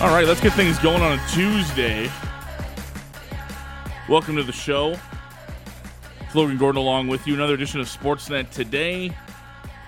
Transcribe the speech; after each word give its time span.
All 0.00 0.10
right, 0.10 0.28
let's 0.28 0.40
get 0.40 0.52
things 0.52 0.78
going 0.78 1.02
on 1.02 1.18
a 1.18 1.28
Tuesday. 1.28 2.08
Welcome 4.08 4.36
to 4.36 4.44
the 4.44 4.52
show. 4.52 4.96
Logan 6.34 6.56
Gordon 6.56 6.80
along 6.80 7.08
with 7.08 7.26
you. 7.26 7.34
Another 7.34 7.54
edition 7.54 7.80
of 7.80 7.88
Sportsnet 7.88 8.48
today. 8.50 9.10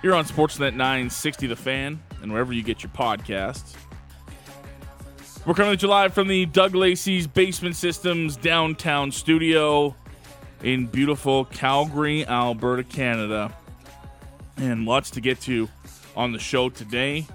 You're 0.03 0.17
on 0.17 0.25
Sportsnet 0.25 0.75
960 0.75 1.47
The 1.47 1.55
Fan 1.55 2.03
and 2.23 2.33
wherever 2.33 2.53
you 2.53 2.65
get 2.65 2.83
your 2.83 2.91
podcasts. 2.91 3.77
We're 5.47 5.55
coming 5.55 5.79
to 5.79 5.87
you 5.87 5.89
live 5.89 6.13
from 6.13 6.27
the 6.27 6.45
Doug 6.45 6.75
Lacey's 6.75 7.29
Basement 7.29 7.77
Systems 7.77 8.37
downtown 8.37 9.13
studio 9.13 9.95
in 10.65 10.87
beautiful 10.87 11.45
Calgary, 11.45 12.27
Alberta, 12.27 12.83
Canada. 12.83 13.57
And 14.57 14.87
lots 14.87 15.11
to 15.11 15.21
get 15.21 15.41
to 15.43 15.69
on 16.17 16.33
the 16.33 16.41
show 16.41 16.69
today. 16.69 17.29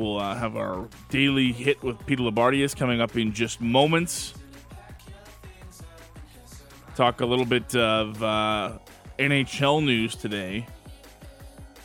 We'll 0.00 0.18
uh, 0.18 0.34
have 0.34 0.56
our 0.56 0.88
daily 1.10 1.52
hit 1.52 1.82
with 1.82 2.06
Peter 2.06 2.22
Loubardias 2.22 2.74
coming 2.74 3.02
up 3.02 3.18
in 3.18 3.34
just 3.34 3.60
moments. 3.60 4.32
Talk 6.96 7.20
a 7.20 7.26
little 7.26 7.44
bit 7.44 7.76
of 7.76 8.22
uh, 8.22 8.78
NHL 9.18 9.84
news 9.84 10.16
today. 10.16 10.66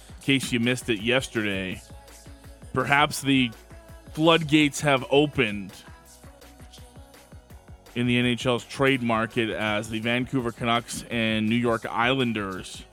In 0.08 0.24
case 0.24 0.54
you 0.54 0.62
missed 0.62 0.90
it 0.90 1.02
yesterday, 1.02 1.82
perhaps 2.72 3.20
the 3.20 3.52
floodgates 4.14 4.80
have 4.80 5.06
opened 5.12 5.74
in 7.96 8.08
the 8.08 8.18
NHL's 8.18 8.64
trade 8.64 9.04
market 9.04 9.50
as 9.50 9.90
the 9.90 10.00
Vancouver 10.00 10.54
Canucks 10.54 11.04
and 11.12 11.50
New 11.50 11.56
York 11.58 11.86
Islanders 11.86 12.86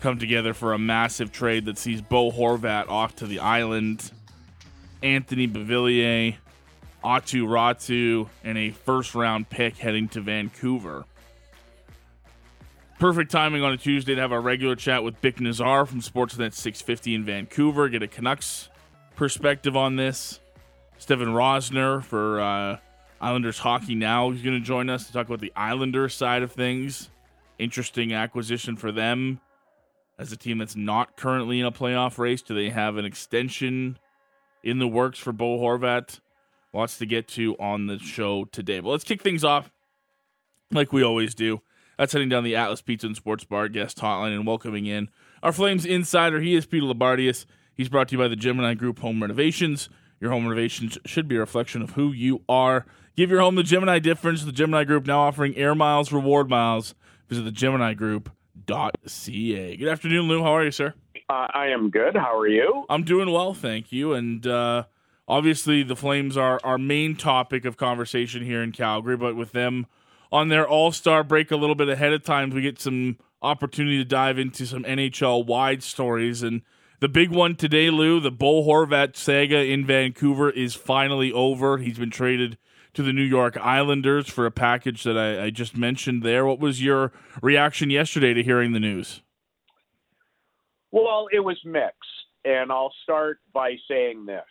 come 0.00 0.18
together 0.18 0.54
for 0.54 0.72
a 0.72 0.78
massive 0.78 1.30
trade 1.30 1.66
that 1.66 1.78
sees 1.78 2.00
Bo 2.00 2.30
Horvat 2.30 2.88
off 2.88 3.14
to 3.16 3.26
the 3.26 3.38
island, 3.38 4.10
Anthony 5.02 5.46
Beauvillier, 5.46 6.36
Aatu 7.04 7.44
Räty, 7.44 8.28
and 8.42 8.58
a 8.58 8.70
first 8.70 9.14
round 9.14 9.48
pick 9.48 9.76
heading 9.76 10.08
to 10.08 10.20
Vancouver. 10.20 11.04
Perfect 12.98 13.30
timing 13.30 13.62
on 13.62 13.72
a 13.72 13.76
Tuesday 13.76 14.14
to 14.14 14.20
have 14.20 14.32
a 14.32 14.40
regular 14.40 14.76
chat 14.76 15.02
with 15.02 15.20
Bik 15.22 15.36
Nizzar 15.36 15.86
from 15.86 16.00
Sportsnet 16.00 16.52
650 16.52 17.14
in 17.14 17.24
Vancouver, 17.24 17.88
get 17.88 18.02
a 18.02 18.08
Canucks 18.08 18.68
perspective 19.16 19.76
on 19.76 19.96
this. 19.96 20.40
Stefan 20.98 21.28
Rosner 21.28 22.04
for 22.04 22.40
uh, 22.40 22.76
Islanders 23.18 23.58
Hockey 23.58 23.94
Now 23.94 24.30
is 24.30 24.42
going 24.42 24.58
to 24.58 24.64
join 24.64 24.90
us 24.90 25.06
to 25.06 25.12
talk 25.14 25.26
about 25.26 25.40
the 25.40 25.52
Islander 25.56 26.10
side 26.10 26.42
of 26.42 26.52
things. 26.52 27.08
Interesting 27.58 28.12
acquisition 28.12 28.76
for 28.76 28.92
them 28.92 29.40
as 30.20 30.30
a 30.30 30.36
team 30.36 30.58
that's 30.58 30.76
not 30.76 31.16
currently 31.16 31.58
in 31.58 31.66
a 31.66 31.72
playoff 31.72 32.18
race? 32.18 32.42
Do 32.42 32.54
they 32.54 32.68
have 32.68 32.98
an 32.98 33.06
extension 33.06 33.98
in 34.62 34.78
the 34.78 34.86
works 34.86 35.18
for 35.18 35.32
Bo 35.32 35.58
Horvat? 35.58 36.20
Lots 36.74 36.98
to 36.98 37.06
get 37.06 37.26
to 37.28 37.56
on 37.58 37.86
the 37.86 37.98
show 37.98 38.44
today. 38.44 38.80
But 38.80 38.90
let's 38.90 39.02
kick 39.02 39.22
things 39.22 39.42
off 39.42 39.72
like 40.70 40.92
we 40.92 41.02
always 41.02 41.34
do. 41.34 41.62
That's 41.98 42.12
heading 42.12 42.28
down 42.28 42.44
the 42.44 42.54
Atlas 42.54 42.82
Pizza 42.82 43.06
and 43.06 43.16
Sports 43.16 43.44
Bar 43.44 43.68
guest 43.68 43.98
hotline 43.98 44.34
and 44.34 44.46
welcoming 44.46 44.86
in 44.86 45.08
our 45.42 45.52
Flames 45.52 45.84
insider. 45.84 46.40
He 46.40 46.54
is 46.54 46.66
Peter 46.66 46.86
Loubardias. 46.86 47.46
He's 47.74 47.88
brought 47.88 48.08
to 48.08 48.12
you 48.12 48.18
by 48.18 48.28
the 48.28 48.36
Gemini 48.36 48.74
Group 48.74 49.00
Home 49.00 49.22
Renovations. 49.22 49.88
Your 50.20 50.30
home 50.30 50.44
renovations 50.44 50.98
should 51.06 51.28
be 51.28 51.36
a 51.36 51.40
reflection 51.40 51.80
of 51.80 51.92
who 51.92 52.12
you 52.12 52.44
are. 52.46 52.84
Give 53.16 53.30
your 53.30 53.40
home 53.40 53.54
the 53.54 53.62
Gemini 53.62 53.98
difference. 53.98 54.44
The 54.44 54.52
Gemini 54.52 54.84
Group 54.84 55.06
now 55.06 55.20
offering 55.20 55.56
air 55.56 55.74
miles, 55.74 56.12
reward 56.12 56.50
miles. 56.50 56.94
Visit 57.28 57.42
the 57.42 57.50
Gemini 57.50 57.94
Group 57.94 58.30
ca. 58.70 59.76
Good 59.76 59.88
afternoon, 59.88 60.28
Lou. 60.28 60.42
How 60.42 60.56
are 60.56 60.64
you, 60.64 60.70
sir? 60.70 60.94
Uh, 61.28 61.46
I 61.52 61.68
am 61.68 61.90
good. 61.90 62.16
How 62.16 62.36
are 62.36 62.48
you? 62.48 62.84
I'm 62.88 63.04
doing 63.04 63.30
well, 63.30 63.54
thank 63.54 63.92
you. 63.92 64.14
And 64.14 64.46
uh, 64.46 64.84
obviously, 65.28 65.82
the 65.82 65.96
Flames 65.96 66.36
are 66.36 66.60
our 66.64 66.78
main 66.78 67.16
topic 67.16 67.64
of 67.64 67.76
conversation 67.76 68.44
here 68.44 68.62
in 68.62 68.72
Calgary. 68.72 69.16
But 69.16 69.36
with 69.36 69.52
them 69.52 69.86
on 70.32 70.48
their 70.48 70.68
All 70.68 70.92
Star 70.92 71.22
break 71.22 71.50
a 71.50 71.56
little 71.56 71.76
bit 71.76 71.88
ahead 71.88 72.12
of 72.12 72.24
time, 72.24 72.50
we 72.50 72.62
get 72.62 72.80
some 72.80 73.18
opportunity 73.42 73.98
to 73.98 74.04
dive 74.04 74.38
into 74.38 74.66
some 74.66 74.84
NHL 74.84 75.46
wide 75.46 75.82
stories. 75.82 76.42
And 76.42 76.62
the 77.00 77.08
big 77.08 77.30
one 77.30 77.56
today, 77.56 77.90
Lou, 77.90 78.20
the 78.20 78.30
Bo 78.30 78.62
Horvat 78.64 79.16
saga 79.16 79.64
in 79.64 79.86
Vancouver 79.86 80.50
is 80.50 80.74
finally 80.74 81.32
over. 81.32 81.78
He's 81.78 81.98
been 81.98 82.10
traded 82.10 82.58
to 82.94 83.02
the 83.02 83.12
New 83.12 83.22
York 83.22 83.56
Islanders 83.56 84.28
for 84.28 84.46
a 84.46 84.50
package 84.50 85.02
that 85.04 85.16
I, 85.16 85.44
I 85.44 85.50
just 85.50 85.76
mentioned 85.76 86.22
there. 86.22 86.44
What 86.44 86.58
was 86.58 86.82
your 86.82 87.12
reaction 87.42 87.90
yesterday 87.90 88.34
to 88.34 88.42
hearing 88.42 88.72
the 88.72 88.80
news? 88.80 89.22
Well, 90.90 91.28
it 91.32 91.40
was 91.40 91.58
mixed. 91.64 91.96
And 92.44 92.72
I'll 92.72 92.92
start 93.02 93.38
by 93.52 93.76
saying 93.86 94.26
this. 94.26 94.44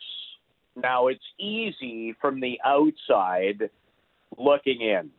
Now, 0.76 1.08
it's 1.08 1.24
easy 1.38 2.14
from 2.20 2.40
the 2.40 2.58
outside 2.64 3.68
looking 4.38 4.80
in. 4.80 5.10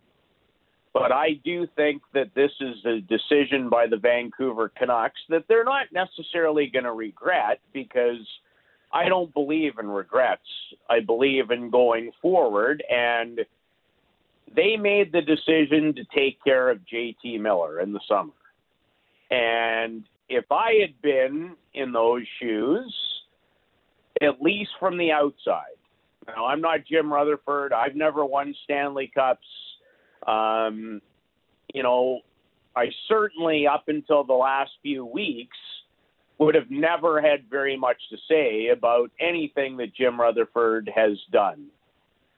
But 0.93 1.11
I 1.11 1.39
do 1.43 1.67
think 1.75 2.01
that 2.13 2.33
this 2.33 2.51
is 2.59 2.75
a 2.85 3.01
decision 3.01 3.69
by 3.69 3.87
the 3.87 3.97
Vancouver 3.97 4.71
Canucks 4.77 5.19
that 5.29 5.43
they're 5.47 5.63
not 5.63 5.87
necessarily 5.91 6.67
going 6.67 6.85
to 6.85 6.93
regret 6.93 7.59
because– 7.73 8.25
I 8.93 9.07
don't 9.07 9.33
believe 9.33 9.73
in 9.79 9.87
regrets. 9.87 10.41
I 10.89 10.99
believe 10.99 11.51
in 11.51 11.69
going 11.69 12.11
forward. 12.21 12.83
And 12.89 13.39
they 14.55 14.75
made 14.75 15.11
the 15.11 15.21
decision 15.21 15.95
to 15.95 16.03
take 16.15 16.43
care 16.43 16.69
of 16.69 16.79
JT 16.91 17.39
Miller 17.39 17.79
in 17.79 17.93
the 17.93 18.01
summer. 18.07 18.33
And 19.29 20.03
if 20.27 20.45
I 20.51 20.73
had 20.81 21.01
been 21.01 21.55
in 21.73 21.93
those 21.93 22.23
shoes, 22.39 22.93
at 24.21 24.41
least 24.41 24.71
from 24.79 24.97
the 24.97 25.11
outside, 25.11 25.77
now 26.27 26.45
I'm 26.45 26.61
not 26.61 26.85
Jim 26.85 27.11
Rutherford. 27.11 27.73
I've 27.73 27.95
never 27.95 28.25
won 28.25 28.53
Stanley 28.65 29.11
Cups. 29.13 29.47
Um, 30.27 31.01
you 31.73 31.81
know, 31.81 32.19
I 32.75 32.85
certainly, 33.07 33.67
up 33.67 33.85
until 33.87 34.23
the 34.23 34.33
last 34.33 34.71
few 34.81 35.05
weeks, 35.05 35.57
would 36.41 36.55
have 36.55 36.71
never 36.71 37.21
had 37.21 37.47
very 37.51 37.77
much 37.77 37.97
to 38.09 38.17
say 38.27 38.69
about 38.69 39.11
anything 39.19 39.77
that 39.77 39.93
Jim 39.93 40.19
Rutherford 40.19 40.89
has 40.93 41.11
done 41.31 41.67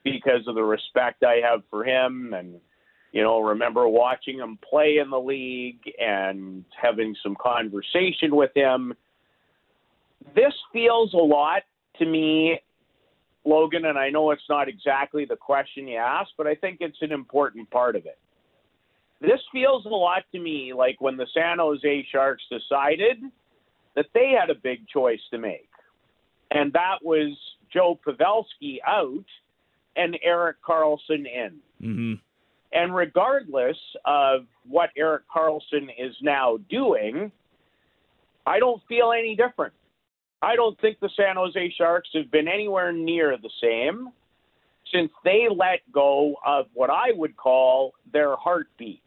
because 0.04 0.46
of 0.46 0.56
the 0.56 0.64
respect 0.64 1.24
I 1.24 1.36
have 1.36 1.62
for 1.70 1.86
him 1.86 2.34
and 2.34 2.56
you 3.14 3.24
know 3.24 3.40
remember 3.40 3.88
watching 3.88 4.40
him 4.40 4.60
play 4.70 4.98
in 4.98 5.10
the 5.10 5.20
league 5.20 5.90
and 5.98 6.66
having 6.80 7.16
some 7.24 7.38
conversation 7.42 8.36
with 8.36 8.52
him. 8.54 8.94
This 10.36 10.54
feels 10.74 11.14
a 11.14 11.18
lot 11.18 11.62
to 12.00 12.06
me 12.06 12.60
Logan 13.46 13.86
and 13.86 13.98
I 13.98 14.10
know 14.10 14.32
it's 14.32 14.50
not 14.50 14.68
exactly 14.68 15.24
the 15.24 15.38
question 15.38 15.88
you 15.88 15.98
asked 15.98 16.34
but 16.38 16.46
I 16.46 16.56
think 16.56 16.80
it's 16.82 17.02
an 17.02 17.14
important 17.14 17.72
part 17.72 17.96
of 17.96 18.06
it. 18.06 18.20
This 19.22 19.40
feels 19.54 19.86
a 19.86 19.90
lot 19.90 20.24
to 20.34 20.40
me 20.40 20.74
like 20.74 21.00
when 21.00 21.16
the 21.16 21.28
San 21.34 21.60
Jose 21.60 22.08
Sharks 22.12 22.44
decided 22.52 23.32
that 23.96 24.06
they 24.14 24.34
had 24.40 24.50
a 24.50 24.60
big 24.60 24.88
choice 24.88 25.20
to 25.32 25.38
make. 25.38 25.70
And 26.52 26.72
that 26.74 26.98
was 27.02 27.38
Joe 27.72 28.00
Pavelski 28.06 28.78
out 28.88 29.26
and 29.96 30.18
Erik 30.24 30.58
Karlsson 30.68 31.26
in. 31.26 31.60
Mm-hmm. 31.82 32.14
And 32.74 32.96
regardless 32.96 33.78
of 34.06 34.42
what 34.68 34.90
Erik 34.98 35.24
Karlsson 35.34 35.90
is 35.98 36.16
now 36.22 36.58
doing, 36.70 37.32
I 38.46 38.60
don't 38.60 38.82
feel 38.88 39.12
any 39.12 39.36
different. 39.36 39.74
I 40.42 40.56
don't 40.56 40.80
think 40.82 41.00
the 41.00 41.10
San 41.16 41.36
Jose 41.36 41.74
Sharks 41.78 42.10
have 42.14 42.32
been 42.32 42.48
anywhere 42.48 42.92
near 42.92 43.38
the 43.38 43.50
same 43.62 44.10
since 44.94 45.12
they 45.24 45.48
let 45.50 45.80
go 45.94 46.36
of 46.46 46.66
what 46.74 46.90
I 46.90 47.12
would 47.16 47.38
call 47.38 47.94
their 48.12 48.36
heartbeat. 48.36 49.02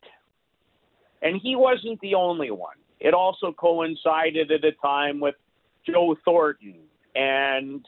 And 1.22 1.40
he 1.42 1.56
wasn't 1.56 2.00
the 2.00 2.14
only 2.14 2.50
one. 2.50 2.76
It 3.00 3.14
also 3.14 3.52
coincided 3.52 4.50
at 4.50 4.64
a 4.64 4.72
time 4.72 5.20
with 5.20 5.34
Joe 5.87 6.16
Thornton 6.25 6.76
and 7.14 7.84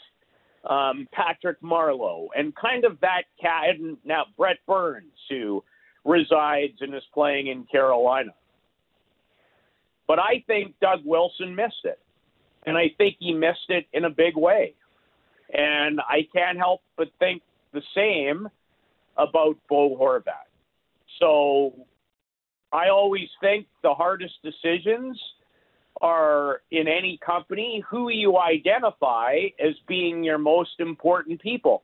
um, 0.68 1.08
Patrick 1.12 1.60
Marleau 1.62 2.28
and 2.36 2.54
kind 2.54 2.84
of 2.84 3.00
that 3.00 3.22
cat, 3.40 3.76
and 3.78 3.96
now 4.04 4.24
Brent 4.36 4.58
Burns, 4.66 5.12
who 5.30 5.64
resides 6.04 6.74
and 6.80 6.94
is 6.94 7.02
playing 7.12 7.48
in 7.48 7.64
Carolina. 7.64 8.32
But 10.06 10.18
I 10.18 10.42
think 10.46 10.74
Doug 10.80 11.00
Wilson 11.04 11.54
missed 11.54 11.84
it. 11.84 11.98
And 12.66 12.76
I 12.76 12.90
think 12.98 13.16
he 13.20 13.32
missed 13.32 13.68
it 13.68 13.86
in 13.92 14.04
a 14.04 14.10
big 14.10 14.36
way. 14.36 14.74
And 15.52 16.00
I 16.00 16.26
can't 16.34 16.58
help 16.58 16.82
but 16.96 17.08
think 17.18 17.42
the 17.72 17.82
same 17.94 18.48
about 19.16 19.56
Bo 19.68 19.96
Horvat. 19.96 20.48
So 21.20 21.72
I 22.72 22.88
always 22.88 23.28
think 23.40 23.66
the 23.82 23.94
hardest 23.94 24.34
decisions 24.42 25.18
are 26.00 26.60
in 26.70 26.86
any 26.86 27.18
company 27.24 27.82
who 27.88 28.10
you 28.10 28.38
identify 28.38 29.36
as 29.58 29.74
being 29.88 30.22
your 30.22 30.38
most 30.38 30.78
important 30.78 31.40
people. 31.40 31.82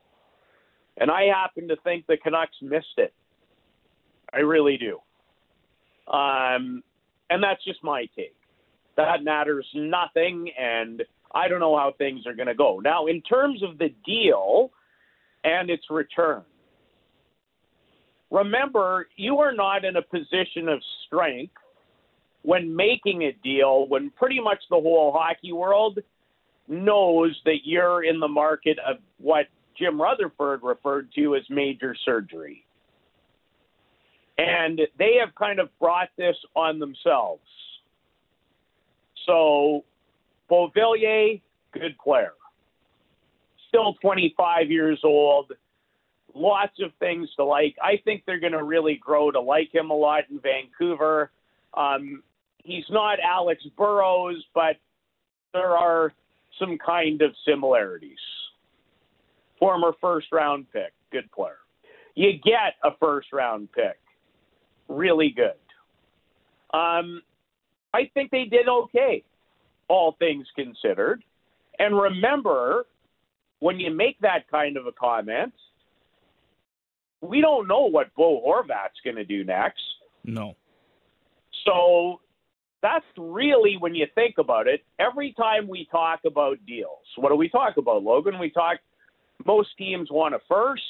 And 0.98 1.10
I 1.10 1.24
happen 1.24 1.68
to 1.68 1.76
think 1.82 2.06
the 2.06 2.16
Canucks 2.16 2.56
missed 2.62 2.98
it. 2.98 3.12
I 4.32 4.38
really 4.38 4.76
do. 4.76 4.98
Um, 6.12 6.82
and 7.30 7.42
that's 7.42 7.64
just 7.64 7.82
my 7.82 8.06
take. 8.16 8.36
That 8.96 9.24
matters 9.24 9.66
nothing, 9.74 10.50
and 10.58 11.02
I 11.34 11.48
don't 11.48 11.58
know 11.58 11.76
how 11.76 11.94
things 11.98 12.26
are 12.26 12.34
going 12.34 12.46
to 12.46 12.54
go. 12.54 12.78
Now, 12.78 13.06
in 13.06 13.22
terms 13.22 13.62
of 13.62 13.78
the 13.78 13.88
deal 14.06 14.70
and 15.42 15.68
its 15.68 15.84
return, 15.90 16.42
remember, 18.34 19.06
you 19.16 19.38
are 19.38 19.54
not 19.54 19.84
in 19.84 19.96
a 19.96 20.02
position 20.02 20.68
of 20.68 20.82
strength 21.06 21.54
when 22.42 22.74
making 22.74 23.22
a 23.22 23.32
deal 23.44 23.86
when 23.88 24.10
pretty 24.10 24.40
much 24.40 24.58
the 24.68 24.76
whole 24.76 25.12
hockey 25.16 25.52
world 25.52 25.98
knows 26.68 27.38
that 27.44 27.58
you're 27.64 28.04
in 28.04 28.18
the 28.18 28.28
market 28.28 28.76
of 28.86 28.96
what 29.18 29.46
Jim 29.78 30.00
Rutherford 30.00 30.60
referred 30.62 31.08
to 31.14 31.36
as 31.36 31.42
major 31.48 31.96
surgery. 32.04 32.64
And 34.36 34.80
they 34.98 35.16
have 35.20 35.34
kind 35.36 35.60
of 35.60 35.68
brought 35.78 36.08
this 36.18 36.36
on 36.56 36.80
themselves. 36.80 37.42
So, 39.26 39.84
Beauvillier, 40.50 41.40
good 41.72 41.96
player. 42.02 42.32
Still 43.68 43.94
25 44.02 44.70
years 44.70 44.98
old. 45.04 45.52
Lots 46.34 46.80
of 46.82 46.90
things 46.98 47.28
to 47.36 47.44
like. 47.44 47.76
I 47.82 48.00
think 48.04 48.24
they're 48.26 48.40
going 48.40 48.52
to 48.52 48.64
really 48.64 48.96
grow 48.96 49.30
to 49.30 49.40
like 49.40 49.72
him 49.72 49.90
a 49.90 49.94
lot 49.94 50.24
in 50.30 50.40
Vancouver. 50.40 51.30
Um, 51.74 52.22
he's 52.64 52.84
not 52.90 53.18
Alex 53.20 53.62
Burrows, 53.76 54.44
but 54.52 54.76
there 55.52 55.76
are 55.76 56.12
some 56.58 56.76
kind 56.84 57.22
of 57.22 57.32
similarities. 57.46 58.18
Former 59.58 59.92
first 60.00 60.26
round 60.32 60.66
pick, 60.72 60.92
good 61.12 61.30
player. 61.30 61.58
You 62.16 62.32
get 62.44 62.74
a 62.82 62.90
first 62.98 63.32
round 63.32 63.68
pick, 63.72 63.98
really 64.88 65.30
good. 65.30 65.52
Um, 66.76 67.22
I 67.92 68.10
think 68.14 68.30
they 68.32 68.44
did 68.44 68.68
okay, 68.68 69.22
all 69.88 70.16
things 70.18 70.46
considered. 70.56 71.22
And 71.78 71.96
remember, 71.96 72.86
when 73.60 73.78
you 73.78 73.92
make 73.92 74.18
that 74.20 74.50
kind 74.50 74.76
of 74.76 74.86
a 74.86 74.92
comment, 74.92 75.52
we 77.28 77.40
don't 77.40 77.66
know 77.66 77.86
what 77.86 78.14
Bo 78.14 78.42
Horvat's 78.46 79.00
going 79.04 79.16
to 79.16 79.24
do 79.24 79.44
next. 79.44 79.82
No. 80.24 80.56
So 81.64 82.20
that's 82.82 83.04
really 83.16 83.76
when 83.78 83.94
you 83.94 84.06
think 84.14 84.36
about 84.38 84.66
it. 84.66 84.84
Every 84.98 85.32
time 85.32 85.66
we 85.68 85.88
talk 85.90 86.20
about 86.26 86.58
deals, 86.66 87.06
what 87.16 87.30
do 87.30 87.36
we 87.36 87.48
talk 87.48 87.76
about, 87.76 88.02
Logan? 88.02 88.38
We 88.38 88.50
talk. 88.50 88.78
Most 89.46 89.70
teams 89.78 90.08
want 90.10 90.34
a 90.34 90.38
first. 90.48 90.82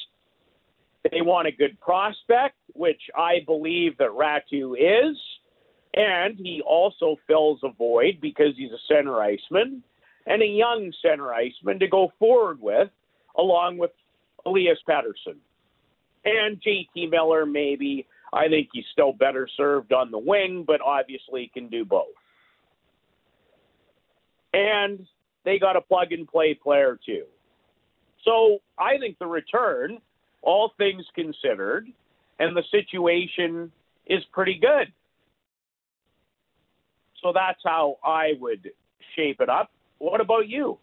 They 1.11 1.21
want 1.21 1.47
a 1.47 1.51
good 1.51 1.79
prospect, 1.79 2.55
which 2.73 3.01
I 3.15 3.39
believe 3.45 3.97
that 3.97 4.09
Räty 4.09 4.73
is, 4.73 5.17
and 5.93 6.37
he 6.37 6.61
also 6.65 7.15
fills 7.27 7.59
a 7.63 7.69
void 7.71 8.19
because 8.21 8.53
he's 8.57 8.71
a 8.71 8.93
center 8.93 9.21
iceman 9.21 9.83
and 10.25 10.41
a 10.41 10.45
young 10.45 10.91
center 11.01 11.31
iceman 11.31 11.79
to 11.79 11.87
go 11.87 12.11
forward 12.17 12.59
with, 12.59 12.89
along 13.37 13.77
with 13.77 13.91
Elias 14.45 14.79
Pettersson 14.89 15.37
and 16.25 16.61
JT 16.61 17.09
Miller, 17.11 17.45
maybe 17.45 18.07
I 18.33 18.47
think 18.49 18.69
he's 18.73 18.85
still 18.91 19.13
better 19.13 19.47
served 19.55 19.93
on 19.93 20.11
the 20.11 20.17
wing, 20.17 20.63
but 20.67 20.81
obviously 20.81 21.49
can 21.53 21.69
do 21.69 21.85
both. 21.85 22.07
And 24.53 25.05
they 25.43 25.59
got 25.59 25.75
a 25.75 25.81
plug 25.81 26.11
and 26.11 26.27
play 26.27 26.53
player 26.53 26.99
too. 27.05 27.25
So 28.23 28.59
I 28.77 28.97
think 28.97 29.19
the 29.19 29.27
return, 29.27 29.99
all 30.41 30.73
things 30.77 31.05
considered, 31.13 31.87
and 32.39 32.57
the 32.57 32.63
situation 32.71 33.71
is 34.07 34.23
pretty 34.33 34.59
good. 34.59 34.91
So 37.21 37.31
that's 37.33 37.59
how 37.63 37.97
I 38.03 38.33
would 38.39 38.71
shape 39.15 39.39
it 39.41 39.49
up. 39.49 39.71
What 39.99 40.21
about 40.21 40.47
you? 40.47 40.77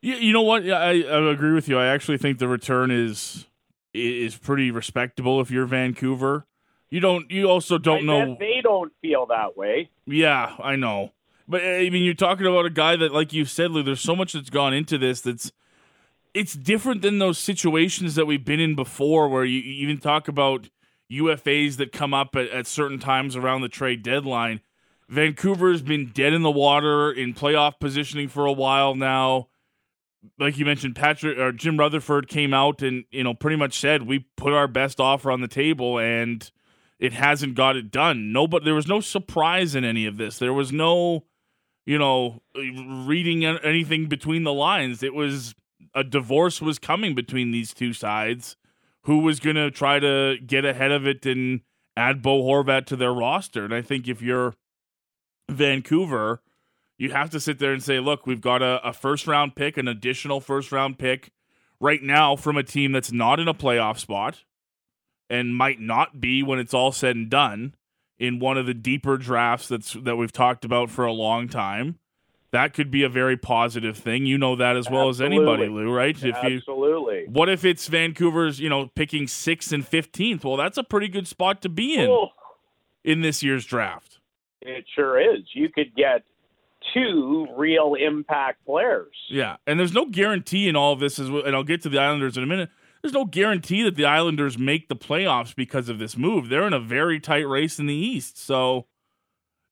Yeah, 0.00 0.16
you 0.16 0.32
know 0.32 0.42
what? 0.42 0.68
I, 0.68 1.02
I 1.02 1.30
agree 1.30 1.52
with 1.52 1.68
you. 1.68 1.78
I 1.78 1.86
actually 1.86 2.18
think 2.18 2.38
the 2.38 2.48
return 2.48 2.90
is 2.90 3.47
is 3.98 4.36
pretty 4.36 4.70
respectable 4.70 5.40
if 5.40 5.50
you're 5.50 5.66
Vancouver. 5.66 6.46
You 6.90 7.00
don't. 7.00 7.30
You 7.30 7.48
also 7.50 7.78
don't 7.78 7.98
I 7.98 8.24
know. 8.24 8.36
they 8.38 8.60
don't 8.62 8.92
feel 9.02 9.26
that 9.26 9.56
way. 9.56 9.90
Yeah, 10.06 10.54
I 10.58 10.76
know. 10.76 11.12
But 11.46 11.62
I 11.62 11.90
mean, 11.90 12.04
you're 12.04 12.14
talking 12.14 12.46
about 12.46 12.66
a 12.66 12.70
guy 12.70 12.96
that, 12.96 13.12
like 13.12 13.32
you 13.32 13.44
said, 13.44 13.70
Lou. 13.70 13.82
There's 13.82 14.00
so 14.00 14.16
much 14.16 14.32
that's 14.32 14.50
gone 14.50 14.74
into 14.74 14.98
this. 14.98 15.20
That's 15.20 15.52
it's 16.34 16.54
different 16.54 17.02
than 17.02 17.18
those 17.18 17.38
situations 17.38 18.14
that 18.14 18.26
we've 18.26 18.44
been 18.44 18.60
in 18.60 18.74
before, 18.74 19.28
where 19.28 19.44
you, 19.44 19.60
you 19.60 19.82
even 19.82 19.98
talk 19.98 20.28
about 20.28 20.68
UFAs 21.10 21.76
that 21.76 21.92
come 21.92 22.14
up 22.14 22.36
at, 22.36 22.48
at 22.50 22.66
certain 22.66 22.98
times 22.98 23.36
around 23.36 23.62
the 23.62 23.68
trade 23.68 24.02
deadline. 24.02 24.60
Vancouver's 25.08 25.80
been 25.80 26.10
dead 26.12 26.34
in 26.34 26.42
the 26.42 26.50
water 26.50 27.10
in 27.10 27.32
playoff 27.32 27.80
positioning 27.80 28.28
for 28.28 28.44
a 28.44 28.52
while 28.52 28.94
now 28.94 29.48
like 30.38 30.58
you 30.58 30.64
mentioned, 30.64 30.94
Patrik 30.94 31.38
or 31.38 31.52
Jim 31.52 31.76
Rutherford 31.78 32.28
came 32.28 32.52
out 32.52 32.82
and 32.82 33.04
you 33.10 33.24
know 33.24 33.34
pretty 33.34 33.56
much 33.56 33.78
said 33.78 34.02
we 34.02 34.26
put 34.36 34.52
our 34.52 34.68
best 34.68 35.00
offer 35.00 35.30
on 35.30 35.40
the 35.40 35.48
table 35.48 35.98
and 35.98 36.50
it 36.98 37.12
hasn't 37.12 37.54
got 37.54 37.76
it 37.76 37.90
done. 37.90 38.32
No, 38.32 38.46
but 38.46 38.64
there 38.64 38.74
was 38.74 38.88
no 38.88 39.00
surprise 39.00 39.74
in 39.74 39.84
any 39.84 40.06
of 40.06 40.16
this. 40.16 40.38
There 40.38 40.52
was 40.52 40.72
no, 40.72 41.24
you 41.86 41.98
know, 41.98 42.42
reading 42.54 43.44
anything 43.44 44.06
between 44.06 44.42
the 44.42 44.52
lines. 44.52 45.02
It 45.02 45.14
was 45.14 45.54
a 45.94 46.02
divorce 46.02 46.60
was 46.60 46.78
coming 46.78 47.14
between 47.14 47.50
these 47.50 47.72
two 47.72 47.92
sides. 47.92 48.56
Who 49.04 49.20
was 49.20 49.40
going 49.40 49.56
to 49.56 49.70
try 49.70 50.00
to 50.00 50.36
get 50.44 50.64
ahead 50.64 50.90
of 50.90 51.06
it 51.06 51.24
and 51.24 51.60
add 51.96 52.20
Bo 52.20 52.42
Horvat 52.42 52.84
to 52.86 52.96
their 52.96 53.12
roster? 53.12 53.64
And 53.64 53.72
I 53.72 53.80
think 53.80 54.08
if 54.08 54.20
you're 54.20 54.54
Vancouver, 55.48 56.42
you 56.98 57.12
have 57.12 57.30
to 57.30 57.40
sit 57.40 57.58
there 57.58 57.72
and 57.72 57.82
say, 57.82 58.00
look, 58.00 58.26
we've 58.26 58.40
got 58.40 58.60
a, 58.60 58.80
a 58.86 58.92
first 58.92 59.26
round 59.26 59.54
pick, 59.54 59.76
an 59.76 59.88
additional 59.88 60.40
first 60.40 60.72
round 60.72 60.98
pick 60.98 61.30
right 61.80 62.02
now 62.02 62.34
from 62.36 62.56
a 62.56 62.62
team 62.62 62.92
that's 62.92 63.12
not 63.12 63.38
in 63.38 63.46
a 63.48 63.54
playoff 63.54 63.98
spot 63.98 64.42
and 65.30 65.54
might 65.54 65.80
not 65.80 66.20
be 66.20 66.42
when 66.42 66.58
it's 66.58 66.74
all 66.74 66.90
said 66.90 67.14
and 67.14 67.30
done 67.30 67.74
in 68.18 68.40
one 68.40 68.58
of 68.58 68.66
the 68.66 68.74
deeper 68.74 69.16
drafts 69.16 69.68
that's 69.68 69.92
that 69.92 70.16
we've 70.16 70.32
talked 70.32 70.64
about 70.64 70.90
for 70.90 71.04
a 71.04 71.12
long 71.12 71.48
time. 71.48 71.98
That 72.50 72.72
could 72.72 72.90
be 72.90 73.02
a 73.02 73.10
very 73.10 73.36
positive 73.36 73.96
thing. 73.96 74.24
You 74.24 74.38
know 74.38 74.56
that 74.56 74.74
as 74.74 74.88
well 74.88 75.10
Absolutely. 75.10 75.36
as 75.36 75.40
anybody, 75.40 75.68
Lou, 75.68 75.92
right? 75.92 76.16
If 76.16 76.34
Absolutely. 76.34 77.20
You, 77.20 77.26
what 77.28 77.50
if 77.50 77.62
it's 77.62 77.86
Vancouver's, 77.88 78.58
you 78.58 78.70
know, 78.70 78.86
picking 78.86 79.26
6th 79.26 79.70
and 79.70 79.84
15th? 79.84 80.44
Well, 80.44 80.56
that's 80.56 80.78
a 80.78 80.82
pretty 80.82 81.08
good 81.08 81.28
spot 81.28 81.60
to 81.62 81.68
be 81.68 81.96
in 81.96 82.08
oh. 82.08 82.30
in 83.04 83.20
this 83.20 83.42
year's 83.42 83.66
draft. 83.66 84.18
It 84.62 84.86
sure 84.94 85.20
is. 85.20 85.42
You 85.52 85.68
could 85.68 85.94
get 85.94 86.24
two 86.94 87.46
real 87.56 87.94
impact 87.94 88.64
players. 88.64 89.14
Yeah, 89.28 89.56
and 89.66 89.78
there's 89.78 89.92
no 89.92 90.06
guarantee 90.06 90.68
in 90.68 90.76
all 90.76 90.92
of 90.92 91.00
this, 91.00 91.18
as 91.18 91.28
and 91.28 91.54
I'll 91.54 91.64
get 91.64 91.82
to 91.82 91.88
the 91.88 91.98
Islanders 91.98 92.36
in 92.36 92.42
a 92.42 92.46
minute. 92.46 92.70
There's 93.02 93.14
no 93.14 93.24
guarantee 93.24 93.82
that 93.84 93.94
the 93.94 94.04
Islanders 94.04 94.58
make 94.58 94.88
the 94.88 94.96
playoffs 94.96 95.54
because 95.54 95.88
of 95.88 95.98
this 95.98 96.16
move. 96.16 96.48
They're 96.48 96.66
in 96.66 96.72
a 96.72 96.80
very 96.80 97.20
tight 97.20 97.46
race 97.48 97.78
in 97.78 97.86
the 97.86 97.94
East. 97.94 98.38
So, 98.38 98.86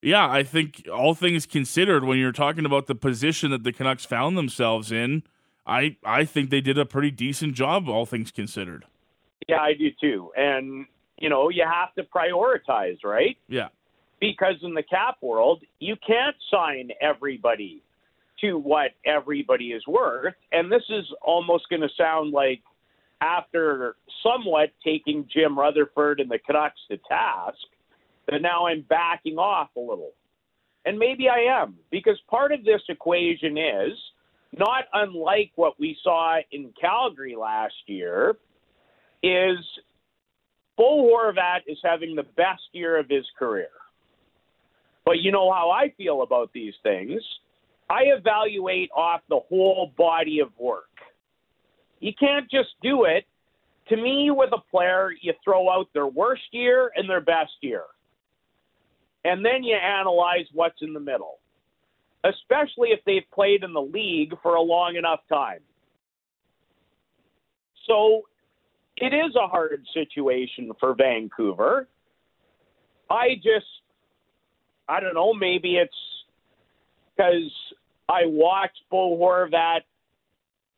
yeah, 0.01 0.31
I 0.31 0.45
think 0.45 0.87
all 0.93 1.15
things 1.15 1.45
considered, 1.45 2.05
when 2.05 2.19
you're 2.19 2.33
talking 2.33 2.65
about 2.65 2.87
the 2.87 2.95
position 2.95 3.51
that 3.51 3.65
the 3.65 3.73
Canucks 3.73 4.05
found 4.05 4.39
themselves 4.39 4.93
in, 4.93 5.25
I 5.67 5.97
I 6.05 6.25
think 6.25 6.51
they 6.51 6.61
did 6.61 6.79
a 6.79 6.87
pretty 6.87 7.11
decent 7.11 7.55
job, 7.55 7.89
all 7.89 8.07
things 8.07 8.31
considered. 8.31 8.85
Yeah, 9.49 9.61
I 9.61 9.75
do 9.75 9.91
too. 10.01 10.33
And 10.37 10.87
you 11.19 11.29
know, 11.29 11.49
you 11.49 11.65
have 11.65 11.95
to 11.95 12.05
prioritize, 12.05 12.99
right? 13.03 13.37
Yeah 13.49 13.69
because 14.21 14.55
in 14.63 14.75
the 14.75 14.83
cap 14.83 15.17
world, 15.23 15.63
you 15.79 15.97
can't 16.07 16.37
sign 16.51 16.91
everybody 17.01 17.83
to 18.41 18.59
what 18.59 18.93
everybody 19.05 19.73
is 19.73 19.87
worth. 19.87 20.35
And 20.53 20.71
this 20.71 20.83
is 20.89 21.05
almost 21.23 21.69
going 21.69 21.83
to 21.83 21.89
sound 21.97 22.33
like 22.33 22.63
after 23.21 23.97
somewhat 24.23 24.71
taking 24.85 25.27
Jim 25.33 25.59
Rutherford 25.59 26.21
and 26.21 26.31
the 26.31 26.39
Canucks 26.39 26.81
to 26.91 26.99
task, 27.09 27.59
that 28.31 28.43
now 28.43 28.67
I'm 28.67 28.85
backing 28.89 29.39
off 29.39 29.71
a 29.77 29.81
little. 29.81 30.13
And 30.85 30.99
maybe 30.99 31.29
I 31.29 31.63
am, 31.63 31.77
because 31.91 32.19
part 32.31 32.53
of 32.53 32.65
this 32.65 32.83
equation 32.89 33.57
is 33.59 33.93
not 34.57 34.85
unlike 34.93 35.51
what 35.57 35.79
we 35.81 35.97
saw 36.03 36.39
in 36.53 36.73
Calgary 36.81 37.35
last 37.37 37.75
year, 37.87 38.37
is 39.23 39.59
Bo 40.77 41.11
Horvat 41.11 41.61
is 41.67 41.79
having 41.83 42.15
the 42.15 42.23
best 42.37 42.63
year 42.73 42.99
of 42.99 43.09
his 43.09 43.25
career. 43.39 43.69
But 45.07 45.21
you 45.21 45.33
know 45.33 45.51
how 45.53 45.71
I 45.71 45.95
feel 45.97 46.23
about 46.23 46.53
these 46.53 46.75
things. 46.83 47.23
I 47.89 48.03
evaluate 48.07 48.91
off 48.95 49.21
the 49.29 49.41
whole 49.49 49.93
body 49.97 50.41
of 50.41 50.49
work. 50.59 50.91
You 52.01 52.13
can't 52.19 52.51
just 52.51 52.71
do 52.83 53.05
it. 53.05 53.25
To 53.89 53.97
me, 53.97 54.33
with 54.33 54.51
a 54.53 54.61
player, 54.69 55.11
you 55.23 55.33
throw 55.45 55.71
out 55.71 55.87
their 55.95 56.09
worst 56.09 56.43
year 56.51 56.91
and 56.97 57.09
their 57.09 57.21
best 57.21 57.53
year. 57.61 57.85
And 59.25 59.45
then 59.45 59.63
you 59.63 59.77
analyze 59.77 60.47
what's 60.53 60.83
in 60.83 60.93
the 60.93 61.01
middle, 61.01 61.39
especially 62.25 62.89
if 62.89 63.01
they've 63.07 63.29
played 63.33 63.63
in 63.63 63.73
the 63.73 63.81
league 63.81 64.35
for 64.43 64.57
a 64.57 64.61
long 64.61 64.97
enough 64.97 65.21
time. 65.29 65.61
So 67.87 68.23
it 68.97 69.15
is 69.15 69.37
a 69.37 69.47
hard 69.47 69.85
situation 69.95 70.73
for 70.81 70.95
Vancouver. 70.95 71.89
I 73.09 73.37
just, 73.37 73.67
I 74.89 75.01
don't 75.01 75.15
know, 75.15 75.35
maybe 75.35 75.77
it's 75.77 75.95
because 77.17 77.51
I 78.09 78.23
watched 78.25 78.83
Bo 78.91 79.17
Horvat 79.19 79.81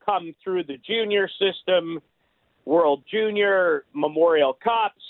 come 0.05 0.35
through 0.43 0.65
the 0.65 0.79
junior 0.87 1.29
system, 1.38 2.00
World 2.65 3.03
Junior, 3.11 3.85
Memorial 3.93 4.55
Cups. 4.55 5.03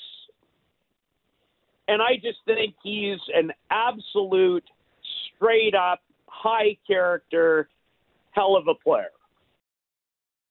And 1.87 2.03
I 2.03 2.17
just 2.17 2.39
think 2.45 2.75
he's 2.83 3.19
an 3.35 3.53
absolute, 3.71 4.65
straight 5.35 5.75
up, 5.75 6.01
high 6.27 6.77
character, 6.87 7.69
hell 8.33 8.57
of 8.57 8.69
a 8.69 8.75
player. 8.75 9.11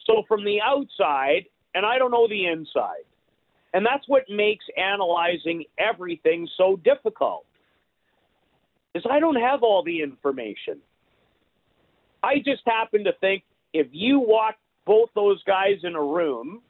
So 0.05 0.23
from 0.27 0.45
the 0.45 0.59
outside, 0.61 1.45
and 1.75 1.85
I 1.85 1.97
don't 1.97 2.11
know 2.11 2.27
the 2.27 2.47
inside, 2.47 3.03
and 3.73 3.85
that's 3.85 4.07
what 4.07 4.23
makes 4.29 4.65
analyzing 4.77 5.65
everything 5.77 6.47
so 6.57 6.77
difficult. 6.83 7.45
Is 8.97 9.03
I 9.09 9.19
don't 9.19 9.35
have 9.35 9.63
all 9.63 9.83
the 9.83 10.01
information. 10.01 10.79
I 12.23 12.37
just 12.37 12.61
happen 12.65 13.03
to 13.03 13.13
think 13.21 13.43
if 13.73 13.87
you 13.91 14.19
walk 14.19 14.55
both 14.85 15.09
those 15.13 15.41
guys 15.43 15.77
in 15.83 15.95
a 15.95 16.01
room 16.01 16.61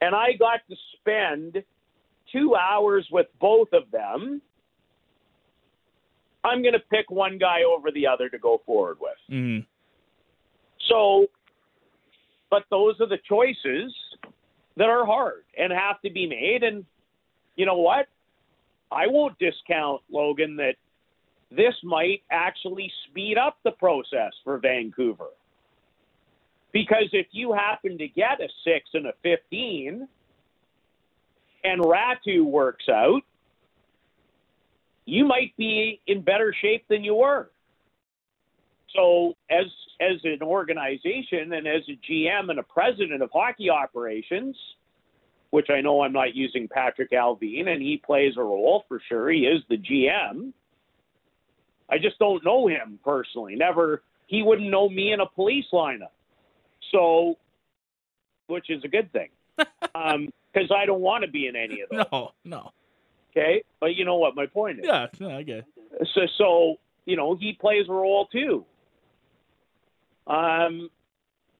and 0.00 0.14
I 0.14 0.32
got 0.38 0.60
to 0.68 0.76
spend 0.98 1.62
two 2.32 2.56
hours 2.56 3.06
with 3.12 3.26
both 3.40 3.68
of 3.72 3.90
them, 3.92 4.42
I'm 6.42 6.62
going 6.62 6.74
to 6.74 6.80
pick 6.90 7.10
one 7.10 7.38
guy 7.38 7.60
over 7.62 7.90
the 7.90 8.06
other 8.06 8.28
to 8.28 8.38
go 8.38 8.60
forward 8.66 8.98
with. 9.00 9.12
Mm. 9.30 9.64
So, 10.88 11.26
but 12.50 12.64
those 12.70 12.96
are 13.00 13.08
the 13.08 13.18
choices 13.28 13.94
that 14.76 14.88
are 14.88 15.06
hard 15.06 15.44
and 15.56 15.72
have 15.72 16.00
to 16.02 16.10
be 16.10 16.26
made. 16.26 16.62
And 16.62 16.84
you 17.56 17.64
know 17.64 17.78
what? 17.78 18.06
I 18.90 19.06
won't 19.06 19.38
discount, 19.38 20.02
Logan, 20.10 20.56
that 20.56 20.74
this 21.56 21.74
might 21.82 22.22
actually 22.30 22.90
speed 23.08 23.36
up 23.38 23.58
the 23.64 23.72
process 23.72 24.32
for 24.42 24.58
Vancouver. 24.58 25.28
Because 26.72 27.08
if 27.12 27.26
you 27.30 27.52
happen 27.52 27.98
to 27.98 28.08
get 28.08 28.40
a 28.40 28.48
six 28.64 28.90
and 28.94 29.06
a 29.06 29.12
15 29.22 30.08
and 31.62 31.80
Räty 31.80 32.44
works 32.44 32.88
out, 32.88 33.22
you 35.06 35.24
might 35.24 35.56
be 35.56 36.00
in 36.06 36.22
better 36.22 36.54
shape 36.60 36.84
than 36.88 37.04
you 37.04 37.14
were. 37.14 37.50
So, 38.94 39.34
as 39.50 39.66
as 40.00 40.18
an 40.24 40.42
organization 40.42 41.52
and 41.52 41.66
as 41.66 41.82
a 41.88 41.98
GM 42.10 42.50
and 42.50 42.58
a 42.58 42.62
president 42.62 43.22
of 43.22 43.30
hockey 43.32 43.70
operations, 43.70 44.56
which 45.50 45.70
I 45.70 45.80
know 45.80 46.02
I'm 46.02 46.12
not 46.12 46.34
using 46.34 46.68
Patrik 46.68 47.12
Allvin, 47.12 47.68
and 47.68 47.80
he 47.80 48.00
plays 48.04 48.34
a 48.36 48.42
role 48.42 48.84
for 48.88 49.00
sure. 49.08 49.30
He 49.30 49.46
is 49.46 49.62
the 49.68 49.76
GM. 49.76 50.52
I 51.90 51.98
just 51.98 52.18
don't 52.18 52.44
know 52.44 52.66
him 52.66 52.98
personally. 53.04 53.56
Never, 53.56 54.02
he 54.26 54.42
wouldn't 54.42 54.70
know 54.70 54.88
me 54.88 55.12
in 55.12 55.20
a 55.20 55.26
police 55.26 55.66
lineup. 55.72 56.12
So, 56.90 57.38
which 58.46 58.70
is 58.70 58.84
a 58.84 58.88
good 58.88 59.12
thing, 59.12 59.30
because 59.56 59.68
um, 59.94 60.28
I 60.76 60.86
don't 60.86 61.00
want 61.00 61.24
to 61.24 61.30
be 61.30 61.46
in 61.46 61.56
any 61.56 61.80
of 61.80 61.88
those. 61.90 62.06
No, 62.12 62.30
no. 62.44 62.72
Okay, 63.32 63.64
but 63.80 63.96
you 63.96 64.04
know 64.04 64.16
what 64.16 64.36
my 64.36 64.46
point 64.46 64.78
is. 64.78 64.84
Yeah, 64.86 65.08
no, 65.18 65.30
I 65.30 65.42
get. 65.42 65.58
It. 65.58 66.08
So, 66.14 66.20
so 66.38 66.76
you 67.04 67.16
know, 67.16 67.34
he 67.34 67.52
plays 67.52 67.86
a 67.88 67.92
role 67.92 68.26
too. 68.26 68.64
Um, 70.26 70.88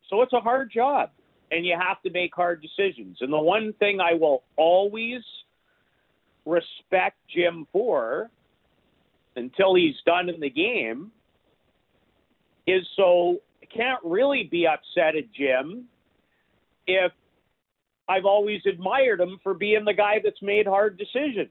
so 0.08 0.22
it's 0.22 0.32
a 0.32 0.40
hard 0.40 0.70
job, 0.72 1.10
and 1.50 1.66
you 1.66 1.76
have 1.78 2.00
to 2.02 2.10
make 2.10 2.34
hard 2.34 2.62
decisions. 2.62 3.18
And 3.20 3.32
the 3.32 3.38
one 3.38 3.72
thing 3.74 4.00
I 4.00 4.14
will 4.14 4.44
always 4.56 5.22
respect 6.46 7.16
Jim 7.34 7.66
for 7.72 8.30
until 9.36 9.74
he's 9.74 9.96
done 10.06 10.28
in 10.28 10.40
the 10.40 10.50
game 10.50 11.10
is 12.66 12.86
so 12.96 13.38
can't 13.74 14.00
really 14.04 14.48
be 14.50 14.66
upset 14.66 15.16
at 15.16 15.32
Jim 15.32 15.84
if 16.86 17.12
I've 18.08 18.24
always 18.24 18.60
admired 18.66 19.20
him 19.20 19.38
for 19.42 19.54
being 19.54 19.84
the 19.84 19.94
guy 19.94 20.20
that's 20.22 20.40
made 20.42 20.66
hard 20.66 20.98
decisions. 20.98 21.48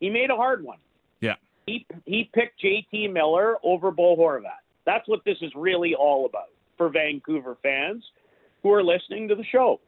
He 0.00 0.10
made 0.10 0.30
a 0.30 0.36
hard 0.36 0.62
one. 0.62 0.78
Yeah. 1.20 1.34
He 1.66 1.86
he 2.06 2.30
picked 2.32 2.62
JT 2.62 3.12
Miller 3.12 3.56
over 3.62 3.90
Bo 3.90 4.16
Horvat. 4.16 4.62
That's 4.86 5.06
what 5.08 5.24
this 5.24 5.36
is 5.42 5.52
really 5.54 5.94
all 5.94 6.26
about 6.26 6.48
for 6.76 6.88
Vancouver 6.88 7.58
fans 7.62 8.04
who 8.62 8.72
are 8.72 8.82
listening 8.82 9.28
to 9.28 9.34
the 9.34 9.44
show. 9.44 9.80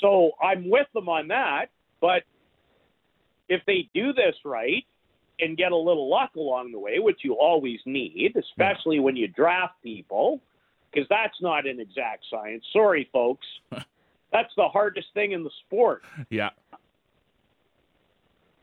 So 0.00 0.32
I'm 0.42 0.68
with 0.68 0.86
them 0.94 1.08
on 1.08 1.28
that, 1.28 1.66
but 2.00 2.24
if 3.50 3.60
they 3.66 3.90
do 3.92 4.14
this 4.14 4.36
right 4.44 4.84
and 5.40 5.56
get 5.56 5.72
a 5.72 5.76
little 5.76 6.08
luck 6.08 6.30
along 6.36 6.72
the 6.72 6.78
way, 6.78 6.98
which 6.98 7.18
you 7.22 7.34
always 7.34 7.80
need, 7.84 8.36
especially 8.36 8.96
yeah. 8.96 9.02
when 9.02 9.16
you 9.16 9.28
draft 9.28 9.74
people, 9.82 10.40
because 10.90 11.06
that's 11.10 11.36
not 11.42 11.66
an 11.66 11.80
exact 11.80 12.24
science. 12.30 12.64
Sorry, 12.72 13.10
folks. 13.12 13.46
that's 14.32 14.52
the 14.56 14.68
hardest 14.68 15.08
thing 15.12 15.32
in 15.32 15.42
the 15.42 15.50
sport. 15.66 16.02
Yeah. 16.30 16.50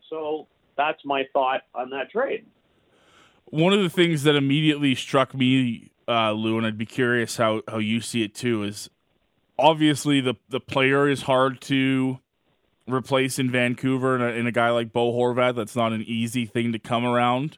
So 0.10 0.48
that's 0.78 1.04
my 1.04 1.26
thought 1.34 1.62
on 1.76 1.90
that 1.90 2.10
trade. 2.10 2.46
One 3.46 3.74
of 3.74 3.82
the 3.82 3.90
things 3.90 4.24
that 4.24 4.36
immediately 4.36 4.96
struck 4.96 5.34
me, 5.34 5.92
uh, 6.08 6.32
Lou, 6.32 6.58
and 6.58 6.66
I'd 6.66 6.78
be 6.78 6.86
curious 6.86 7.38
how, 7.38 7.62
how 7.68 7.78
you 7.78 8.00
see 8.00 8.24
it 8.24 8.34
too, 8.34 8.64
is 8.64 8.90
obviously 9.60 10.22
the 10.22 10.36
the 10.50 10.60
player 10.60 11.10
is 11.10 11.24
hard 11.24 11.60
to 11.62 12.20
replace 12.88 13.40
in 13.40 13.52
Vancouver 13.52 14.16
and 14.16 14.24
a, 14.24 14.28
and 14.28 14.48
a 14.48 14.52
guy 14.52 14.70
like 14.70 14.94
Bo 14.94 15.12
Horvat. 15.12 15.56
That's 15.56 15.76
not 15.76 15.94
an 15.94 16.04
easy 16.04 16.46
thing 16.46 16.72
to 16.72 16.80
come 16.80 17.06
around. 17.06 17.58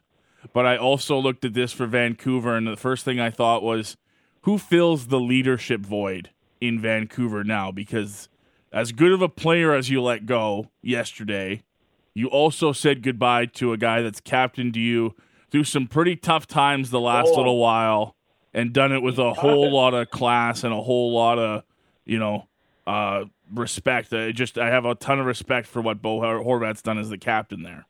But 0.52 0.66
I 0.66 0.76
also 0.76 1.18
looked 1.18 1.44
at 1.44 1.54
this 1.54 1.72
for 1.72 1.86
Vancouver, 1.86 2.56
and 2.56 2.66
the 2.66 2.76
first 2.76 3.04
thing 3.04 3.20
I 3.20 3.30
thought 3.30 3.62
was, 3.62 3.96
who 4.42 4.56
fills 4.56 5.08
the 5.08 5.20
leadership 5.20 5.80
void 5.82 6.30
in 6.60 6.80
Vancouver 6.80 7.44
now? 7.44 7.70
Because 7.70 8.28
as 8.72 8.92
good 8.92 9.12
of 9.12 9.20
a 9.20 9.28
player 9.28 9.74
as 9.74 9.90
you 9.90 10.02
let 10.02 10.26
go 10.26 10.70
yesterday, 10.82 11.62
you 12.14 12.28
also 12.28 12.72
said 12.72 13.02
goodbye 13.02 13.46
to 13.46 13.72
a 13.72 13.76
guy 13.76 14.02
that's 14.02 14.20
captained 14.20 14.76
you 14.76 15.14
through 15.50 15.64
some 15.64 15.86
pretty 15.86 16.16
tough 16.16 16.46
times 16.46 16.90
the 16.90 17.00
last 17.00 17.30
oh. 17.32 17.36
little 17.36 17.58
while 17.58 18.16
and 18.54 18.72
done 18.72 18.92
it 18.92 19.02
with 19.02 19.18
a 19.18 19.34
whole 19.34 19.70
lot 19.74 19.94
of 19.94 20.10
class 20.10 20.64
and 20.64 20.72
a 20.72 20.80
whole 20.80 21.12
lot 21.12 21.38
of, 21.38 21.64
you 22.04 22.18
know, 22.18 22.46
uh, 22.86 23.24
respect. 23.52 24.12
I 24.12 24.32
just 24.32 24.58
I 24.58 24.68
have 24.68 24.84
a 24.84 24.94
ton 24.94 25.20
of 25.20 25.26
respect 25.26 25.66
for 25.66 25.80
what 25.80 26.02
Bo 26.02 26.20
Horvat's 26.20 26.82
done 26.82 26.98
as 26.98 27.10
the 27.10 27.18
captain 27.18 27.62
there. 27.62 27.86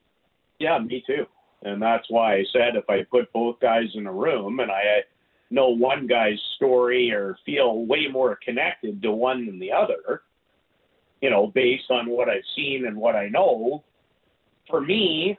Yeah, 0.59 0.79
me 0.79 1.03
too. 1.07 1.27
And 1.63 1.81
that's 1.81 2.07
why 2.09 2.37
I 2.37 2.45
said 2.53 2.77
if 2.77 2.89
I 2.89 3.05
put 3.05 3.33
both 3.33 3.61
guys 3.61 3.89
in 3.95 4.07
a 4.07 4.13
room 4.13 4.61
and 4.61 4.71
I 4.71 5.03
know 5.51 5.69
one 5.69 6.07
guy's 6.07 6.41
story 6.57 7.13
or 7.13 7.37
feel 7.45 7.85
way 7.85 8.07
more 8.11 8.39
connected 8.43 9.03
to 9.03 9.11
one 9.11 9.47
than 9.47 9.59
the 9.59 9.73
other, 9.73 10.23
you 11.21 11.29
know, 11.29 11.49
based 11.49 11.91
on 11.91 12.09
what 12.09 12.29
I've 12.29 12.43
seen 12.57 12.87
and 12.87 12.97
what 12.97 13.15
I 13.15 13.29
know, 13.29 13.85
for 14.69 14.81
me, 14.81 15.39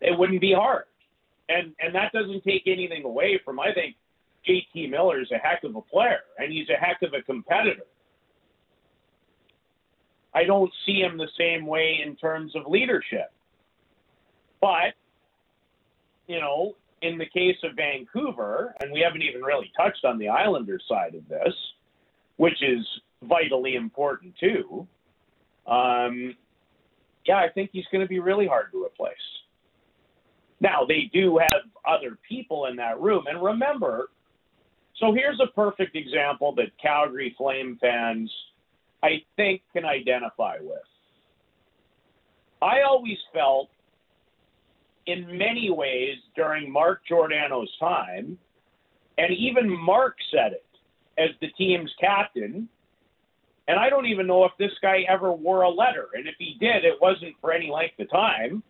it 0.00 0.16
wouldn't 0.16 0.40
be 0.40 0.52
hard. 0.52 0.84
And 1.48 1.74
and 1.80 1.94
that 1.94 2.12
doesn't 2.12 2.44
take 2.44 2.62
anything 2.66 3.04
away 3.04 3.40
from 3.44 3.58
I 3.58 3.72
think 3.72 3.96
JT 4.48 4.90
Miller 4.90 5.20
is 5.20 5.30
a 5.32 5.38
heck 5.38 5.64
of 5.64 5.74
a 5.76 5.82
player 5.82 6.20
and 6.38 6.52
he's 6.52 6.68
a 6.68 6.78
heck 6.78 7.02
of 7.02 7.14
a 7.14 7.22
competitor. 7.22 7.84
I 10.34 10.44
don't 10.44 10.72
see 10.86 11.00
him 11.00 11.18
the 11.18 11.28
same 11.38 11.66
way 11.66 12.00
in 12.04 12.16
terms 12.16 12.56
of 12.56 12.66
leadership. 12.66 13.32
But, 14.60 14.94
you 16.26 16.40
know, 16.40 16.76
in 17.02 17.18
the 17.18 17.26
case 17.26 17.56
of 17.64 17.76
Vancouver, 17.76 18.74
and 18.80 18.92
we 18.92 19.00
haven't 19.00 19.22
even 19.22 19.42
really 19.42 19.70
touched 19.76 20.04
on 20.04 20.18
the 20.18 20.28
Islanders 20.28 20.84
side 20.88 21.14
of 21.14 21.28
this, 21.28 21.54
which 22.36 22.62
is 22.62 22.86
vitally 23.22 23.74
important 23.74 24.34
too. 24.38 24.86
Um, 25.66 26.34
yeah, 27.26 27.36
I 27.36 27.48
think 27.50 27.70
he's 27.72 27.84
going 27.92 28.02
to 28.02 28.08
be 28.08 28.18
really 28.18 28.46
hard 28.46 28.72
to 28.72 28.82
replace. 28.82 29.14
Now, 30.60 30.84
they 30.86 31.10
do 31.12 31.38
have 31.38 31.62
other 31.86 32.16
people 32.26 32.66
in 32.66 32.76
that 32.76 33.00
room. 33.00 33.24
And 33.28 33.42
remember, 33.42 34.10
so 34.96 35.12
here's 35.12 35.40
a 35.40 35.52
perfect 35.52 35.96
example 35.96 36.54
that 36.54 36.68
Calgary 36.80 37.34
Flame 37.36 37.76
fans– 37.80 38.32
I 39.02 39.22
think 39.36 39.62
can 39.72 39.84
identify 39.84 40.56
with. 40.60 40.78
I 42.60 42.82
always 42.88 43.18
felt 43.32 43.68
in 45.06 45.26
many 45.36 45.70
ways 45.70 46.16
during 46.36 46.70
Mark 46.70 47.00
Giordano's 47.08 47.70
time, 47.80 48.38
and 49.18 49.32
even 49.36 49.68
Mark 49.68 50.16
said 50.30 50.52
it 50.52 50.64
as 51.18 51.30
the 51.40 51.48
team's 51.58 51.90
captain. 52.00 52.68
And 53.68 53.78
I 53.78 53.90
don't 53.90 54.06
even 54.06 54.26
know 54.26 54.44
if 54.44 54.52
this 54.58 54.72
guy 54.80 55.00
ever 55.08 55.32
wore 55.32 55.62
a 55.62 55.70
letter. 55.70 56.08
And 56.14 56.26
if 56.26 56.34
he 56.38 56.56
did, 56.58 56.84
it 56.84 57.00
wasn't 57.00 57.34
for 57.40 57.52
any 57.52 57.70
length 57.70 57.98
of 58.00 58.10
time. 58.10 58.62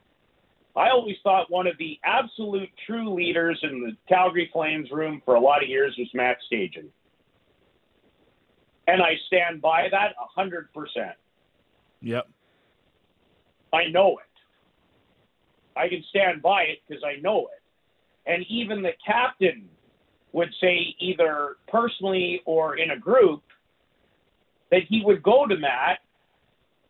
I 0.75 0.89
always 0.89 1.17
thought 1.23 1.51
one 1.51 1.67
of 1.67 1.77
the 1.79 1.99
absolute 2.05 2.69
true 2.87 3.15
leaders 3.15 3.59
in 3.63 3.81
the 3.81 3.97
Calgary 4.09 4.51
Flames 4.53 4.91
room 4.91 5.21
for 5.25 5.35
a 5.35 5.41
lot 5.41 5.63
of 5.63 5.69
years 5.69 5.95
was 5.99 6.09
Matt 6.15 6.39
Stajan. 6.51 6.89
And 8.87 9.01
I 9.01 9.15
stand 9.27 9.61
by 9.61 9.89
that 9.91 10.15
a 10.19 10.41
100%. 10.41 10.67
Yep. 12.01 12.29
I 13.73 13.85
know 13.91 14.19
it. 14.19 15.79
I 15.79 15.89
can 15.89 16.05
stand 16.11 16.43
by 16.43 16.63
it 16.63 16.79
because 16.87 17.03
I 17.05 17.21
know 17.21 17.47
it. 17.47 17.63
And 18.27 18.45
even 18.49 18.83
the 18.83 18.93
captain 19.05 19.69
would 20.33 20.51
say, 20.61 20.95
either 20.99 21.57
personally 21.69 22.43
or 22.45 22.77
in 22.77 22.91
a 22.91 22.99
group, 22.99 23.43
that 24.71 24.83
he 24.89 25.03
would 25.05 25.23
go 25.23 25.47
to 25.47 25.57
Matt 25.57 25.99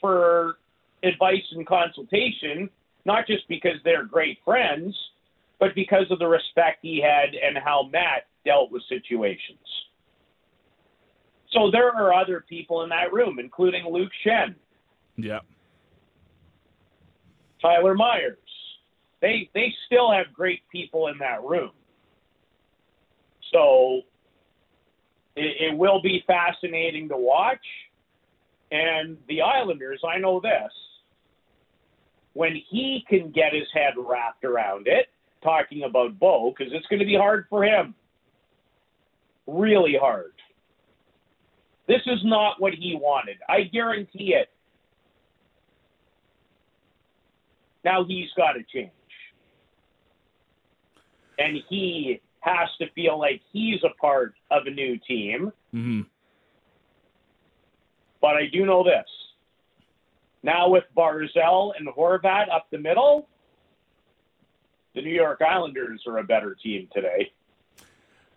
for 0.01 0.57
advice 1.03 1.43
and 1.53 1.67
consultation 1.67 2.71
not 3.05 3.27
just 3.27 3.47
because 3.49 3.77
they're 3.85 4.05
great 4.05 4.39
friends, 4.45 4.97
but 5.59 5.75
because 5.75 6.07
of 6.11 6.19
the 6.19 6.27
respect 6.27 6.79
he 6.83 7.01
had 7.01 7.35
and 7.35 7.59
how 7.59 7.89
Matt 7.93 8.27
dealt 8.45 8.71
with 8.71 8.83
situations. 8.89 9.59
So 11.53 11.71
there 11.71 11.91
are 11.91 12.15
other 12.15 12.45
people 12.49 12.83
in 12.83 12.89
that 12.91 13.13
room, 13.13 13.39
including 13.39 13.85
Luke 13.91 14.11
Schenn. 14.25 14.55
Yeah. 15.17 15.41
Tyler 17.61 17.95
Myers. 17.95 18.39
They 19.21 19.49
they 19.55 19.73
still 19.87 20.11
have 20.11 20.33
great 20.35 20.61
people 20.71 21.09
in 21.09 21.19
that 21.19 21.43
room. 21.45 21.71
So 23.53 24.01
it, 25.37 25.73
it 25.73 25.79
will 25.79 26.03
be 26.03 26.25
fascinating 26.27 27.09
to 27.09 27.17
watch. 27.17 27.65
And 28.71 29.19
the 29.29 29.43
Islanders, 29.43 30.01
I 30.09 30.19
know 30.19 30.41
this, 30.41 30.73
when 32.33 32.55
he 32.71 33.05
can 33.09 33.31
get 33.31 33.53
his 33.53 33.69
head 33.75 33.95
wrapped 33.97 34.45
around 34.45 34.87
it, 34.87 35.09
talking 35.43 35.83
about 35.83 36.19
Bo, 36.19 36.55
because 36.57 36.73
it's 36.75 36.87
going 36.87 37.01
to 37.01 37.07
be 37.07 37.17
hard 37.17 37.45
for 37.51 37.65
him. 37.65 37.95
Really 39.47 39.95
hard. 40.01 40.33
This 41.89 42.01
is 42.07 42.21
not 42.25 42.61
what 42.61 42.73
he 42.75 42.97
wanted. 43.01 43.39
I 43.49 43.63
guarantee 43.63 44.35
it. 44.35 44.49
Now 47.85 48.05
he's 48.05 48.29
got 48.37 48.53
to 48.53 48.63
change. 48.73 48.91
And 51.39 51.59
he 51.69 52.21
has 52.41 52.69
to 52.81 52.87
feel 52.95 53.19
like 53.19 53.41
he's 53.53 53.81
a 53.85 53.95
part 54.01 54.35
of 54.51 54.67
a 54.67 54.71
new 54.71 54.99
team. 55.09 55.53
Mm-hmm. 55.75 56.03
But 58.21 58.37
I 58.37 58.47
do 58.53 58.65
know 58.65 58.85
this 58.85 59.07
now 60.43 60.69
with 60.69 60.85
Barzal 60.97 61.73
and 61.79 61.89
Horvat 61.89 62.53
up 62.53 62.67
the 62.71 62.79
middle, 62.79 63.29
the 64.95 65.03
New 65.03 65.15
York 65.15 65.41
Islanders 65.41 66.03
are 66.07 66.19
a 66.19 66.25
better 66.25 66.57
team 66.63 66.89
today. 66.93 67.31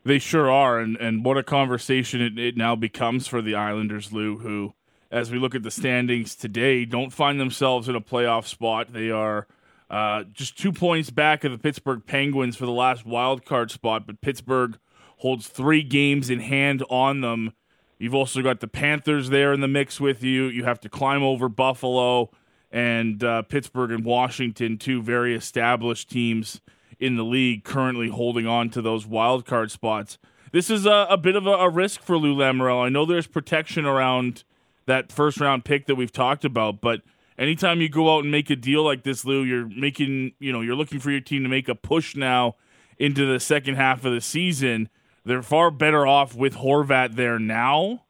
They 0.06 0.20
sure 0.20 0.50
are, 0.52 0.80
and, 0.80 0.96
and 0.98 1.26
what 1.26 1.38
a 1.38 1.44
conversation 1.44 2.22
it, 2.22 2.38
it 2.38 2.56
now 2.56 2.76
becomes 2.76 3.28
for 3.28 3.42
the 3.42 3.56
Islanders, 3.56 4.14
Lou, 4.14 4.38
who, 4.38 4.74
as 5.12 5.32
we 5.32 5.40
look 5.40 5.56
at 5.56 5.64
the 5.64 5.72
standings 5.72 6.36
today, 6.36 6.86
don't 6.86 7.12
find 7.12 7.40
themselves 7.40 7.90
in 7.90 7.96
a 7.96 8.02
playoff 8.02 8.46
spot. 8.46 8.94
They 8.94 9.10
are 9.10 9.48
uh, 9.90 10.26
just 10.32 10.58
two 10.58 10.72
points 10.72 11.10
back 11.10 11.44
of 11.44 11.52
the 11.52 11.58
Pittsburgh 11.58 12.04
Penguins 12.06 12.56
for 12.56 12.66
the 12.66 12.72
last 12.72 13.06
wild 13.06 13.46
card 13.46 13.72
spot, 13.72 14.06
but 14.06 14.22
Pittsburgh 14.22 14.78
holds 15.18 15.48
three 15.48 15.82
games 15.82 16.30
in 16.30 16.40
hand 16.40 16.84
on 16.90 17.22
them 17.22 17.54
You've 17.98 18.16
also 18.16 18.42
got 18.42 18.60
the 18.60 18.68
Panthers 18.68 19.30
there 19.30 19.54
in 19.54 19.62
the 19.62 19.68
mix 19.68 20.00
with 20.00 20.22
you. 20.22 20.46
You 20.46 20.66
have 20.66 20.80
to 20.82 20.90
climb 20.90 21.24
over 21.24 21.48
Buffalo 21.48 22.30
and 22.72 23.24
uh, 23.24 23.44
Pittsburgh 23.44 23.92
and 23.92 24.04
Washington, 24.04 24.78
two 24.78 25.02
very 25.02 25.34
established 25.34 26.10
teams 26.10 26.60
in 27.00 27.16
the 27.16 27.24
league, 27.24 27.64
currently 27.64 28.10
holding 28.10 28.48
on 28.48 28.70
to 28.72 28.82
those 28.82 29.06
wild 29.06 29.46
card 29.46 29.72
spots. 29.72 30.18
This 30.52 30.70
is 30.70 30.86
a, 30.86 31.08
a 31.10 31.18
bit 31.18 31.36
of 31.36 31.46
a, 31.48 31.52
a, 31.52 31.70
risk 31.70 32.02
for 32.02 32.18
Lou 32.18 32.36
Lamoriello. 32.36 32.86
I 32.86 32.90
know 32.90 33.06
there's 33.06 33.28
protection 33.28 33.86
around 33.86 34.44
that 34.86 35.12
first 35.12 35.40
round 35.40 35.66
pick 35.66 35.86
that 35.88 35.96
we've 35.96 36.12
talked 36.12 36.46
about, 36.46 36.80
but 36.80 37.02
anytime 37.38 37.82
you 37.82 37.90
go 37.90 38.16
out 38.16 38.24
and 38.24 38.32
make 38.32 38.50
a 38.50 38.56
deal 38.56 38.84
like 38.84 39.04
this, 39.04 39.26
Lou, 39.26 39.44
you're 39.44 39.68
making, 39.68 40.34
you 40.40 40.54
know, 40.54 40.62
you're 40.62 40.76
looking 40.76 41.00
for 41.00 41.12
your 41.12 41.22
team 41.22 41.44
to 41.44 41.50
make 41.50 41.68
a 41.68 41.76
push 41.76 42.16
now 42.16 42.56
into 42.98 43.26
the 43.26 43.40
second 43.40 43.76
half 43.76 44.06
of 44.06 44.14
the 44.14 44.22
season 44.22 44.90
they're 45.26 45.42
far 45.42 45.72
better 45.72 46.06
off 46.06 46.36
with 46.36 46.56
Horvat 46.56 47.16
there 47.16 47.40
now, 47.40 48.04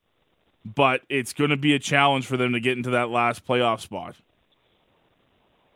but 0.65 1.01
it's 1.09 1.31
going 1.31 1.49
to 1.49 1.57
be 1.57 1.73
a 1.73 1.79
challenge 1.79 2.25
for 2.25 2.35
them 2.35 2.51
to 2.51 2.59
get 2.59 2.77
into 2.77 2.89
that 2.91 3.09
last 3.09 3.47
playoff 3.47 3.79
spot. 3.79 4.15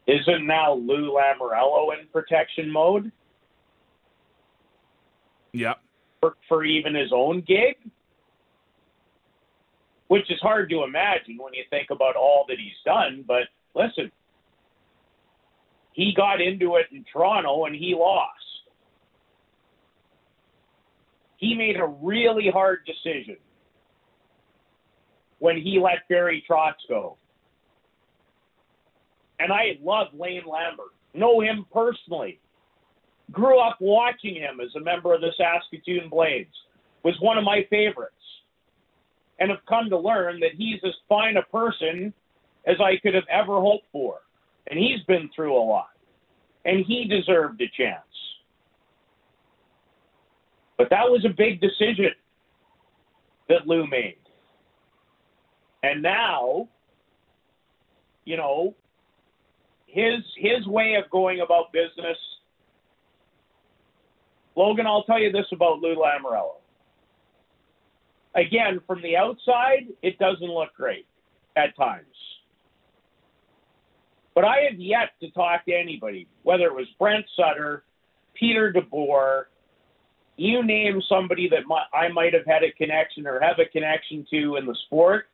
Isn't 0.09 0.47
now 0.47 0.73
Lou 0.73 1.13
Lamoriello 1.13 1.97
in 1.99 2.07
protection 2.11 2.71
mode? 2.71 3.11
Yep. 5.53 5.79
For, 6.21 6.35
for 6.47 6.63
even 6.63 6.95
his 6.95 7.11
own 7.13 7.41
gig? 7.41 7.75
Which 10.07 10.31
is 10.31 10.39
hard 10.41 10.69
to 10.71 10.83
imagine 10.83 11.37
when 11.37 11.53
you 11.53 11.63
think 11.69 11.89
about 11.91 12.15
all 12.15 12.45
that 12.47 12.57
he's 12.57 12.71
done, 12.83 13.23
but 13.27 13.43
listen, 13.75 14.11
he 15.93 16.13
got 16.15 16.41
into 16.41 16.77
it 16.77 16.87
in 16.91 17.05
Toronto 17.13 17.65
and 17.65 17.75
he 17.75 17.93
lost 17.95 18.39
he 21.39 21.55
made 21.55 21.77
a 21.79 21.85
really 21.85 22.49
hard 22.51 22.79
decision 22.85 23.37
when 25.39 25.55
he 25.55 25.79
let 25.81 26.07
Barry 26.09 26.43
Trotz 26.49 26.73
go. 26.89 27.15
And 29.39 29.51
I 29.51 29.77
love 29.81 30.07
Lane 30.13 30.43
Lambert, 30.45 30.93
know 31.13 31.41
him 31.41 31.65
personally. 31.73 32.39
Grew 33.31 33.59
up 33.59 33.77
watching 33.79 34.35
him 34.35 34.59
as 34.59 34.69
a 34.75 34.83
member 34.83 35.13
of 35.13 35.21
the 35.21 35.31
Saskatoon 35.37 36.09
Blades. 36.09 36.53
Was 37.03 37.15
one 37.21 37.37
of 37.37 37.43
my 37.43 37.65
favorites. 37.69 38.13
And 39.39 39.49
have 39.49 39.65
come 39.69 39.89
to 39.89 39.97
learn 39.97 40.39
that 40.41 40.51
he's 40.57 40.79
as 40.83 40.93
fine 41.07 41.37
a 41.37 41.43
person 41.43 42.13
as 42.67 42.75
I 42.81 42.97
could 43.01 43.13
have 43.13 43.23
ever 43.29 43.61
hoped 43.61 43.85
for. 43.91 44.15
And 44.69 44.77
he's 44.77 45.01
been 45.07 45.29
through 45.33 45.57
a 45.57 45.63
lot. 45.63 45.91
And 46.65 46.85
he 46.85 47.05
deserved 47.05 47.61
a 47.61 47.67
chance. 47.81 48.03
But 50.77 50.89
that 50.89 51.03
was 51.03 51.25
a 51.25 51.29
big 51.29 51.61
decision 51.61 52.11
that 53.47 53.65
Lou 53.65 53.87
made. 53.87 54.17
And 55.83 56.01
now, 56.01 56.67
you 58.25 58.37
know, 58.37 58.75
his 59.91 60.23
his 60.37 60.65
way 60.67 60.95
of 60.95 61.09
going 61.09 61.41
about 61.41 61.71
business. 61.71 62.17
Logan, 64.55 64.87
I'll 64.87 65.03
tell 65.03 65.19
you 65.19 65.31
this 65.31 65.45
about 65.51 65.79
Lou 65.79 65.95
Lamoriello. 65.95 66.55
Again, 68.35 68.81
from 68.85 69.01
the 69.01 69.15
outside, 69.15 69.87
it 70.01 70.19
doesn't 70.19 70.47
look 70.47 70.73
great 70.75 71.07
at 71.55 71.75
times. 71.75 72.05
But 74.35 74.45
I 74.45 74.67
have 74.69 74.79
yet 74.79 75.09
to 75.21 75.31
talk 75.31 75.65
to 75.65 75.73
anybody, 75.73 76.27
whether 76.43 76.65
it 76.65 76.73
was 76.73 76.87
Brent 76.99 77.25
Sutter, 77.35 77.83
Peter 78.35 78.71
DeBoer, 78.71 79.45
you 80.37 80.63
name 80.63 81.01
somebody 81.09 81.49
that 81.49 81.63
I 81.93 82.07
might 82.07 82.33
have 82.33 82.45
had 82.45 82.63
a 82.63 82.71
connection 82.71 83.27
or 83.27 83.41
have 83.41 83.59
a 83.59 83.69
connection 83.69 84.25
to 84.31 84.55
in 84.55 84.65
the 84.65 84.75
sport, 84.85 85.25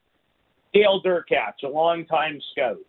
Dale 0.73 1.01
Derkach, 1.05 1.63
a 1.63 1.67
longtime 1.67 2.39
scout. 2.51 2.79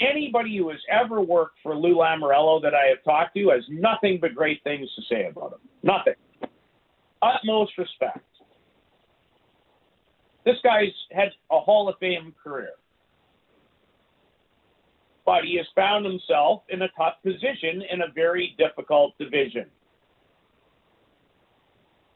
Anybody 0.00 0.56
who 0.56 0.68
has 0.70 0.78
ever 0.90 1.20
worked 1.20 1.58
for 1.62 1.74
Lou 1.74 1.96
Lamoriello 1.96 2.62
that 2.62 2.74
I 2.74 2.86
have 2.88 3.02
talked 3.04 3.34
to 3.36 3.48
has 3.48 3.64
nothing 3.68 4.18
but 4.20 4.34
great 4.34 4.62
things 4.62 4.88
to 4.94 5.02
say 5.12 5.26
about 5.26 5.54
him. 5.54 5.58
Nothing. 5.82 6.14
Utmost 7.20 7.76
respect. 7.76 8.24
This 10.44 10.56
guy's 10.62 10.94
had 11.10 11.28
a 11.50 11.58
Hall 11.58 11.88
of 11.88 11.96
Fame 11.98 12.32
career. 12.42 12.70
But 15.26 15.44
he 15.44 15.56
has 15.56 15.66
found 15.74 16.06
himself 16.06 16.62
in 16.70 16.82
a 16.82 16.88
tough 16.96 17.14
position 17.22 17.82
in 17.90 18.02
a 18.02 18.12
very 18.14 18.54
difficult 18.56 19.18
division. 19.18 19.66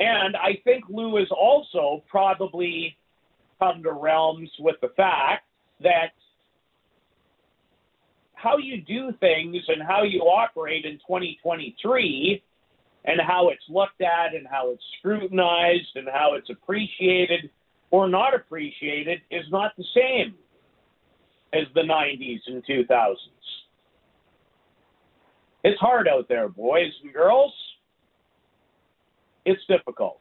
And 0.00 0.36
I 0.36 0.60
think 0.64 0.84
Lou 0.88 1.16
has 1.16 1.28
also 1.30 2.02
probably 2.08 2.96
come 3.58 3.82
to 3.82 3.92
realms 3.92 4.50
with 4.58 4.76
the 4.80 4.88
fact 4.96 5.44
that 5.80 6.12
how 8.42 8.56
you 8.56 8.80
do 8.80 9.12
things 9.20 9.56
and 9.68 9.82
how 9.86 10.02
you 10.02 10.20
operate 10.22 10.84
in 10.84 10.94
2023 10.94 12.42
and 13.04 13.20
how 13.20 13.50
it's 13.50 13.62
looked 13.68 14.00
at 14.00 14.34
and 14.34 14.46
how 14.50 14.70
it's 14.72 14.82
scrutinized 14.98 15.94
and 15.94 16.08
how 16.12 16.34
it's 16.34 16.50
appreciated 16.50 17.50
or 17.90 18.08
not 18.08 18.34
appreciated 18.34 19.20
is 19.30 19.44
not 19.50 19.72
the 19.76 19.84
same 19.94 20.34
as 21.52 21.66
the 21.74 21.82
90s 21.82 22.40
and 22.46 22.64
2000s. 22.66 23.16
It's 25.64 25.78
hard 25.78 26.08
out 26.08 26.28
there, 26.28 26.48
boys 26.48 26.90
and 27.04 27.12
girls. 27.12 27.52
It's 29.44 29.62
difficult. 29.68 30.18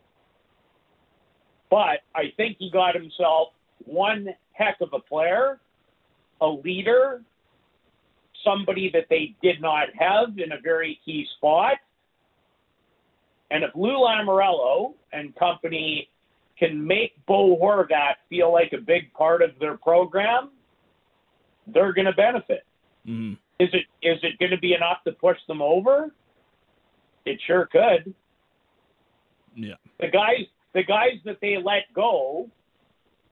But 1.72 2.02
I 2.14 2.34
think 2.38 2.58
he 2.60 2.70
got 2.70 2.94
himself 2.94 3.50
one 3.86 4.28
heck 4.54 4.78
of 4.82 4.90
a 4.94 5.00
player, 5.00 5.60
a 6.42 6.48
leader, 6.48 7.22
somebody 8.44 8.90
that 8.94 9.06
they 9.10 9.36
did 9.42 9.62
not 9.62 9.88
have 9.98 10.38
in 10.38 10.52
a 10.52 10.62
very 10.62 11.00
key 11.06 11.26
spot. 11.38 11.74
And 13.50 13.64
if 13.64 13.72
Lou 13.76 13.90
Lamoriello 13.90 14.94
and 15.12 15.36
company 15.36 16.10
can 16.58 16.86
make 16.86 17.14
Bo 17.26 17.58
Horvat 17.58 18.16
feel 18.30 18.52
like 18.54 18.72
a 18.74 18.82
big 18.82 19.12
part 19.14 19.42
of 19.42 19.52
their 19.60 19.78
program, 19.78 20.52
they're 21.68 21.94
going 21.94 22.06
to 22.06 22.14
benefit. 22.14 22.64
Mm-hmm. 23.08 23.34
Is 23.60 23.70
it 23.74 23.86
is 24.02 24.18
it 24.24 24.40
going 24.40 24.52
to 24.52 24.58
be 24.58 24.74
enough 24.74 25.04
to 25.06 25.12
push 25.12 25.38
them 25.48 25.62
over? 25.62 26.12
It 27.26 27.40
sure 27.46 27.68
could. 27.72 28.14
Yeah. 29.56 29.76
The 30.00 30.08
guys 30.08 30.46
the 30.74 30.84
guys 30.84 31.20
that 31.26 31.38
they 31.42 31.58
let 31.58 31.94
go 31.94 32.50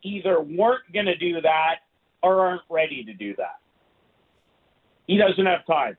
either 0.04 0.39
weren't 0.39 0.91
going 0.93 1.06
to 1.06 1.17
do 1.17 1.41
that 1.41 1.78
or 2.22 2.45
aren't 2.45 2.62
ready 2.69 3.04
to 3.04 3.13
do 3.13 3.36
that. 3.38 3.60
He 5.10 5.17
doesn't 5.17 5.48
have 5.48 5.65
time. 5.65 5.98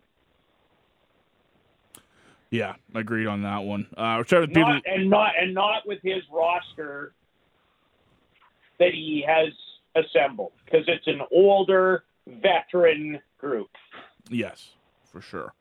Yeah, 2.50 2.74
agreed 2.94 3.26
on 3.26 3.42
that 3.42 3.64
one. 3.64 3.88
Uh, 3.96 4.14
we're 4.18 4.22
trying 4.22 4.42
to 4.42 4.46
people. 4.46 4.80
And 4.84 5.10
not 5.10 5.32
and 5.36 5.52
not 5.52 5.84
with 5.84 5.98
his 6.04 6.22
roster 6.32 7.12
that 8.78 8.92
he 8.92 9.24
has 9.26 9.48
assembled 9.96 10.52
because 10.64 10.84
it's 10.86 11.08
an 11.08 11.22
older 11.32 12.04
veteran 12.28 13.18
group. 13.36 13.70
Yes, 14.28 14.70
for 15.10 15.20
sure. 15.20 15.54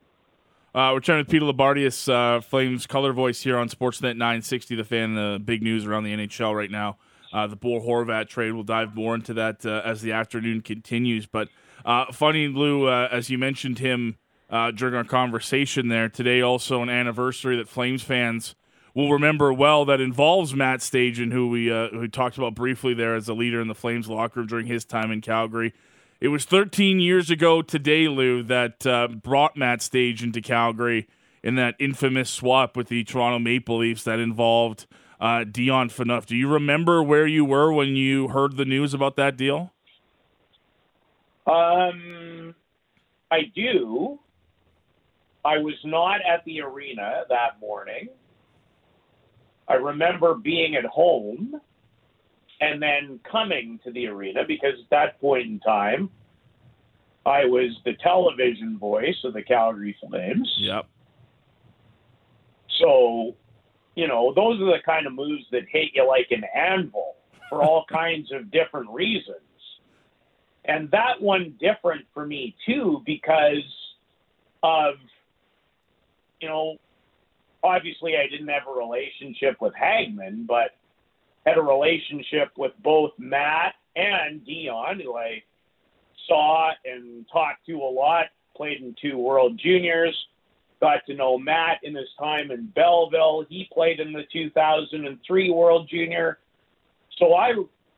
Uh, 0.72 0.92
we're 0.94 1.00
chatting 1.00 1.22
with 1.22 1.28
Peter 1.28 1.44
Loubardias, 1.44 2.08
uh, 2.08 2.40
Flames 2.40 2.86
color 2.86 3.12
voice 3.12 3.42
here 3.42 3.58
on 3.58 3.68
Sportsnet 3.68 4.16
960, 4.16 4.76
the 4.76 4.84
fan. 4.84 5.18
Uh, 5.18 5.38
big 5.38 5.60
news 5.60 5.86
around 5.86 6.04
the 6.04 6.12
NHL 6.12 6.54
right 6.54 6.70
now. 6.70 6.98
Uh, 7.32 7.48
the 7.48 7.56
Bo 7.56 7.80
Horvat 7.80 8.28
trade. 8.28 8.52
We'll 8.52 8.62
dive 8.62 8.94
more 8.94 9.16
into 9.16 9.34
that 9.34 9.66
uh, 9.66 9.82
as 9.84 10.02
the 10.02 10.12
afternoon 10.12 10.60
continues. 10.60 11.26
But 11.26 11.48
uh, 11.84 12.12
funny, 12.12 12.48
Lou, 12.48 12.86
uh, 12.86 13.08
as 13.10 13.30
you 13.30 13.38
mentioned 13.38 13.78
him 13.78 14.18
uh, 14.48 14.70
during 14.70 14.94
our 14.94 15.04
conversation 15.04 15.88
there 15.88 16.08
today, 16.08 16.40
also 16.40 16.82
an 16.82 16.88
anniversary 16.88 17.56
that 17.56 17.68
Flames 17.68 18.02
fans 18.02 18.54
will 18.94 19.12
remember 19.12 19.52
well 19.52 19.84
that 19.84 20.00
involves 20.00 20.54
Matt 20.54 20.80
Stajan, 20.80 21.32
who 21.32 21.48
we 21.48 21.70
uh, 21.70 21.88
who 21.88 22.08
talked 22.08 22.36
about 22.36 22.54
briefly 22.54 22.94
there 22.94 23.14
as 23.14 23.28
a 23.28 23.34
leader 23.34 23.60
in 23.60 23.68
the 23.68 23.74
Flames 23.74 24.08
locker 24.08 24.40
room 24.40 24.46
during 24.46 24.66
his 24.66 24.84
time 24.84 25.10
in 25.10 25.20
Calgary. 25.20 25.72
It 26.20 26.28
was 26.28 26.44
13 26.44 27.00
years 27.00 27.30
ago 27.30 27.62
today, 27.62 28.06
Lou, 28.08 28.42
that 28.42 28.86
uh, 28.86 29.08
brought 29.08 29.56
Matt 29.56 29.80
Stajan 29.80 30.32
to 30.34 30.42
Calgary 30.42 31.08
in 31.42 31.54
that 31.54 31.74
infamous 31.78 32.28
swap 32.28 32.76
with 32.76 32.88
the 32.88 33.04
Toronto 33.04 33.38
Maple 33.38 33.78
Leafs 33.78 34.04
that 34.04 34.18
involved 34.18 34.86
uh, 35.18 35.44
Dion 35.44 35.88
Phaneuf. 35.88 36.26
Do 36.26 36.36
you 36.36 36.48
remember 36.48 37.02
where 37.02 37.26
you 37.26 37.44
were 37.44 37.72
when 37.72 37.96
you 37.96 38.28
heard 38.28 38.56
the 38.56 38.66
news 38.66 38.92
about 38.92 39.16
that 39.16 39.36
deal? 39.36 39.72
Um, 41.50 42.54
I 43.32 43.40
do. 43.56 44.20
I 45.44 45.58
was 45.58 45.74
not 45.84 46.20
at 46.20 46.44
the 46.44 46.60
arena 46.60 47.22
that 47.28 47.58
morning. 47.60 48.08
I 49.68 49.74
remember 49.74 50.34
being 50.34 50.76
at 50.76 50.84
home 50.84 51.60
and 52.60 52.80
then 52.80 53.18
coming 53.30 53.80
to 53.84 53.92
the 53.92 54.06
arena 54.06 54.42
because 54.46 54.74
at 54.80 54.90
that 54.90 55.20
point 55.20 55.46
in 55.46 55.58
time, 55.60 56.10
I 57.26 57.44
was 57.44 57.70
the 57.84 57.94
television 58.02 58.78
voice 58.78 59.16
of 59.24 59.32
the 59.32 59.42
Calgary 59.42 59.96
Flames. 60.00 60.52
Yep. 60.58 60.86
So, 62.78 63.34
you 63.94 64.06
know, 64.06 64.32
those 64.34 64.60
are 64.60 64.66
the 64.66 64.82
kind 64.84 65.06
of 65.06 65.14
moves 65.14 65.44
that 65.52 65.62
hit 65.70 65.90
you 65.94 66.06
like 66.06 66.28
an 66.30 66.44
anvil 66.54 67.16
for 67.48 67.62
all 67.62 67.84
kinds 67.92 68.30
of 68.32 68.50
different 68.50 68.90
reasons. 68.90 69.40
And 70.64 70.90
that 70.90 71.20
one 71.20 71.54
different 71.60 72.04
for 72.12 72.26
me 72.26 72.54
too 72.66 73.02
because 73.06 73.64
of, 74.62 74.94
you 76.40 76.48
know, 76.48 76.76
obviously 77.62 78.16
I 78.16 78.28
didn't 78.28 78.48
have 78.48 78.68
a 78.68 78.78
relationship 78.78 79.56
with 79.60 79.72
Hagman, 79.74 80.46
but 80.46 80.72
had 81.46 81.56
a 81.56 81.62
relationship 81.62 82.50
with 82.56 82.72
both 82.82 83.12
Matt 83.18 83.74
and 83.96 84.44
Dion, 84.44 85.00
who 85.00 85.16
I 85.16 85.42
saw 86.28 86.70
and 86.84 87.26
talked 87.32 87.66
to 87.66 87.76
a 87.78 87.90
lot, 87.90 88.26
played 88.56 88.82
in 88.82 88.94
two 89.00 89.16
World 89.16 89.58
Juniors, 89.62 90.14
got 90.80 91.04
to 91.06 91.14
know 91.14 91.38
Matt 91.38 91.78
in 91.82 91.94
his 91.94 92.08
time 92.18 92.50
in 92.50 92.66
Belleville. 92.74 93.46
He 93.48 93.68
played 93.72 94.00
in 94.00 94.12
the 94.12 94.24
2003 94.32 95.50
World 95.50 95.88
Junior. 95.90 96.38
So 97.18 97.34
I 97.34 97.52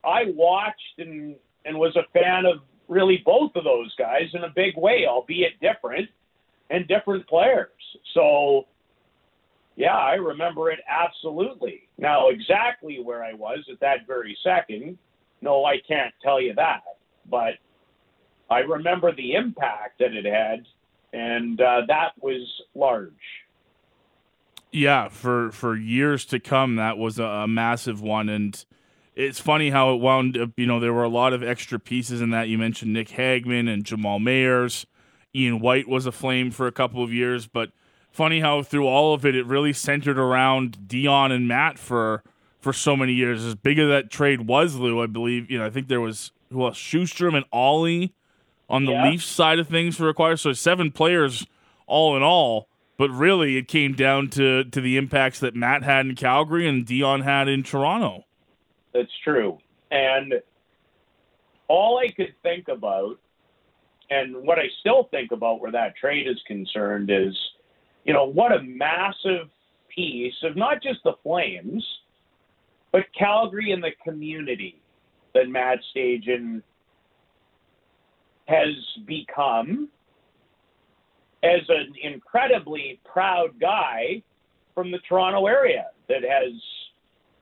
I 0.04 0.24
watched 0.34 0.98
and 0.98 1.36
and 1.64 1.78
was 1.78 1.96
a 1.96 2.06
fan 2.12 2.46
of 2.46 2.58
really 2.88 3.22
both 3.24 3.52
of 3.54 3.64
those 3.64 3.94
guys 3.96 4.28
in 4.34 4.44
a 4.44 4.52
big 4.54 4.76
way, 4.76 5.06
albeit 5.08 5.60
different 5.60 6.08
and 6.70 6.86
different 6.88 7.26
players. 7.26 7.70
So 8.14 8.66
yeah, 9.76 9.96
I 9.96 10.14
remember 10.14 10.70
it 10.70 10.80
absolutely. 10.88 11.88
Now, 11.98 12.28
exactly 12.28 13.00
where 13.02 13.24
I 13.24 13.32
was 13.32 13.60
at 13.70 13.80
that 13.80 14.06
very 14.06 14.36
second, 14.44 14.98
no, 15.40 15.64
I 15.64 15.76
can't 15.86 16.14
tell 16.22 16.40
you 16.40 16.54
that. 16.54 16.82
But 17.28 17.54
I 18.50 18.58
remember 18.60 19.14
the 19.14 19.32
impact 19.34 19.98
that 20.00 20.12
it 20.14 20.26
had, 20.26 20.66
and 21.12 21.60
uh, 21.60 21.82
that 21.88 22.12
was 22.20 22.46
large. 22.74 23.12
Yeah, 24.70 25.08
for 25.08 25.50
for 25.52 25.76
years 25.76 26.24
to 26.26 26.40
come, 26.40 26.76
that 26.76 26.98
was 26.98 27.18
a, 27.18 27.24
a, 27.24 27.48
massive 27.48 28.00
one, 28.00 28.28
and 28.28 28.64
it's 29.14 29.40
funny 29.40 29.70
how 29.70 29.94
it 29.94 30.00
wound 30.00 30.36
up. 30.36 30.50
You 30.56 30.66
know, 30.66 30.80
there 30.80 30.92
were 30.92 31.04
a 31.04 31.08
lot 31.08 31.32
of 31.32 31.42
extra 31.42 31.78
pieces 31.78 32.20
in 32.20 32.30
that. 32.30 32.48
You 32.48 32.58
mentioned 32.58 32.92
Nick 32.92 33.08
Hagman 33.08 33.72
and 33.72 33.84
Jamal 33.84 34.18
Mayers. 34.18 34.86
Ian 35.34 35.60
White 35.60 35.88
was 35.88 36.06
a 36.06 36.12
flame 36.12 36.50
for 36.50 36.66
a 36.66 36.72
couple 36.72 37.02
of 37.02 37.12
years, 37.12 37.46
but 37.46 37.70
funny 38.10 38.40
how 38.40 38.62
through 38.62 38.86
all 38.86 39.14
of 39.14 39.24
it, 39.24 39.34
it 39.34 39.46
really 39.46 39.72
centered 39.72 40.18
around 40.18 40.88
Dion 40.88 41.32
and 41.32 41.48
Matt 41.48 41.78
for 41.78 42.22
for 42.60 42.72
so 42.72 42.96
many 42.96 43.12
years. 43.12 43.44
As 43.44 43.54
big 43.54 43.78
as 43.78 43.88
that 43.88 44.10
trade 44.10 44.42
was, 44.46 44.76
Lou, 44.76 45.02
I 45.02 45.06
believe. 45.06 45.50
You 45.50 45.58
know, 45.58 45.66
I 45.66 45.70
think 45.70 45.88
there 45.88 46.00
was 46.00 46.32
who 46.50 46.64
else? 46.64 46.78
Sjostrom 46.78 47.34
and 47.34 47.46
Aulie 47.52 48.12
on 48.68 48.84
the 48.84 48.92
yeah. 48.92 49.10
Leafs 49.10 49.26
side 49.26 49.58
of 49.58 49.68
things 49.68 49.96
for 49.96 50.08
acquire. 50.08 50.36
So 50.36 50.52
seven 50.52 50.90
players 50.92 51.46
all 51.86 52.16
in 52.16 52.22
all. 52.22 52.68
But 52.98 53.10
really, 53.10 53.56
it 53.56 53.68
came 53.68 53.94
down 53.94 54.28
to 54.30 54.64
to 54.64 54.80
the 54.80 54.96
impacts 54.96 55.40
that 55.40 55.56
Matt 55.56 55.82
had 55.82 56.06
in 56.06 56.14
Calgary 56.14 56.68
and 56.68 56.86
Dion 56.86 57.22
had 57.22 57.48
in 57.48 57.62
Toronto. 57.62 58.26
That's 58.92 59.12
true, 59.24 59.58
and 59.90 60.34
all 61.68 61.98
I 61.98 62.08
could 62.12 62.34
think 62.42 62.68
about, 62.68 63.18
and 64.10 64.36
what 64.44 64.58
I 64.58 64.66
still 64.80 65.08
think 65.10 65.32
about 65.32 65.60
where 65.60 65.72
that 65.72 65.96
trade 65.96 66.28
is 66.28 66.40
concerned, 66.46 67.10
is 67.10 67.34
you 68.04 68.12
know, 68.12 68.24
what 68.24 68.52
a 68.52 68.62
massive 68.62 69.48
piece 69.94 70.34
of 70.42 70.56
not 70.56 70.82
just 70.82 71.00
the 71.04 71.14
Flames, 71.22 71.84
but 72.90 73.02
Calgary 73.18 73.72
and 73.72 73.82
the 73.82 73.92
community 74.04 74.80
that 75.34 75.48
Matt 75.48 75.78
Stajan 75.94 76.62
has 78.46 78.74
become 79.06 79.88
as 81.42 81.60
an 81.68 81.92
incredibly 82.02 83.00
proud 83.04 83.58
guy 83.60 84.22
from 84.74 84.90
the 84.90 84.98
Toronto 85.08 85.46
area 85.46 85.86
that 86.08 86.22
has 86.22 86.52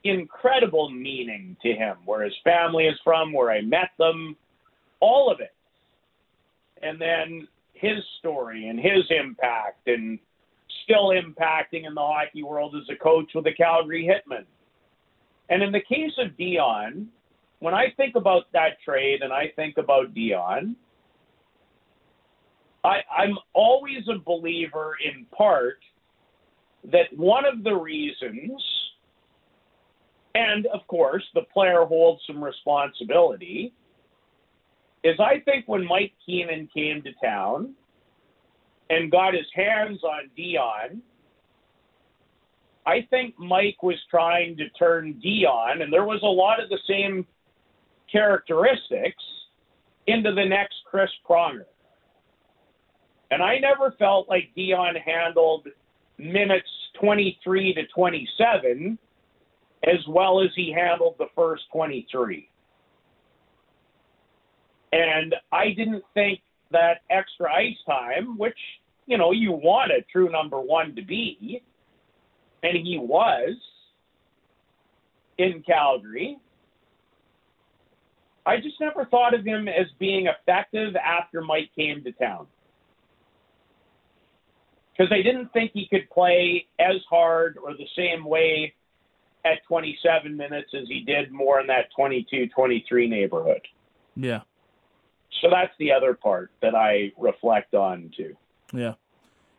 incredible 0.05 0.91
meaning 0.91 1.57
to 1.63 1.73
him, 1.73 1.97
where 2.05 2.25
his 2.25 2.35
family 2.45 2.85
is 2.85 2.99
from, 3.05 3.33
where 3.33 3.51
I 3.51 3.61
met 3.61 3.91
them, 3.99 4.37
all 5.01 5.31
of 5.31 5.41
it. 5.41 5.55
And 6.83 7.01
then 7.01 7.47
his 7.75 7.99
story 8.19 8.69
and 8.69 8.79
his 8.79 9.05
impact 9.11 9.87
and 9.87 10.19
still 10.85 11.09
impacting 11.09 11.87
in 11.87 11.95
the 11.95 12.01
hockey 12.01 12.43
world 12.43 12.75
as 12.77 12.89
a 12.95 13.03
coach 13.03 13.31
with 13.35 13.45
the 13.45 13.55
Calgary 13.55 14.09
Hitmen. 14.09 14.45
And 15.49 15.63
in 15.63 15.73
the 15.73 15.81
case 15.81 16.13
of 16.19 16.37
Dion, 16.37 17.09
when 17.59 17.75
I 17.75 17.87
think 17.97 18.15
about 18.17 18.45
that 18.53 18.81
trade 18.85 19.21
and 19.23 19.33
I 19.33 19.53
think 19.57 19.77
about 19.79 20.15
Dion, 20.15 20.77
I, 22.83 23.01
I'm 23.15 23.37
always 23.53 24.09
a 24.09 24.19
believer 24.19 24.97
in 25.05 25.27
part 25.27 25.79
that 26.85 27.15
one 27.15 27.45
of 27.45 27.63
the 27.63 27.75
reasons, 27.75 28.63
and 30.35 30.67
of 30.67 30.87
course 30.87 31.25
the 31.35 31.43
player 31.53 31.85
holds 31.85 32.23
some 32.27 32.43
responsibility, 32.43 33.73
is 35.03 35.19
I 35.19 35.41
think 35.45 35.67
when 35.67 35.87
Mike 35.87 36.13
Keenan 36.25 36.69
came 36.75 37.03
to 37.03 37.11
town, 37.25 37.75
and 38.91 39.11
got 39.11 39.35
his 39.35 39.47
hands 39.55 40.03
on 40.03 40.29
Dion, 40.37 41.01
I 42.85 43.07
think 43.09 43.39
Mike 43.39 43.83
was 43.83 43.97
trying 44.11 44.57
to 44.57 44.69
turn 44.71 45.19
Dion, 45.21 45.81
and 45.81 45.93
there 45.93 46.05
was 46.05 46.21
a 46.23 46.27
lot 46.27 46.61
of 46.63 46.69
the 46.69 46.79
same 46.89 47.25
characteristics, 48.11 49.23
into 50.07 50.33
the 50.33 50.45
next 50.45 50.75
Chris 50.85 51.11
Pronger. 51.29 51.67
And 53.31 53.43
I 53.43 53.59
never 53.59 53.95
felt 53.99 54.29
like 54.29 54.51
Dion 54.57 54.97
handled 54.97 55.69
minutes 56.19 56.69
23 57.01 57.75
to 57.75 57.83
27 57.95 58.99
as 59.85 59.99
well 60.09 60.43
as 60.43 60.51
he 60.55 60.73
handled 60.73 61.15
the 61.19 61.29
first 61.35 61.65
23. 61.73 62.49
And 64.93 65.35
I 65.53 65.69
didn't 65.69 66.05
think 66.15 66.41
that 66.73 66.99
extra 67.11 67.53
ice 67.53 67.77
time, 67.87 68.37
which, 68.37 68.59
you 69.07 69.17
know, 69.17 69.33
you 69.33 69.53
want 69.53 69.93
a 69.93 70.05
true 70.13 70.31
number 70.31 70.61
one 70.61 70.95
to 70.97 71.03
be, 71.03 71.63
and 72.63 72.77
he 72.77 72.99
was 72.99 73.57
in 75.39 75.63
Calgary. 75.67 76.39
I 78.45 78.57
just 78.57 78.81
never 78.81 79.05
thought 79.07 79.35
of 79.35 79.45
him 79.45 79.69
as 79.69 79.87
being 79.99 80.27
effective 80.27 80.95
after 80.97 81.41
Mike 81.41 81.71
came 81.77 82.03
to 82.05 82.13
town. 82.13 82.47
Because 84.93 85.13
I 85.13 85.23
didn't 85.23 85.53
think 85.53 85.71
he 85.73 85.87
could 85.89 86.11
play 86.11 86.67
as 86.79 86.97
hard 87.09 87.57
or 87.63 87.73
the 87.73 87.87
same 87.97 88.25
way 88.25 88.75
at 89.45 89.65
27 89.67 90.37
minutes 90.37 90.71
as 90.75 90.87
he 90.89 91.01
did 91.01 91.33
more 91.33 91.61
in 91.61 91.67
that 91.69 91.87
22 91.97 92.49
23 92.49 93.09
neighborhood. 93.09 93.63
Yeah. 94.17 94.41
So 95.41 95.49
that's 95.51 95.73
the 95.79 95.93
other 95.93 96.15
part 96.15 96.51
that 96.61 96.75
I 96.75 97.13
reflect 97.19 97.75
on 97.75 98.11
too. 98.17 98.37
Yeah. 98.73 98.95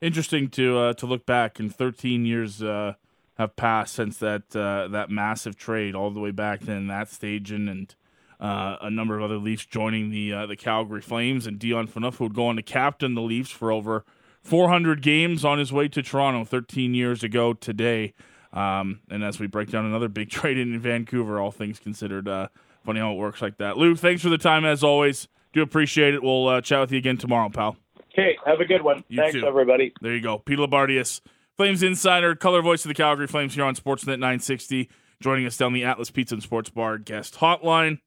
Interesting 0.02 0.50
to 0.50 0.78
uh, 0.78 0.94
to 0.94 1.06
look 1.06 1.26
back 1.26 1.60
and 1.60 1.74
13 1.74 2.26
years 2.26 2.62
uh, 2.62 2.94
have 3.38 3.56
passed 3.56 3.96
since 3.96 4.17
that 4.17 4.56
uh, 4.56 4.88
that 4.89 5.10
massive 5.10 5.56
trade 5.56 5.96
all 5.96 6.12
the 6.12 6.20
way 6.20 6.32
back 6.32 6.62
then 6.62 6.88
that 6.88 7.10
stage 7.10 7.52
and, 7.52 7.70
and 7.70 7.96
uh, 8.39 8.78
a 8.82 8.89
number 8.89 9.15
of 9.15 9.24
other 9.24 9.38
Leafs 9.38 9.65
joining 9.65 10.10
the 10.10 10.34
uh, 10.34 10.46
the 10.46 10.56
Calgary 10.56 11.02
Flames 11.02 11.46
and 11.46 11.60
Dion 11.60 11.88
Phaneuf 11.88 12.20
would 12.20 12.34
go 12.34 12.48
on 12.48 12.56
to 12.56 12.63
captain 12.63 13.13
the 13.13 13.22
Leafs 13.22 13.52
for 13.52 13.72
over 13.72 14.04
400 14.41 15.02
games 15.02 15.46
on 15.46 15.60
his 15.60 15.72
way 15.72 15.88
to 15.88 16.02
Toronto 16.02 16.44
13 16.44 16.96
years 16.96 17.24
ago 17.24 17.54
today. 17.54 18.13
Um, 18.54 19.00
and 19.10 19.24
as 19.24 19.40
we 19.40 19.48
break 19.48 19.70
down 19.70 19.86
another 19.86 20.10
big 20.10 20.30
trade 20.32 20.58
in 20.58 20.80
Vancouver, 20.80 21.40
all 21.40 21.52
things 21.52 21.80
considered, 21.80 22.28
uh, 22.28 22.48
funny 22.86 23.00
how 23.00 23.14
it 23.14 23.18
works 23.18 23.42
like 23.42 23.58
that. 23.58 23.78
Lou, 23.78 23.96
thanks 23.96 24.22
for 24.22 24.30
the 24.30 24.38
time 24.38 24.66
as 24.66 24.84
always. 24.84 25.28
Do 25.54 25.62
appreciate 25.62 26.14
it. 26.14 26.24
We'll 26.24 26.48
uh, 26.48 26.62
chat 26.62 26.80
with 26.80 26.92
you 26.92 26.98
again 26.98 27.18
tomorrow, 27.18 27.50
pal. 27.50 27.76
Okay, 28.14 28.38
have 28.46 28.60
a 28.60 28.66
good 28.66 28.82
one. 28.82 29.04
You 29.08 29.18
Thanks, 29.18 29.36
too. 29.36 29.46
everybody. 29.46 29.94
There 30.02 30.14
you 30.14 30.22
go. 30.22 30.38
Pete 30.40 30.60
Loubardias, 30.60 31.22
Flames 31.58 31.82
Insider, 31.82 32.36
color 32.36 32.62
voice 32.62 32.84
of 32.84 32.90
the 32.90 32.94
Calgary 32.94 33.28
Flames 33.28 33.56
here 33.56 33.64
on 33.64 33.76
Sportsnet 33.76 34.20
960, 34.20 34.90
joining 35.22 35.46
us 35.46 35.56
down 35.56 35.72
the 35.74 35.86
Atlas 35.86 36.12
Pizza 36.12 36.36
and 36.36 36.44
Sports 36.44 36.70
Bar 36.70 36.98
guest 36.98 37.36
hotline. 37.36 38.00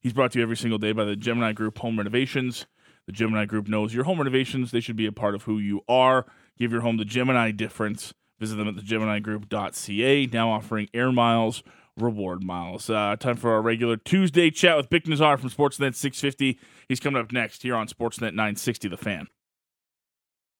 He's 0.00 0.12
brought 0.12 0.32
to 0.32 0.38
you 0.38 0.42
every 0.42 0.56
single 0.56 0.78
day 0.78 0.92
by 0.92 1.04
the 1.04 1.16
Gemini 1.16 1.52
Group 1.52 1.78
Home 1.78 1.98
Renovations. 1.98 2.66
The 3.06 3.12
Gemini 3.12 3.44
Group 3.46 3.68
knows 3.68 3.94
your 3.94 4.04
home 4.04 4.18
renovations, 4.18 4.70
they 4.70 4.80
should 4.80 4.96
be 4.96 5.06
a 5.06 5.12
part 5.12 5.34
of 5.34 5.42
who 5.42 5.58
you 5.58 5.82
are. 5.88 6.26
Give 6.58 6.72
your 6.72 6.82
home 6.82 6.96
the 6.96 7.04
Gemini 7.04 7.50
difference. 7.50 8.14
Visit 8.40 8.56
them 8.56 8.68
at 8.68 8.76
thegeminigroup.ca, 8.76 10.26
now 10.26 10.50
offering 10.50 10.88
air 10.94 11.10
miles, 11.10 11.62
reward 11.96 12.44
miles. 12.44 12.88
Uh, 12.88 13.16
time 13.18 13.36
for 13.36 13.52
our 13.52 13.62
regular 13.62 13.96
Tuesday 13.96 14.50
chat 14.50 14.76
with 14.76 14.88
Bik 14.88 15.06
Nizzar 15.06 15.38
from 15.38 15.50
Sportsnet 15.50 15.94
650. 15.94 16.58
He's 16.88 17.00
coming 17.00 17.20
up 17.20 17.32
next 17.32 17.62
here 17.62 17.74
on 17.74 17.88
Sportsnet 17.88 18.32
960 18.34 18.88
The 18.88 18.96
Fan. 18.96 19.26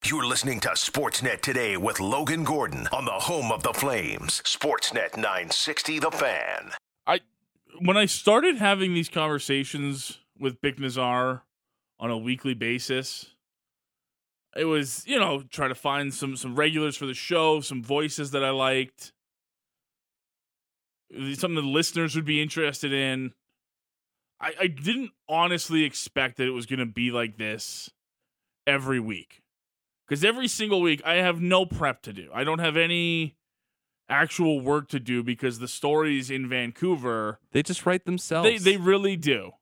You're 0.05 0.27
listening 0.27 0.61
to 0.61 0.71
Sportsnet 0.71 1.41
today 1.41 1.77
with 1.77 2.01
Logan 2.01 2.45
Gordon 2.45 2.87
on 2.93 3.05
the 3.05 3.11
home 3.11 3.51
of 3.51 3.63
the 3.63 3.73
Flames. 3.73 4.43
Sportsnet 4.45 5.17
960 5.17 5.99
The 5.99 6.11
Fan. 6.11 6.71
I 7.07 7.21
when 7.81 7.97
I 7.97 8.07
started 8.07 8.57
having 8.57 8.95
these 8.95 9.09
conversations 9.09 10.19
with 10.39 10.61
Bik 10.61 10.79
Nizzar 10.79 11.43
on 11.99 12.11
a 12.11 12.17
weekly 12.17 12.55
basis, 12.55 13.35
it 14.57 14.65
was 14.65 15.05
you 15.07 15.19
know 15.19 15.43
try 15.51 15.69
to 15.69 15.75
find 15.75 16.13
some 16.13 16.37
some 16.37 16.57
regulars 16.57 16.97
for 16.97 17.07
the 17.07 17.15
show, 17.15 17.61
some 17.61 17.83
voices 17.83 18.31
that 18.33 18.45
I 18.45 18.51
liked, 18.51 19.13
something 21.35 21.55
the 21.55 21.63
listeners 21.63 22.15
would 22.15 22.25
be 22.25 22.43
interested 22.43 22.93
in. 22.93 23.33
I, 24.41 24.55
I 24.61 24.67
didn't 24.69 25.11
honestly 25.29 25.83
expect 25.85 26.37
that 26.37 26.47
it 26.47 26.53
was 26.53 26.67
going 26.67 26.79
to 26.79 26.87
be 26.87 27.11
like 27.11 27.39
this 27.39 27.91
every 28.67 29.01
week. 29.01 29.43
Because 30.07 30.25
every 30.25 30.49
single 30.49 30.81
week, 30.81 31.03
I 31.05 31.15
have 31.17 31.41
no 31.41 31.67
prep 31.67 32.03
to 32.03 32.13
do. 32.13 32.31
I 32.33 32.45
don't 32.45 32.61
have 32.61 32.77
any 32.77 33.37
actual 34.09 34.61
work 34.61 34.89
to 34.89 35.01
do 35.01 35.23
because 35.23 35.59
the 35.59 35.69
stories 35.69 36.31
in 36.31 36.49
Vancouver 36.49 37.41
They 37.53 37.63
just 37.63 37.85
write 37.85 38.07
themselves. 38.07 38.49
they 38.49 38.59
they 38.59 38.77
really 38.79 39.17
do, 39.17 39.53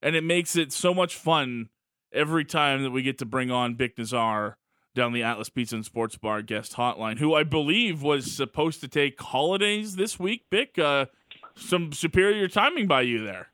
and 0.00 0.14
it 0.14 0.22
makes 0.22 0.54
it 0.54 0.72
so 0.72 0.94
much 0.94 1.16
fun 1.16 1.70
every 2.12 2.44
time 2.44 2.82
that 2.82 2.90
we 2.90 3.02
get 3.02 3.18
to 3.18 3.24
bring 3.26 3.50
on 3.50 3.74
Bik 3.76 3.94
Nizzar 3.96 4.54
down 4.94 5.12
the 5.12 5.22
Atlas 5.22 5.48
Pizza 5.48 5.76
and 5.76 5.84
Sports 5.84 6.16
Bar 6.16 6.42
guest 6.42 6.74
hotline, 6.76 7.18
who 7.18 7.34
I 7.34 7.44
believe 7.44 8.02
was 8.02 8.30
supposed 8.32 8.80
to 8.80 8.88
take 8.88 9.20
holidays 9.20 9.96
this 9.96 10.18
week. 10.18 10.44
Bik, 10.50 10.78
uh, 10.78 11.06
some 11.54 11.92
superior 11.92 12.48
timing 12.48 12.86
by 12.88 13.02
you 13.02 13.24
there. 13.24 13.48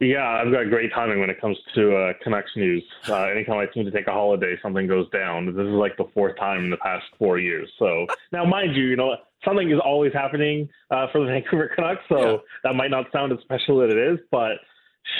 Yeah, 0.00 0.28
I've 0.28 0.52
got 0.52 0.68
great 0.70 0.92
timing 0.92 1.18
when 1.18 1.28
it 1.28 1.40
comes 1.40 1.56
to 1.74 1.96
uh, 1.96 2.12
Canucks 2.22 2.52
news. 2.54 2.84
Uh, 3.08 3.22
anytime 3.24 3.56
I 3.58 3.66
seem 3.74 3.84
to 3.84 3.90
take 3.90 4.06
a 4.06 4.12
holiday, 4.12 4.54
something 4.62 4.86
goes 4.86 5.10
down. 5.10 5.46
This 5.46 5.54
is 5.60 5.72
like 5.72 5.96
the 5.96 6.04
fourth 6.14 6.36
time 6.38 6.62
in 6.64 6.70
the 6.70 6.76
past 6.76 7.04
four 7.18 7.40
years. 7.40 7.68
So 7.80 8.06
now, 8.30 8.44
mind 8.44 8.76
you, 8.76 8.84
you 8.84 8.94
know 8.96 9.16
something 9.44 9.68
is 9.72 9.80
always 9.84 10.12
happening 10.12 10.68
uh, 10.92 11.06
for 11.10 11.18
the 11.22 11.26
Vancouver 11.32 11.72
Canucks. 11.74 12.02
So 12.08 12.30
Yeah. 12.30 12.36
that 12.62 12.74
might 12.76 12.92
not 12.92 13.06
sound 13.12 13.32
as 13.32 13.40
special 13.40 13.82
as 13.82 13.90
it 13.90 13.98
is, 13.98 14.20
but 14.30 14.52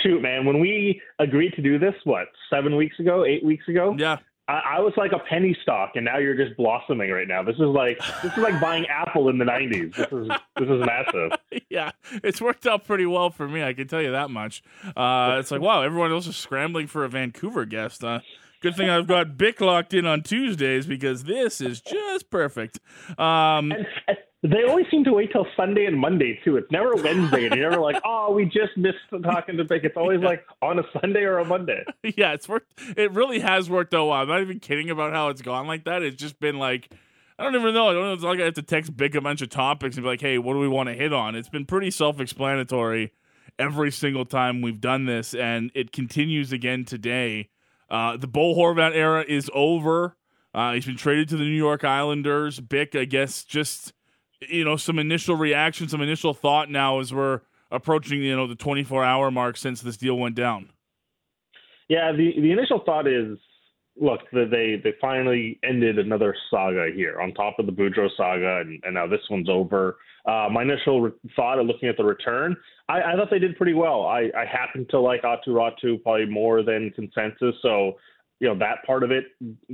shoot, 0.03 0.21
man, 0.21 0.45
when 0.45 0.61
we 0.61 1.01
agreed 1.19 1.53
to 1.55 1.63
do 1.63 1.79
this, 1.79 1.95
what 2.05 2.29
seven 2.51 2.77
weeks 2.77 2.99
ago, 2.99 3.25
eight 3.25 3.45
weeks 3.45 3.69
ago, 3.69 3.95
Yeah, 3.99 4.19
I, 4.49 4.77
I 4.77 4.81
was 4.81 4.95
like 4.97 5.13
a 5.13 5.19
penny 5.19 5.57
stock, 5.63 5.93
and 5.95 6.05
now 6.05 6.19
you're 6.19 6.35
just 6.35 6.57
blossoming 6.57 7.11
right 7.11 7.29
now. 7.29 7.43
This 7.43 7.57
is 7.57 7.63
like 7.63 7.99
this 8.23 8.33
is 8.33 8.39
like 8.39 8.59
buying 8.61 8.87
Apple 8.87 9.29
in 9.29 9.39
the 9.39 9.45
'90s. 9.45 9.95
This 9.95 10.07
is 10.07 10.29
this 10.57 10.69
is 10.69 10.87
massive. 10.87 11.33
yeah, 11.71 11.91
it's 12.25 12.41
worked 12.41 12.67
out 12.67 12.87
pretty 12.87 13.07
well 13.07 13.31
for 13.31 13.47
me. 13.47 13.63
I 13.63 13.75
can 13.75 13.87
tell 13.87 14.01
you 14.03 14.13
that 14.13 14.31
much. 14.31 14.63
Uh, 14.97 15.37
it's 15.39 15.51
like 15.51 15.61
wow, 15.61 15.83
everyone 15.83 16.11
else 16.11 16.27
is 16.27 16.37
scrambling 16.37 16.87
for 16.87 17.05
a 17.05 17.09
Vancouver 17.09 17.67
guest. 17.67 18.03
Uh, 18.03 18.21
good 18.61 18.77
thing 18.77 18.89
I've 18.89 19.07
got 19.07 19.37
Bik 19.37 19.61
locked 19.61 19.95
in 19.95 20.07
on 20.07 20.23
Tuesdays 20.23 20.87
because 20.87 21.25
this 21.25 21.61
is 21.61 21.81
just 21.81 22.31
perfect. 22.31 22.81
Um, 23.19 23.73
And, 23.73 23.87
and 24.07 24.19
they 24.43 24.63
always 24.69 24.87
seem 24.91 25.03
to 25.05 25.13
wait 25.13 25.33
till 25.33 25.47
Sunday 25.57 25.87
and 25.87 25.99
Monday 25.99 26.39
too. 26.45 26.57
It's 26.57 26.71
never 26.71 26.95
Wednesday, 26.95 27.47
and 27.47 27.57
you're 27.57 27.71
never 27.71 27.83
like, 27.83 28.01
"Oh, 28.05 28.33
we 28.33 28.45
just 28.45 28.77
missed 28.77 28.99
talking 29.25 29.57
to 29.57 29.65
Bik." 29.65 29.85
It's 29.85 29.97
always 29.97 30.21
like 30.21 30.45
on 30.63 30.79
a 30.79 30.85
Sunday 31.01 31.23
or 31.23 31.39
a 31.39 31.45
Monday. 31.45 31.85
yeah, 32.17 32.35
it's 32.35 32.49
worked. 32.49 32.73
It 32.97 33.11
really 33.13 33.41
has 33.41 33.69
worked 33.69 33.95
out 33.95 34.07
well. 34.07 34.13
I'm 34.21 34.29
not 34.29 34.41
even 34.41 34.61
kidding 34.61 34.91
about 34.91 35.13
how 35.13 35.29
it's 35.29 35.43
gone 35.43 35.67
like 35.67 35.85
that. 35.85 36.03
It's 36.03 36.17
just 36.17 36.39
been 36.39 36.57
like, 36.59 36.89
I 37.37 37.43
don't 37.43 37.57
even 37.57 37.75
know. 37.75 37.89
I 37.89 37.93
don't 37.93 38.03
know. 38.03 38.13
It's 38.13 38.23
like 38.23 38.39
I 38.41 38.45
have 38.45 38.55
to 38.55 38.63
text 38.63 38.97
Bik 38.97 39.17
a 39.17 39.21
bunch 39.21 39.43
of 39.43 39.49
topics 39.49 39.97
and 39.97 40.05
be 40.05 40.09
like, 40.09 40.21
hey, 40.21 40.39
what 40.39 40.53
do 40.53 40.61
we 40.61 40.69
want 40.69 40.89
to 40.89 40.95
hit 40.95 41.13
on? 41.13 41.35
It's 41.35 41.49
been 41.49 41.67
pretty 41.67 41.91
self 41.91 42.21
explanatory 42.21 43.13
every 43.59 43.91
single 43.91 44.25
time 44.25 44.61
we've 44.61 44.81
done 44.81 45.07
this, 45.07 45.35
and 45.35 45.73
it 45.75 45.91
continues 45.91 46.53
again 46.53 46.85
today. 46.85 47.49
Uh, 47.91 48.17
the 48.17 48.27
Bo 48.27 48.55
Horvat 48.55 48.95
era 48.95 49.25
is 49.27 49.51
over. 49.55 50.17
Uh, 50.55 50.73
he's 50.73 50.87
been 50.87 50.97
traded 50.97 51.29
to 51.31 51.37
the 51.37 51.45
New 51.45 51.51
York 51.51 51.85
Islanders. 51.85 52.61
Bik, 52.61 52.99
I 52.99 53.05
guess, 53.05 53.45
just 53.45 53.93
you 54.41 54.65
know, 54.65 54.77
some 54.77 54.99
initial 54.99 55.37
reaction, 55.37 55.89
some 55.89 56.01
initial 56.01 56.35
thought 56.35 56.71
now 56.71 57.01
as 57.01 57.13
we're 57.13 57.41
approaching, 57.71 58.23
you 58.23 58.37
know, 58.37 58.47
the 58.47 58.55
24 58.55 59.05
hour 59.05 59.31
mark 59.31 59.57
since 59.57 59.81
this 59.81 59.97
deal 59.97 60.17
went 60.17 60.35
down. 60.35 60.71
Yeah, 61.89 62.13
the 62.13 62.33
the 62.41 62.53
initial 62.53 62.83
thought 62.85 63.07
is, 63.07 63.39
look, 63.97 64.21
the, 64.33 64.47
they 64.51 64.81
they 64.83 64.95
finally 65.01 65.59
ended 65.65 65.99
another 65.99 66.35
saga 66.51 66.91
here 66.95 67.21
on 67.21 67.33
top 67.33 67.59
of 67.59 67.67
the 67.67 67.73
Boudreau 67.73 68.09
saga, 68.17 68.61
and, 68.61 68.83
and 68.85 68.95
now 68.95 69.07
this 69.07 69.23
one's 69.31 69.49
over. 69.49 69.97
Uh, 70.27 70.49
my 70.53 70.63
initial 70.63 71.01
re- 71.01 71.13
thought 71.35 71.59
of 71.59 71.67
looking 71.67 71.89
at 71.89 71.97
the 71.97 72.05
return, 72.05 72.55
I, 72.89 73.13
I 73.13 73.17
thought 73.17 73.31
they 73.31 73.39
did 73.39 73.57
pretty 73.57 73.75
well. 73.75 74.07
I, 74.07 74.31
I 74.37 74.45
happen 74.45 74.87
to 74.91 75.01
like 75.01 75.23
Aatu 75.23 75.49
Räty 75.49 76.03
probably 76.03 76.27
more 76.27 76.63
than 76.63 76.91
consensus, 76.91 77.55
so 77.63 77.93
you 78.41 78.49
know 78.49 78.59
that 78.59 78.85
part 78.87 79.03
of 79.03 79.11
it 79.11 79.25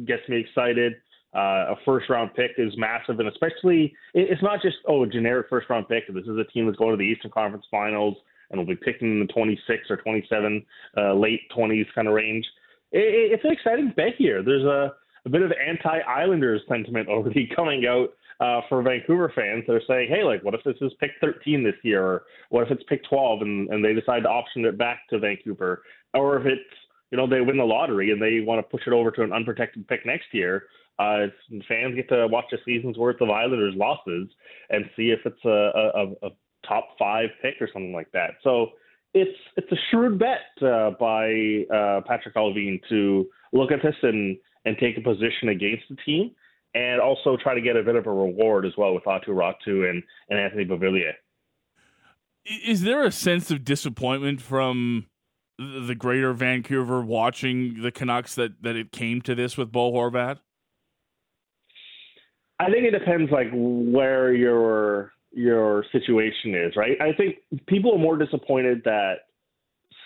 gets 0.07 0.29
me 0.29 0.39
excited. 0.39 0.95
Uh, 1.35 1.73
a 1.73 1.77
first 1.85 2.09
round 2.09 2.33
pick 2.35 2.53
is 2.59 2.73
massive, 2.77 3.19
and 3.21 3.29
especially 3.29 3.95
it, 4.15 4.31
it's 4.31 4.43
not 4.43 4.63
just 4.63 4.77
oh 4.89 5.05
a 5.05 5.07
generic 5.07 5.47
first 5.49 5.69
round 5.71 5.89
pick. 5.89 6.05
This 6.13 6.25
is 6.25 6.39
a 6.39 6.45
team 6.53 6.67
that's 6.67 6.79
going 6.79 6.93
to 6.93 6.97
the 6.97 7.05
Eastern 7.05 7.31
Conference 7.31 7.67
Finals 7.71 8.17
and 8.51 8.59
will 8.59 8.67
be 8.67 8.77
picking 8.77 9.11
in 9.11 9.21
the 9.21 9.33
26 9.33 9.91
or 9.91 9.97
27, 9.97 10.65
uh, 10.97 11.15
late 11.15 11.41
20s 11.57 11.87
kind 11.95 12.07
of 12.09 12.15
range. 12.15 12.45
It, 12.93 12.99
it, 12.99 13.33
it's 13.33 13.45
an 13.45 13.51
exciting 13.51 13.93
bet 13.97 14.15
here. 14.19 14.43
There's 14.43 14.65
a, 14.65 14.93
a 15.27 15.29
bit 15.29 15.43
of 15.43 15.53
anti-Islanders 15.53 16.63
sentiment 16.69 17.09
already 17.09 17.49
coming 17.55 17.87
out 17.87 18.11
uh, 18.41 18.61
for 18.69 18.83
Vancouver 18.83 19.33
fans 19.35 19.65
that 19.67 19.75
are 19.75 19.83
saying, 19.87 20.09
hey, 20.11 20.25
like, 20.25 20.43
what 20.43 20.55
if 20.55 20.63
this 20.65 20.77
is 20.81 20.93
pick 21.01 21.13
13 21.21 21.63
this 21.63 21.75
year, 21.83 22.03
or 22.03 22.23
what 22.51 22.65
if 22.65 22.71
it's 22.71 22.83
pick 22.89 23.03
12 23.09 23.43
and, 23.43 23.69
and 23.71 23.85
they 23.85 23.95
decide 23.95 24.25
to 24.25 24.29
option 24.29 24.65
it 24.65 24.77
back 24.77 25.01
to 25.11 25.19
Vancouver, 25.19 25.83
or 26.13 26.39
if 26.39 26.47
it's 26.47 26.61
you 27.11 27.19
know 27.19 27.29
they 27.29 27.41
win 27.41 27.57
the 27.57 27.65
lottery 27.65 28.11
and 28.11 28.21
they 28.21 28.41
want 28.45 28.59
to 28.59 28.71
push 28.71 28.87
it 28.87 28.93
over 28.93 29.11
to 29.13 29.23
an 29.23 29.33
unprotected 29.33 29.87
pick 29.87 30.05
next 30.05 30.27
year. 30.33 30.65
Uh, 30.99 31.27
fans 31.69 31.95
get 31.95 32.09
to 32.09 32.27
watch 32.29 32.45
a 32.53 32.57
season's 32.65 32.97
worth 32.97 33.21
of 33.21 33.29
Islanders 33.29 33.75
losses 33.77 34.29
and 34.71 34.85
see 34.97 35.11
if 35.11 35.21
it's 35.25 35.45
a, 35.45 35.49
a, 35.49 36.27
a 36.27 36.31
top 36.67 36.89
five 36.99 37.29
pick 37.43 37.55
or 37.61 37.69
something 37.73 37.93
like 37.93 38.11
that. 38.13 38.33
So 38.43 38.71
it's 39.13 39.39
it's 39.57 39.71
a 39.71 39.77
shrewd 39.91 40.19
bet 40.19 40.63
uh, 40.63 40.91
by 40.99 41.27
uh, 41.71 42.01
Patrik 42.09 42.35
Allvin 42.37 42.81
to 42.89 43.27
look 43.53 43.71
at 43.71 43.81
this 43.83 43.95
and 44.03 44.37
and 44.65 44.77
take 44.79 44.97
a 44.97 45.01
position 45.01 45.49
against 45.49 45.85
the 45.91 45.97
team, 46.05 46.31
and 46.75 47.01
also 47.01 47.37
try 47.37 47.55
to 47.55 47.61
get 47.61 47.77
a 47.77 47.83
bit 47.83 47.97
of 47.97 48.07
a 48.07 48.13
reward 48.13 48.67
as 48.67 48.73
well 48.77 48.95
with 48.95 49.05
Aatu 49.05 49.29
Räty 49.29 49.89
and 49.89 50.03
and 50.29 50.39
Anthony 50.39 50.65
Beauvillier. 50.65 51.13
Is 52.45 52.83
there 52.83 53.05
a 53.05 53.13
sense 53.13 53.51
of 53.51 53.65
disappointment 53.65 54.41
from 54.41 55.07
the 55.59 55.95
greater 55.95 56.33
Vancouver 56.33 57.01
watching 57.01 57.83
the 57.83 57.91
Canucks 57.91 58.35
that 58.35 58.63
that 58.63 58.77
it 58.77 58.93
came 58.93 59.21
to 59.23 59.35
this 59.35 59.57
with 59.57 59.73
Bo 59.73 59.93
Horvat? 59.93 60.39
I 62.59 62.71
think 62.71 62.85
it 62.85 62.93
depends 62.93 63.31
like 63.31 63.49
where 63.53 64.33
your 64.33 65.13
your 65.33 65.85
situation 65.91 66.55
is, 66.55 66.77
right? 66.77 67.01
I 67.01 67.13
think 67.13 67.37
people 67.67 67.95
are 67.95 67.99
more 67.99 68.17
disappointed 68.17 68.83
that 68.85 69.15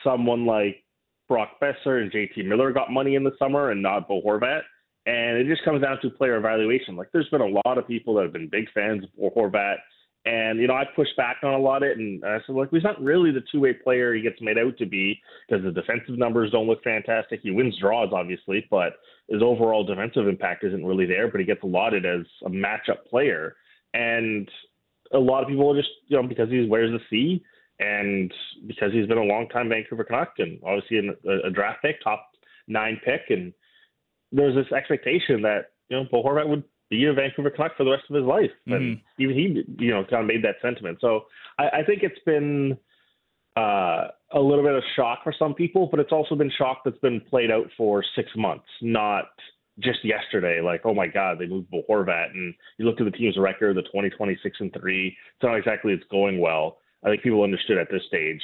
someone 0.03 0.47
like 0.47 0.83
Brock 1.29 1.61
Boeser 1.63 2.03
and 2.03 2.11
JT 2.11 2.45
Miller 2.47 2.73
got 2.73 2.91
money 2.91 3.15
in 3.15 3.25
the 3.25 3.33
summer 3.39 3.71
and 3.71 3.83
not 3.83 4.09
Bo 4.09 4.23
Horvat. 4.23 4.63
And 5.07 5.39
it 5.39 5.47
just 5.47 5.65
comes 5.65 5.83
down 5.83 5.99
to 6.03 6.11
player 6.11 6.37
evaluation. 6.37 6.97
Like 6.97 7.09
there's 7.13 7.29
been 7.29 7.41
a 7.41 7.61
lot 7.67 7.79
of 7.79 7.87
people 7.87 8.15
that 8.15 8.25
have 8.25 8.33
been 8.33 8.49
big 8.49 8.67
fans 8.75 9.05
of 9.05 9.11
Bo 9.17 9.31
Horvat 9.31 9.77
and, 10.29 10.61
you 10.61 10.67
know, 10.67 10.75
I 10.75 10.85
pushed 10.95 11.17
back 11.17 11.39
on 11.43 11.55
a 11.55 11.59
lot 11.59 11.83
of 11.83 11.89
it. 11.89 11.99
And 11.99 12.23
I 12.25 12.39
said, 12.47 12.55
like, 12.55 12.69
he's 12.71 12.83
not 12.83 13.01
really 13.01 13.31
the 13.31 13.45
two 13.51 13.61
way 13.61 13.73
player 13.73 14.13
he 14.13 14.21
gets 14.21 14.41
made 14.43 14.59
out 14.59 14.77
to 14.79 14.87
be 14.87 15.19
because 15.49 15.65
the 15.65 15.71
defensive 15.71 16.19
numbers 16.19 16.51
don't 16.51 16.67
look 16.67 16.83
fantastic. 16.83 17.41
He 17.43 17.51
wins 17.51 17.79
draws, 17.81 18.11
obviously, 18.13 18.67
but 18.71 18.95
his 19.29 19.43
overall 19.43 19.85
defensive 19.85 20.29
impact 20.29 20.65
isn't 20.65 20.85
really 20.85 21.07
there. 21.07 21.29
But 21.29 21.41
he 21.41 21.47
gets 21.47 21.63
allotted 21.63 22.05
as 22.05 22.27
a 22.45 22.51
matchup 22.51 23.07
player. 23.09 23.57
And 23.95 24.51
a 25.15 25.19
lot 25.19 25.43
of 25.43 25.49
people 25.49 25.75
just, 25.75 25.89
you 26.09 26.21
know, 26.21 26.29
because 26.29 26.51
he 26.51 26.67
wears 26.67 26.91
the 26.91 27.01
C 27.09 27.43
and 27.81 28.33
because 28.67 28.93
he's 28.93 29.07
been 29.07 29.19
a 29.19 29.25
long 29.25 29.49
time 29.49 29.69
Vancouver 29.69 30.05
Canuck 30.05 30.35
and 30.39 30.59
obviously 30.65 30.99
a, 30.99 31.47
a 31.47 31.51
draft 31.51 31.83
pick, 31.83 32.03
top 32.03 32.31
nine 32.67 33.01
pick. 33.05 33.23
And 33.31 33.53
there's 34.33 34.55
this 34.55 34.73
expectation 34.73 35.43
that, 35.43 35.73
you 35.89 35.97
know, 35.97 36.05
Bo 36.11 36.23
Horvat 36.23 36.49
would 36.49 36.65
be 36.91 37.05
a 37.05 37.13
Vancouver 37.13 37.51
Canuck 37.51 37.77
for 37.77 37.85
the 37.85 37.91
rest 37.91 38.05
of 38.11 38.17
his 38.17 38.25
life. 38.25 38.51
Mm-hmm. 38.69 38.73
And 38.73 39.01
even 39.19 39.35
he, 39.35 39.85
you 39.85 39.91
know, 39.91 40.05
kind 40.05 40.23
of 40.23 40.27
made 40.27 40.45
that 40.45 40.57
sentiment. 40.61 40.99
So 41.01 41.27
I, 41.59 41.69
I 41.81 41.85
think 41.85 42.03
it's 42.03 42.19
been 42.27 42.77
uh, 43.57 44.09
a 44.33 44.41
little 44.41 44.65
bit 44.65 44.75
of 44.75 44.83
shock 44.97 45.21
for 45.23 45.35
some 45.39 45.55
people, 45.55 45.89
but 45.91 46.01
it's 46.01 46.13
also 46.13 46.35
been 46.35 46.51
shock 46.59 46.83
that's 46.85 46.99
been 46.99 47.21
played 47.21 47.51
out 47.51 47.67
for 47.77 48.05
six 48.17 48.29
months, 48.37 48.67
not 48.83 49.27
just 49.79 50.05
yesterday. 50.05 50.61
Like, 50.61 50.83
oh 50.85 50.95
my 50.95 51.07
God, 51.07 51.39
they 51.39 51.47
moved 51.47 51.71
Bo 51.71 51.83
Horvat, 51.89 52.31
and 52.35 52.55
you 52.79 52.85
looked 52.85 53.01
at 53.01 53.05
the 53.05 53.17
team's 53.17 53.39
record, 53.39 53.77
the 53.77 53.83
2026 53.83 54.57
and 54.61 54.73
three. 54.79 55.09
It's 55.09 55.43
not 55.43 55.57
exactly 55.57 55.93
it's 55.93 56.05
going 56.11 56.41
well. 56.41 56.79
I 57.05 57.11
think 57.11 57.23
people 57.23 57.43
understood 57.43 57.79
at 57.79 57.89
this 57.91 58.03
stage 58.07 58.43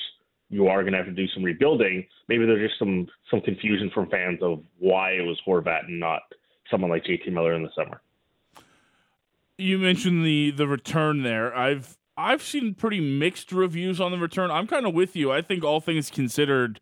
you 0.51 0.69
are 0.69 0.83
going 0.83 0.93
to 0.93 0.99
have 0.99 1.07
to 1.07 1.12
do 1.12 1.27
some 1.35 1.43
rebuilding. 1.43 2.07
Maybe 2.29 2.47
there's 2.47 2.69
just 2.69 2.79
some 2.79 3.09
some 3.31 3.40
confusion 3.40 3.90
from 3.93 4.09
fans 4.11 4.40
of 4.43 4.62
why 4.79 5.12
it 5.12 5.23
was 5.23 5.40
Horvat 5.47 5.87
and 5.87 5.99
not 5.99 6.23
someone 6.71 6.90
like 6.90 7.05
JT 7.05 7.33
Miller 7.33 7.55
in 7.55 7.62
the 7.62 7.71
summer 7.75 8.01
you 9.59 9.79
mentioned 9.79 10.25
the 10.25 10.51
the 10.51 10.67
return 10.67 11.23
there. 11.23 11.57
I've 11.57 11.97
I've 12.17 12.43
seen 12.43 12.75
pretty 12.75 13.01
mixed 13.01 13.53
reviews 13.53 14.01
on 14.01 14.12
the 14.12 14.19
return. 14.19 14.51
I'm 14.51 14.67
kind 14.67 14.87
of 14.87 14.95
with 14.95 15.17
you. 15.17 15.33
I 15.33 15.43
think 15.43 15.64
all 15.64 15.81
things 15.81 16.11
considered, 16.11 16.81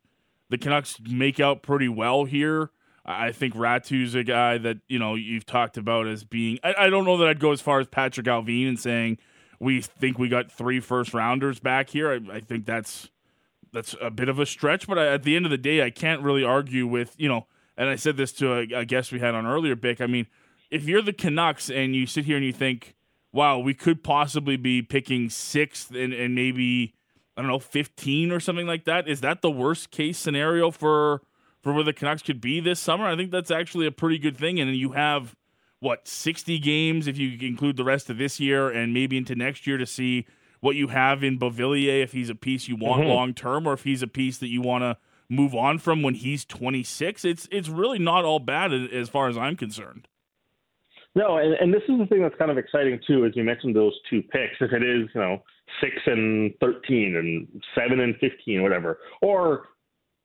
the 0.50 0.58
Canucks 0.58 0.98
make 1.08 1.40
out 1.40 1.62
pretty 1.62 1.88
well 1.88 2.24
here. 2.24 2.70
I 3.04 3.32
think 3.32 3.54
Räty's 3.54 4.14
a 4.14 4.22
guy 4.22 4.58
that 4.58 4.78
you 4.88 4.98
know 4.98 5.14
you've 5.14 5.46
talked 5.46 5.76
about 5.76 6.06
as 6.06 6.24
being. 6.24 6.58
I, 6.62 6.74
I 6.78 6.90
don't 6.90 7.04
know 7.04 7.16
that 7.18 7.28
I'd 7.28 7.40
go 7.40 7.52
as 7.52 7.60
far 7.60 7.80
as 7.80 7.86
Patrik 7.88 8.26
Allvin 8.26 8.68
and 8.68 8.80
saying 8.80 9.18
we 9.62 9.80
think 9.80 10.18
we 10.18 10.28
got 10.28 10.50
three 10.50 10.80
first 10.80 11.14
rounders 11.14 11.60
back 11.60 11.90
here. 11.90 12.10
I, 12.10 12.36
I 12.36 12.40
think 12.40 12.66
that's 12.66 13.08
that's 13.72 13.94
a 14.00 14.10
bit 14.10 14.28
of 14.28 14.38
a 14.40 14.44
stretch, 14.44 14.88
but 14.88 14.98
I, 14.98 15.06
at 15.06 15.22
the 15.22 15.36
end 15.36 15.46
of 15.46 15.50
the 15.50 15.56
day, 15.56 15.82
I 15.82 15.90
can't 15.90 16.20
really 16.20 16.42
argue 16.42 16.86
with 16.86 17.14
you 17.16 17.28
know. 17.28 17.46
And 17.76 17.88
I 17.88 17.96
said 17.96 18.16
this 18.16 18.32
to 18.34 18.52
a, 18.52 18.80
a 18.80 18.84
guest 18.84 19.12
we 19.12 19.20
had 19.20 19.34
on 19.34 19.46
earlier, 19.46 19.76
Bik. 19.76 20.00
I 20.00 20.06
mean, 20.06 20.26
if 20.70 20.84
you're 20.84 21.00
the 21.00 21.12
Canucks 21.12 21.70
and 21.70 21.94
you 21.94 22.06
sit 22.06 22.26
here 22.26 22.36
and 22.36 22.44
you 22.44 22.52
think, 22.52 22.96
wow, 23.32 23.58
we 23.58 23.72
could 23.72 24.02
possibly 24.04 24.56
be 24.56 24.82
picking 24.82 25.30
sixth 25.30 25.94
and, 25.94 26.12
and 26.12 26.34
maybe 26.34 26.94
I 27.36 27.40
don't 27.40 27.50
know, 27.50 27.60
fifteen 27.60 28.32
or 28.32 28.40
something 28.40 28.66
like 28.66 28.84
that, 28.84 29.08
is 29.08 29.20
that 29.20 29.42
the 29.42 29.50
worst 29.50 29.92
case 29.92 30.18
scenario 30.18 30.72
for 30.72 31.22
for 31.62 31.72
where 31.72 31.84
the 31.84 31.92
Canucks 31.92 32.22
could 32.22 32.40
be 32.40 32.58
this 32.58 32.80
summer? 32.80 33.06
I 33.06 33.16
think 33.16 33.30
that's 33.30 33.52
actually 33.52 33.86
a 33.86 33.92
pretty 33.92 34.18
good 34.18 34.36
thing. 34.36 34.58
And 34.58 34.74
you 34.74 34.92
have 34.92 35.36
what 35.82 36.06
sixty 36.06 36.58
games 36.58 37.06
if 37.06 37.18
you 37.18 37.36
include 37.46 37.76
the 37.76 37.84
rest 37.84 38.08
of 38.08 38.16
this 38.16 38.38
year 38.38 38.70
and 38.70 38.94
maybe 38.94 39.16
into 39.16 39.34
next 39.34 39.66
year 39.66 39.76
to 39.76 39.86
see 39.86 40.24
what 40.60 40.76
you 40.76 40.88
have 40.88 41.24
in 41.24 41.38
Beauvillier 41.38 42.02
if 42.02 42.12
he's 42.12 42.30
a 42.30 42.36
piece 42.36 42.68
you 42.68 42.76
want 42.76 43.00
mm-hmm. 43.00 43.10
long 43.10 43.34
term 43.34 43.66
or 43.66 43.72
if 43.72 43.82
he's 43.82 44.02
a 44.02 44.06
piece 44.06 44.38
that 44.38 44.48
you 44.48 44.62
want 44.62 44.82
to 44.82 44.96
move 45.28 45.54
on 45.54 45.78
from 45.78 46.02
when 46.02 46.14
he's 46.14 46.44
26 46.44 47.24
it's 47.24 47.48
it's 47.50 47.68
really 47.68 47.98
not 47.98 48.24
all 48.24 48.38
bad 48.38 48.72
as 48.72 49.08
far 49.08 49.28
as 49.28 49.36
I'm 49.36 49.56
concerned 49.56 50.06
no, 51.14 51.36
and, 51.36 51.54
and 51.54 51.74
this 51.74 51.82
is 51.88 51.98
the 51.98 52.06
thing 52.06 52.22
that's 52.22 52.34
kind 52.36 52.50
of 52.50 52.56
exciting 52.56 52.98
too, 53.06 53.26
as 53.26 53.32
you 53.36 53.44
mentioned 53.44 53.76
those 53.76 53.92
two 54.08 54.22
picks. 54.22 54.54
If 54.60 54.72
it 54.72 54.82
is, 54.82 55.08
you 55.14 55.20
know, 55.20 55.42
six 55.78 55.94
and 56.06 56.54
thirteen 56.58 57.16
and 57.16 57.62
seven 57.74 58.00
and 58.00 58.16
fifteen, 58.16 58.62
whatever, 58.62 58.98
or 59.20 59.68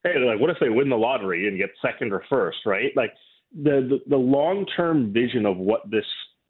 hey, 0.04 0.14
like 0.20 0.40
what 0.40 0.50
if 0.50 0.58
they 0.62 0.70
win 0.70 0.88
the 0.88 0.96
lottery 0.96 1.48
and 1.50 1.58
get 1.58 1.72
second 1.82 2.14
or 2.14 2.24
first, 2.30 2.60
right? 2.66 2.92
Like 2.96 3.12
the 3.54 3.88
the, 3.90 4.00
the 4.10 4.18
long 4.18 4.66
term 4.76 5.14
vision 5.14 5.46
of 5.46 5.58
what 5.58 5.90
this 5.90 6.06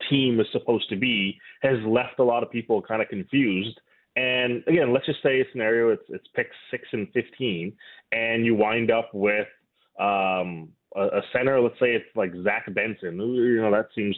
team 0.10 0.40
is 0.40 0.48
supposed 0.52 0.90
to 0.90 0.96
be 0.96 1.40
has 1.62 1.78
left 1.86 2.20
a 2.20 2.24
lot 2.24 2.44
of 2.44 2.52
people 2.52 2.82
kind 2.82 3.02
of 3.02 3.10
confused. 3.10 3.80
And 4.16 4.64
again, 4.68 4.94
let's 4.94 5.06
just 5.06 5.22
say 5.22 5.42
a 5.42 5.46
scenario 5.52 5.90
it's 5.90 6.04
it's 6.10 6.28
pick 6.36 6.48
six 6.72 6.88
and 6.92 7.08
fifteen, 7.14 7.74
and 8.12 8.46
you 8.46 8.56
wind 8.56 8.92
up 8.92 9.12
with 9.14 9.48
um, 10.00 10.70
a, 10.96 11.22
center, 11.34 11.60
let's 11.60 11.80
say 11.80 11.94
it's 11.94 12.16
like 12.16 12.32
Zach 12.44 12.66
Benson. 12.74 13.20
You 13.20 13.62
know, 13.62 13.72
that 13.72 13.90
seems 13.96 14.16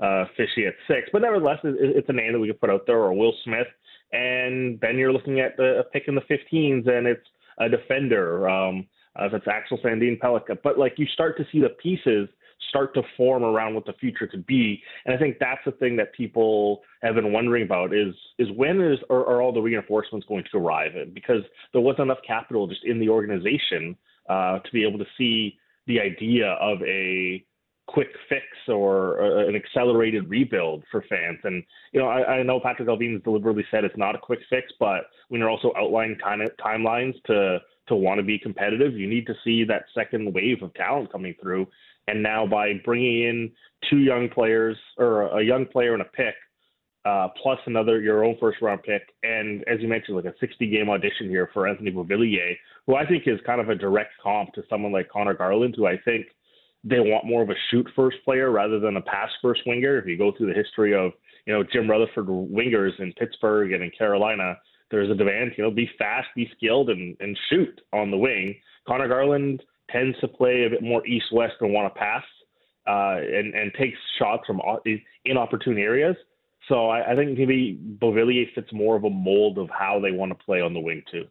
uh, 0.00 0.24
fishy 0.36 0.66
at 0.66 0.74
six, 0.88 1.08
but 1.12 1.22
nevertheless, 1.22 1.58
it, 1.64 1.76
it's 1.78 2.08
a 2.08 2.12
name 2.12 2.32
that 2.32 2.38
we 2.38 2.48
could 2.48 2.60
put 2.60 2.70
out 2.70 2.86
there, 2.86 2.98
or 2.98 3.12
Will 3.12 3.34
Smith. 3.44 3.66
And 4.12 4.78
then 4.80 4.98
you're 4.98 5.12
looking 5.12 5.40
at 5.40 5.56
the, 5.56 5.80
a 5.80 5.84
pick 5.84 6.04
in 6.06 6.14
the 6.14 6.20
15s, 6.22 6.88
and 6.88 7.06
it's 7.06 7.26
a 7.58 7.68
defender. 7.68 8.48
Um, 8.48 8.86
uh, 9.20 9.26
if 9.26 9.34
it's 9.34 9.48
Axel 9.48 9.78
Sandin 9.78 10.18
Pellikka, 10.18 10.58
but 10.62 10.78
like 10.78 10.94
you 10.96 11.06
start 11.06 11.36
to 11.38 11.44
see 11.52 11.60
the 11.60 11.70
pieces 11.70 12.28
start 12.68 12.94
to 12.94 13.02
form 13.16 13.42
around 13.42 13.74
what 13.74 13.84
the 13.84 13.92
future 13.94 14.26
could 14.26 14.46
be. 14.46 14.82
And 15.04 15.14
I 15.14 15.18
think 15.18 15.36
that's 15.38 15.60
the 15.64 15.72
thing 15.72 15.96
that 15.96 16.14
people 16.14 16.82
have 17.02 17.14
been 17.14 17.32
wondering 17.32 17.64
about 17.64 17.94
is 17.94 18.14
is 18.38 18.48
when 18.56 18.80
is 18.80 18.98
are, 19.10 19.26
are 19.26 19.42
all 19.42 19.52
the 19.52 19.60
reinforcements 19.60 20.26
going 20.26 20.44
to 20.50 20.58
arrive? 20.58 20.92
And 20.96 21.12
Because 21.12 21.42
there 21.72 21.82
wasn't 21.82 22.04
enough 22.04 22.22
capital 22.26 22.66
just 22.66 22.84
in 22.84 22.98
the 22.98 23.08
organization 23.08 23.96
uh, 24.28 24.58
to 24.60 24.72
be 24.72 24.86
able 24.86 24.98
to 24.98 25.06
see 25.18 25.58
the 25.86 26.00
idea 26.00 26.52
of 26.60 26.80
a 26.82 27.44
quick 27.88 28.08
fix 28.28 28.44
or 28.68 29.22
uh, 29.22 29.48
an 29.48 29.56
accelerated 29.56 30.30
rebuild 30.30 30.84
for 30.90 31.04
fans. 31.08 31.38
And 31.44 31.62
you 31.92 32.00
know, 32.00 32.06
I, 32.06 32.38
I 32.38 32.42
know 32.42 32.60
Patrik 32.60 32.86
Allvin 32.86 33.14
has 33.14 33.22
deliberately 33.22 33.64
said 33.70 33.84
it's 33.84 33.96
not 33.96 34.14
a 34.14 34.18
quick 34.18 34.38
fix, 34.48 34.72
but 34.78 35.02
when 35.28 35.40
you're 35.40 35.50
also 35.50 35.72
outlining 35.76 36.16
of 36.22 36.56
timelines 36.64 37.14
to 37.26 37.58
to 37.92 37.96
want 37.96 38.18
to 38.18 38.24
be 38.24 38.38
competitive, 38.38 38.94
you 38.94 39.06
need 39.06 39.26
to 39.26 39.34
see 39.44 39.64
that 39.64 39.84
second 39.94 40.32
wave 40.32 40.62
of 40.62 40.72
talent 40.74 41.12
coming 41.12 41.34
through. 41.40 41.66
And 42.08 42.22
now 42.22 42.46
by 42.46 42.72
bringing 42.84 43.22
in 43.22 43.52
two 43.88 43.98
young 43.98 44.28
players 44.28 44.76
or 44.96 45.38
a 45.38 45.44
young 45.44 45.66
player 45.66 45.92
and 45.92 46.02
a 46.02 46.06
pick, 46.06 46.34
uh, 47.04 47.28
plus 47.40 47.58
another 47.66 48.00
your 48.00 48.24
own 48.24 48.36
first 48.40 48.62
round 48.62 48.82
pick, 48.82 49.02
and 49.22 49.64
as 49.68 49.80
you 49.80 49.88
mentioned, 49.88 50.16
like 50.16 50.24
a 50.24 50.34
60 50.40 50.68
game 50.70 50.88
audition 50.88 51.28
here 51.28 51.50
for 51.52 51.66
Anthony 51.66 51.90
Beauvillier, 51.90 52.56
who 52.86 52.94
I 52.94 53.04
think 53.06 53.24
is 53.26 53.40
kind 53.44 53.60
of 53.60 53.68
a 53.68 53.74
direct 53.74 54.12
comp 54.22 54.52
to 54.54 54.62
someone 54.70 54.92
like 54.92 55.08
Conor 55.08 55.34
Garland, 55.34 55.74
who 55.76 55.86
I 55.86 55.98
think 56.04 56.26
they 56.84 57.00
want 57.00 57.26
more 57.26 57.42
of 57.42 57.50
a 57.50 57.54
shoot 57.70 57.88
first 57.94 58.18
player 58.24 58.50
rather 58.50 58.78
than 58.78 58.96
a 58.96 59.02
pass 59.02 59.30
first 59.40 59.62
winger. 59.66 59.98
If 59.98 60.06
you 60.06 60.16
go 60.16 60.32
through 60.32 60.48
the 60.48 60.60
history 60.60 60.94
of 60.94 61.12
you 61.46 61.52
know 61.52 61.64
Jim 61.64 61.90
Rutherford 61.90 62.26
wingers 62.26 62.98
in 63.00 63.12
Pittsburgh 63.14 63.72
and 63.72 63.82
in 63.82 63.90
Carolina, 63.90 64.56
there's 64.92 65.10
a 65.10 65.14
demand 65.14 65.52
you 65.58 65.64
know 65.64 65.70
be 65.72 65.90
fast, 65.98 66.28
be 66.36 66.48
skilled, 66.56 66.90
and 66.90 67.16
and 67.18 67.36
shoot 67.50 67.80
on 67.92 68.12
the 68.12 68.16
wing. 68.16 68.54
Conor 68.86 69.08
Garland 69.08 69.62
tends 69.90 70.18
to 70.20 70.28
play 70.28 70.64
a 70.64 70.70
bit 70.70 70.82
more 70.82 71.04
east 71.06 71.26
west 71.32 71.54
and 71.60 71.72
want 71.72 71.92
to 71.92 71.98
pass. 71.98 72.22
Uh, 72.84 73.18
and, 73.18 73.54
and 73.54 73.72
takes 73.78 73.96
shots 74.18 74.42
from 74.44 74.60
inopportune 75.24 75.78
areas. 75.78 76.16
So 76.68 76.88
I, 76.88 77.12
I 77.12 77.14
think 77.14 77.38
maybe 77.38 77.78
Beauvillier 78.00 78.52
fits 78.54 78.72
more 78.72 78.96
of 78.96 79.04
a 79.04 79.10
mold 79.10 79.58
of 79.58 79.68
how 79.70 80.00
they 80.00 80.10
want 80.10 80.36
to 80.36 80.44
play 80.44 80.60
on 80.60 80.74
the 80.74 80.80
wing 80.80 81.02
too. 81.08 81.26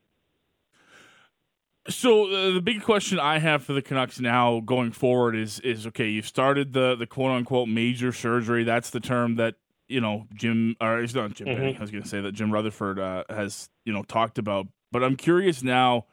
So 1.90 2.32
uh, 2.32 2.54
the 2.54 2.62
big 2.62 2.84
question 2.84 3.20
I 3.20 3.40
have 3.40 3.64
for 3.64 3.74
the 3.74 3.82
Canucks 3.82 4.20
now 4.20 4.60
going 4.60 4.92
forward 4.92 5.36
is 5.36 5.60
is 5.62 5.88
okay. 5.88 6.08
You've 6.08 6.28
started 6.28 6.74
the 6.74 6.96
the 6.96 7.08
quote 7.08 7.32
unquote 7.32 7.70
major 7.70 8.12
surgery. 8.12 8.64
That's 8.64 8.92
the 8.92 9.00
term 9.00 9.36
that 9.38 9.56
you 9.92 10.02
know 10.02 10.28
Jim 10.34 10.76
or 10.82 11.02
it's 11.02 11.14
not 11.14 11.34
Jim. 11.34 11.48
Mm-hmm. 11.48 11.78
I 11.78 11.82
was 11.82 11.92
going 11.92 12.04
to 12.04 12.10
say 12.10 12.22
that 12.22 12.32
Jim 12.32 12.52
Rutherford 12.52 13.00
uh, 13.00 13.24
has 13.30 13.70
you 13.86 13.94
know 13.94 14.04
talked 14.04 14.38
about. 14.38 14.68
But 14.92 15.04
I'm 15.04 15.16
curious 15.16 15.62
now. 15.64 16.06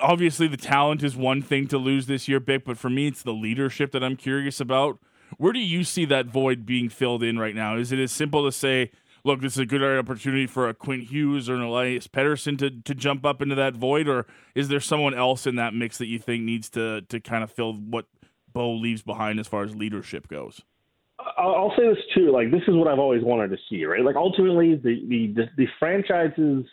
Obviously, 0.00 0.48
the 0.48 0.58
talent 0.58 1.02
is 1.02 1.16
one 1.16 1.40
thing 1.40 1.66
to 1.68 1.78
lose 1.78 2.06
this 2.06 2.28
year, 2.28 2.40
Bik. 2.40 2.64
But 2.64 2.78
for 2.78 2.90
me, 2.90 3.08
it's 3.08 3.22
the 3.22 3.32
leadership 3.32 3.92
that 3.92 4.04
I'm 4.04 4.16
curious 4.16 4.60
about. 4.60 4.98
Where 5.36 5.52
do 5.52 5.60
you 5.60 5.84
see 5.84 6.04
that 6.06 6.26
void 6.26 6.64
being 6.64 6.88
filled 6.88 7.22
in 7.22 7.38
right 7.38 7.54
now? 7.54 7.76
Is 7.76 7.92
it 7.92 7.98
as 7.98 8.12
simple 8.12 8.44
to 8.44 8.52
say, 8.52 8.90
look, 9.24 9.40
this 9.40 9.54
is 9.54 9.58
a 9.58 9.66
good 9.66 9.82
opportunity 9.82 10.46
for 10.46 10.68
a 10.68 10.74
Quinn 10.74 11.00
Hughes 11.00 11.48
or 11.48 11.54
an 11.54 11.62
Elias 11.62 12.06
Pettersson 12.06 12.58
to, 12.58 12.70
to 12.70 12.94
jump 12.94 13.24
up 13.24 13.42
into 13.42 13.54
that 13.54 13.74
void, 13.74 14.08
or 14.08 14.26
is 14.54 14.68
there 14.68 14.80
someone 14.80 15.14
else 15.14 15.46
in 15.46 15.56
that 15.56 15.74
mix 15.74 15.98
that 15.98 16.06
you 16.06 16.18
think 16.18 16.42
needs 16.42 16.68
to 16.70 17.02
to 17.02 17.20
kind 17.20 17.44
of 17.44 17.50
fill 17.50 17.74
what 17.74 18.06
Bo 18.52 18.72
leaves 18.72 19.02
behind 19.02 19.38
as 19.38 19.46
far 19.46 19.64
as 19.64 19.74
leadership 19.74 20.28
goes? 20.28 20.62
I'll 21.38 21.74
say 21.76 21.88
this 21.88 22.02
too. 22.14 22.32
Like 22.32 22.50
this 22.50 22.62
is 22.66 22.74
what 22.74 22.88
I've 22.88 22.98
always 22.98 23.22
wanted 23.22 23.48
to 23.50 23.58
see, 23.70 23.84
right? 23.84 24.04
Like 24.04 24.16
ultimately, 24.16 24.74
the 24.74 25.32
the 25.36 25.44
the 25.56 25.66
franchise's 25.78 26.66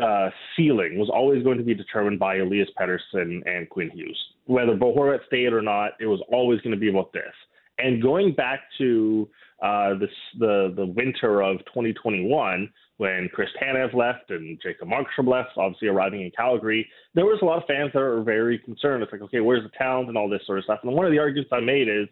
uh, 0.00 0.30
ceiling 0.56 0.98
was 0.98 1.10
always 1.12 1.42
going 1.42 1.58
to 1.58 1.64
be 1.64 1.74
determined 1.74 2.18
by 2.18 2.36
Elias 2.36 2.68
Pettersson 2.80 3.42
and 3.44 3.68
Quinn 3.68 3.90
Hughes. 3.90 4.18
Whether 4.46 4.74
Bo 4.74 4.94
Horvat 4.94 5.26
stayed 5.26 5.52
or 5.52 5.62
not, 5.62 5.92
it 6.00 6.06
was 6.06 6.20
always 6.32 6.60
going 6.60 6.74
to 6.74 6.80
be 6.80 6.88
about 6.88 7.12
this. 7.12 7.32
And 7.78 8.02
going 8.02 8.34
back 8.34 8.60
to 8.78 9.28
uh, 9.62 9.94
this, 9.98 10.10
the 10.38 10.72
the 10.76 10.86
winter 10.86 11.42
of 11.42 11.58
2021, 11.66 12.72
when 12.96 13.28
Chris 13.32 13.48
Tanev 13.60 13.94
left 13.94 14.30
and 14.30 14.60
Jacob 14.62 14.88
Markstrom 14.88 15.28
left, 15.28 15.50
obviously 15.56 15.88
arriving 15.88 16.22
in 16.22 16.30
Calgary, 16.36 16.88
there 17.14 17.24
was 17.24 17.38
a 17.42 17.44
lot 17.44 17.58
of 17.58 17.64
fans 17.66 17.90
that 17.92 18.00
were 18.00 18.22
very 18.22 18.58
concerned. 18.58 19.02
It's 19.02 19.12
like, 19.12 19.22
okay, 19.22 19.40
where's 19.40 19.62
the 19.64 19.76
talent 19.76 20.08
and 20.08 20.16
all 20.16 20.28
this 20.28 20.42
sort 20.46 20.58
of 20.58 20.64
stuff. 20.64 20.80
And 20.82 20.92
one 20.92 21.06
of 21.06 21.12
the 21.12 21.18
arguments 21.18 21.50
I 21.52 21.60
made 21.60 21.88
is 21.88 22.08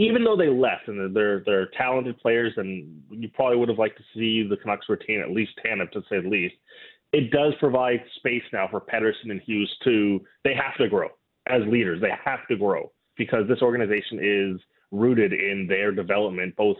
even 0.00 0.24
though 0.24 0.36
they 0.36 0.48
left 0.48 0.88
and 0.88 1.14
they're 1.14 1.42
they're 1.44 1.68
talented 1.76 2.18
players, 2.18 2.54
and 2.56 3.02
you 3.10 3.28
probably 3.34 3.58
would 3.58 3.68
have 3.68 3.78
liked 3.78 3.98
to 3.98 4.04
see 4.14 4.48
the 4.48 4.56
Canucks 4.56 4.88
retain 4.88 5.20
at 5.20 5.30
least 5.30 5.52
Tanev 5.64 5.92
to 5.92 6.00
say 6.08 6.20
the 6.22 6.28
least, 6.28 6.54
it 7.12 7.30
does 7.30 7.52
provide 7.60 8.02
space 8.16 8.42
now 8.50 8.66
for 8.70 8.80
Pettersson 8.80 9.30
and 9.30 9.42
Hughes 9.42 9.70
to 9.84 10.20
they 10.42 10.54
have 10.54 10.76
to 10.78 10.88
grow 10.88 11.08
as 11.48 11.60
leaders. 11.68 12.00
They 12.00 12.12
have 12.24 12.48
to 12.48 12.56
grow 12.56 12.90
because 13.18 13.46
this 13.46 13.60
organization 13.60 14.20
is 14.22 14.60
rooted 14.90 15.34
in 15.34 15.66
their 15.68 15.92
development, 15.92 16.56
both 16.56 16.78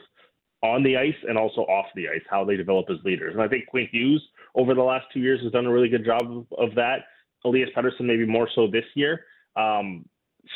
on 0.62 0.82
the 0.82 0.96
ice 0.96 1.14
and 1.28 1.36
also 1.36 1.60
off 1.62 1.86
the 1.94 2.08
ice, 2.08 2.22
how 2.30 2.42
they 2.42 2.56
develop 2.56 2.86
as 2.90 3.04
leaders. 3.04 3.34
And 3.34 3.42
I 3.42 3.48
think 3.48 3.66
Quinn 3.66 3.88
Hughes 3.92 4.26
over 4.54 4.74
the 4.74 4.82
last 4.82 5.04
two 5.12 5.20
years 5.20 5.42
has 5.42 5.52
done 5.52 5.66
a 5.66 5.72
really 5.72 5.90
good 5.90 6.06
job 6.06 6.22
of, 6.22 6.46
of 6.58 6.74
that. 6.76 7.00
Elias 7.44 7.68
Pettersson 7.76 8.06
maybe 8.06 8.24
more 8.24 8.48
so 8.54 8.66
this 8.66 8.84
year. 8.94 9.24
Um, 9.56 10.06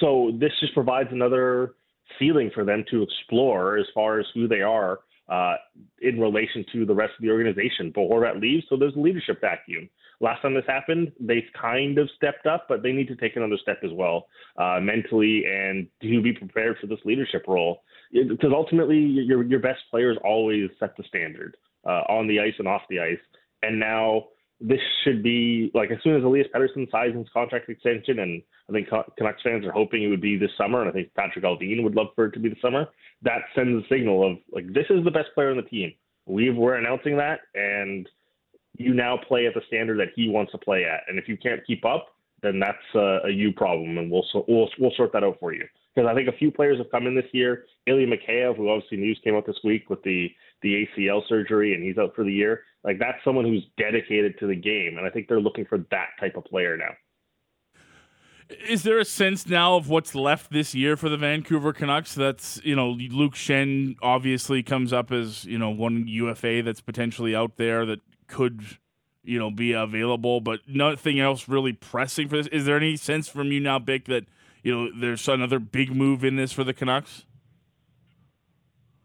so 0.01 0.33
this 0.41 0.53
just 0.61 0.73
provides 0.73 1.11
another 1.13 1.75
ceiling 2.19 2.51
for 2.55 2.65
them 2.65 2.85
to 2.91 3.03
explore 3.03 3.79
as 3.79 3.87
far 3.95 4.19
as 4.19 4.27
who 4.35 4.49
they 4.49 4.63
are 4.63 5.01
uh, 5.29 5.55
in 6.01 6.21
relation 6.21 6.65
to 6.73 6.85
the 6.85 6.95
rest 6.95 7.13
of 7.19 7.23
the 7.23 7.31
organization. 7.31 7.91
Bo 7.95 8.09
Horvat 8.09 8.41
leaves, 8.41 8.65
so 8.69 8.77
there's 8.77 8.95
a 8.97 9.01
leadership 9.01 9.41
vacuum. 9.41 9.89
Last 10.21 10.43
time 10.43 10.55
this 10.55 10.65
happened, 10.67 11.13
they 11.19 11.45
kind 11.61 11.99
of 11.99 12.09
stepped 12.17 12.47
up, 12.47 12.67
but 12.69 12.83
they 12.83 12.93
need 12.93 13.09
to 13.09 13.17
take 13.17 13.37
another 13.37 13.59
step 13.61 13.79
as 13.83 13.91
well, 13.93 14.27
uh, 14.59 14.79
mentally, 14.81 15.45
and 15.47 15.89
to 16.03 16.23
be 16.23 16.33
prepared 16.33 16.77
for 16.81 16.87
this 16.87 17.01
leadership 17.05 17.45
role. 17.49 17.83
Because 18.13 18.53
ultimately, 18.55 18.99
your 18.99 19.43
your 19.43 19.61
best 19.61 19.81
players 19.91 20.17
always 20.23 20.71
set 20.79 20.97
the 20.97 21.05
standard 21.09 21.57
uh, 21.85 22.03
on 22.09 22.29
the 22.29 22.39
ice 22.39 22.55
and 22.59 22.69
off 22.69 22.83
the 22.89 23.01
ice. 23.01 23.19
And 23.63 23.81
now 23.81 24.27
this 24.61 24.81
should 25.03 25.23
be 25.23 25.71
like 25.75 25.91
as 25.91 25.99
soon 26.03 26.17
as 26.17 26.25
Elias 26.25 26.47
Pettersson 26.55 26.91
signs 26.91 27.17
his 27.17 27.27
contract 27.33 27.69
extension, 27.69 28.21
and 28.21 28.43
I 28.69 28.73
think 28.73 28.89
Canucks 29.19 29.43
fans 29.43 29.67
are 29.67 29.73
hoping 29.73 30.03
it 30.03 30.09
would 30.09 30.21
be 30.21 30.37
this 30.37 30.51
summer, 30.57 30.81
and 30.81 30.89
I 30.89 30.93
think 30.93 31.11
Patrik 31.19 31.45
Allvin 31.45 31.83
would 31.83 31.95
love 31.95 32.09
for 32.15 32.27
it 32.27 32.33
to 32.33 32.39
be 32.39 32.49
the 32.49 32.57
summer. 32.63 32.87
That 33.23 33.43
sends 33.55 33.85
a 33.85 33.89
signal 33.89 34.27
of 34.27 34.39
like 34.53 34.73
this 34.73 34.87
is 34.91 35.05
the 35.05 35.11
best 35.11 35.29
player 35.35 35.51
on 35.51 35.57
the 35.57 35.63
team. 35.63 35.93
we 36.27 36.51
we're 36.51 36.77
announcing 36.77 37.17
that, 37.19 37.41
and 37.55 38.09
you 38.77 38.95
now 38.95 39.17
play 39.17 39.47
at 39.47 39.55
the 39.55 39.63
standard 39.67 39.99
that 39.99 40.09
he 40.15 40.29
wants 40.29 40.53
to 40.53 40.59
play 40.59 40.85
at. 40.85 41.03
And 41.09 41.19
if 41.19 41.29
you 41.29 41.37
can't 41.37 41.65
keep 41.67 41.85
up, 41.85 42.09
then 42.43 42.59
that's 42.59 42.79
a, 42.95 43.27
a 43.27 43.31
you 43.31 43.53
problem, 43.53 43.99
and 43.99 44.11
we'll 44.11 44.25
we'll 44.47 44.71
we'll 44.79 44.95
sort 44.97 45.13
that 45.13 45.25
out 45.25 45.39
for 45.41 45.53
you. 45.53 45.65
Because 45.95 46.09
I 46.11 46.15
think 46.15 46.29
a 46.29 46.37
few 46.37 46.51
players 46.51 46.79
have 46.79 46.91
come 46.91 47.07
in 47.07 47.15
this 47.15 47.29
year. 47.33 47.67
Ilya 47.87 48.07
Mikheyev, 48.07 48.57
who 48.57 48.69
obviously 48.69 48.99
news 48.99 49.21
came 49.23 49.37
out 49.37 49.47
this 49.47 49.59
week 49.63 49.89
with 49.91 50.03
the 50.03 50.31
the 50.65 50.89
ACL 50.99 51.21
surgery, 51.29 51.75
and 51.75 51.85
he's 51.85 51.99
out 51.99 52.17
for 52.17 52.25
the 52.25 52.33
year. 52.33 52.63
Like 52.83 52.99
that's 52.99 53.23
someone 53.23 53.45
who's 53.45 53.65
dedicated 53.79 54.39
to 54.41 54.49
the 54.49 54.57
game, 54.57 54.97
and 54.97 55.07
I 55.07 55.11
think 55.11 55.29
they're 55.29 55.41
looking 55.41 55.67
for 55.67 55.79
that 55.91 56.09
type 56.19 56.37
of 56.37 56.45
player 56.45 56.77
now. 56.77 56.91
Is 58.69 58.83
there 58.83 58.99
a 58.99 59.05
sense 59.05 59.47
now 59.47 59.77
of 59.77 59.89
what's 59.89 60.15
left 60.15 60.51
this 60.51 60.75
year 60.75 60.97
for 60.97 61.09
the 61.09 61.17
Vancouver 61.17 61.73
Canucks? 61.73 62.15
That's 62.15 62.61
you 62.65 62.75
know 62.75 62.91
Luke 62.91 63.35
Schenn 63.35 63.97
obviously 64.03 64.63
comes 64.63 64.93
up 64.93 65.13
as 65.13 65.45
you 65.45 65.59
know 65.59 65.71
one 65.71 66.09
UFA 66.09 66.63
that's 66.63 66.81
potentially 66.81 67.37
out 67.37 67.57
there 67.57 67.87
that 67.87 68.01
could 68.27 68.79
you 69.23 69.39
know 69.39 69.51
be 69.51 69.73
available, 69.73 70.41
but 70.41 70.61
nothing 70.67 71.21
else 71.21 71.49
really 71.49 71.73
pressing 71.73 72.29
for 72.29 72.37
this. 72.37 72.47
Is 72.49 72.65
there 72.65 72.77
any 72.77 72.97
sense 72.97 73.29
from 73.29 73.53
you 73.53 73.61
now, 73.61 73.79
Bik, 73.79 74.07
that 74.07 74.25
you 74.63 74.75
know 74.75 74.91
there's 74.99 75.29
another 75.29 75.59
big 75.59 75.95
move 75.95 76.25
in 76.25 76.37
this 76.37 76.53
for 76.53 76.65
the 76.65 76.75
Canucks? 76.75 77.27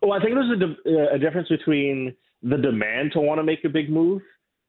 Well, 0.01 0.13
I 0.13 0.23
think 0.23 0.35
there's 0.35 0.61
a, 0.61 1.15
a 1.15 1.19
difference 1.19 1.49
between 1.49 2.15
the 2.41 2.57
demand 2.57 3.11
to 3.13 3.19
want 3.19 3.39
to 3.39 3.43
make 3.43 3.63
a 3.65 3.69
big 3.69 3.89
move 3.89 4.21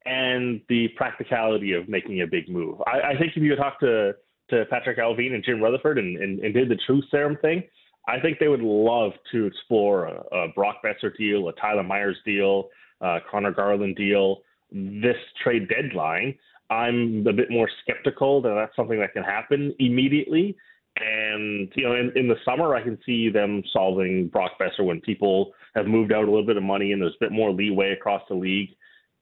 and 0.05 0.61
the 0.67 0.87
practicality 0.97 1.73
of 1.73 1.87
making 1.87 2.21
a 2.21 2.27
big 2.27 2.49
move. 2.49 2.81
I, 2.87 3.11
I 3.11 3.17
think 3.17 3.33
if 3.35 3.43
you 3.43 3.55
talk 3.55 3.79
to 3.81 4.13
to 4.49 4.65
Patrik 4.65 4.99
Allvin 4.99 5.33
and 5.33 5.43
Jim 5.45 5.61
Rutherford 5.61 5.97
and, 5.97 6.17
and, 6.17 6.39
and, 6.41 6.53
did 6.53 6.67
the 6.67 6.77
truth 6.85 7.05
serum 7.09 7.37
thing, 7.41 7.63
I 8.09 8.19
think 8.19 8.37
they 8.37 8.49
would 8.49 8.59
love 8.59 9.13
to 9.31 9.45
explore 9.45 10.07
a, 10.07 10.23
a 10.35 10.47
Brock 10.49 10.77
Boeser 10.83 11.15
deal, 11.15 11.47
a 11.47 11.53
Tyler 11.53 11.83
Myers 11.83 12.17
deal, 12.25 12.67
uh, 12.99 13.19
Conor 13.31 13.51
Garland 13.51 13.95
deal 13.95 14.41
this 14.71 15.17
trade 15.43 15.67
deadline. 15.69 16.37
I'm 16.69 17.25
a 17.27 17.33
bit 17.33 17.51
more 17.51 17.69
skeptical 17.83 18.41
that 18.41 18.53
that's 18.55 18.75
something 18.75 18.99
that 18.99 19.13
can 19.13 19.23
happen 19.23 19.75
immediately. 19.79 20.55
And 20.97 21.71
you 21.75 21.83
know, 21.83 21.95
in, 21.95 22.11
in 22.15 22.27
the 22.27 22.35
summer, 22.45 22.75
I 22.75 22.83
can 22.83 22.97
see 23.05 23.29
them 23.29 23.63
solving 23.71 24.27
Brock 24.27 24.51
Boeser 24.59 24.85
when 24.85 25.01
people 25.01 25.53
have 25.73 25.87
moved 25.87 26.11
out 26.11 26.23
a 26.23 26.29
little 26.29 26.45
bit 26.45 26.57
of 26.57 26.63
money 26.63 26.91
and 26.91 27.01
there's 27.01 27.15
a 27.15 27.23
bit 27.25 27.31
more 27.31 27.51
leeway 27.51 27.91
across 27.91 28.21
the 28.27 28.35
league, 28.35 28.69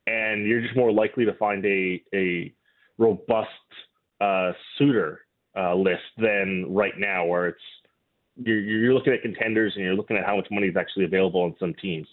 and 0.07 0.47
you're 0.47 0.61
just 0.61 0.75
more 0.75 0.91
likely 0.91 1.25
to 1.25 1.33
find 1.33 1.63
a 1.65 2.01
a 2.13 2.53
robust 2.97 3.49
uh, 4.19 4.51
suitor 4.77 5.21
uh, 5.57 5.75
list 5.75 6.01
than 6.17 6.65
right 6.69 6.97
now, 6.97 7.25
where 7.25 7.47
it's 7.47 7.61
you're, 8.35 8.59
you're 8.59 8.93
looking 8.93 9.13
at 9.13 9.21
contenders 9.21 9.73
and 9.75 9.85
you're 9.85 9.95
looking 9.95 10.17
at 10.17 10.25
how 10.25 10.35
much 10.35 10.47
money 10.51 10.67
is 10.67 10.75
actually 10.77 11.05
available 11.05 11.41
on 11.41 11.55
some 11.59 11.73
teams. 11.81 12.07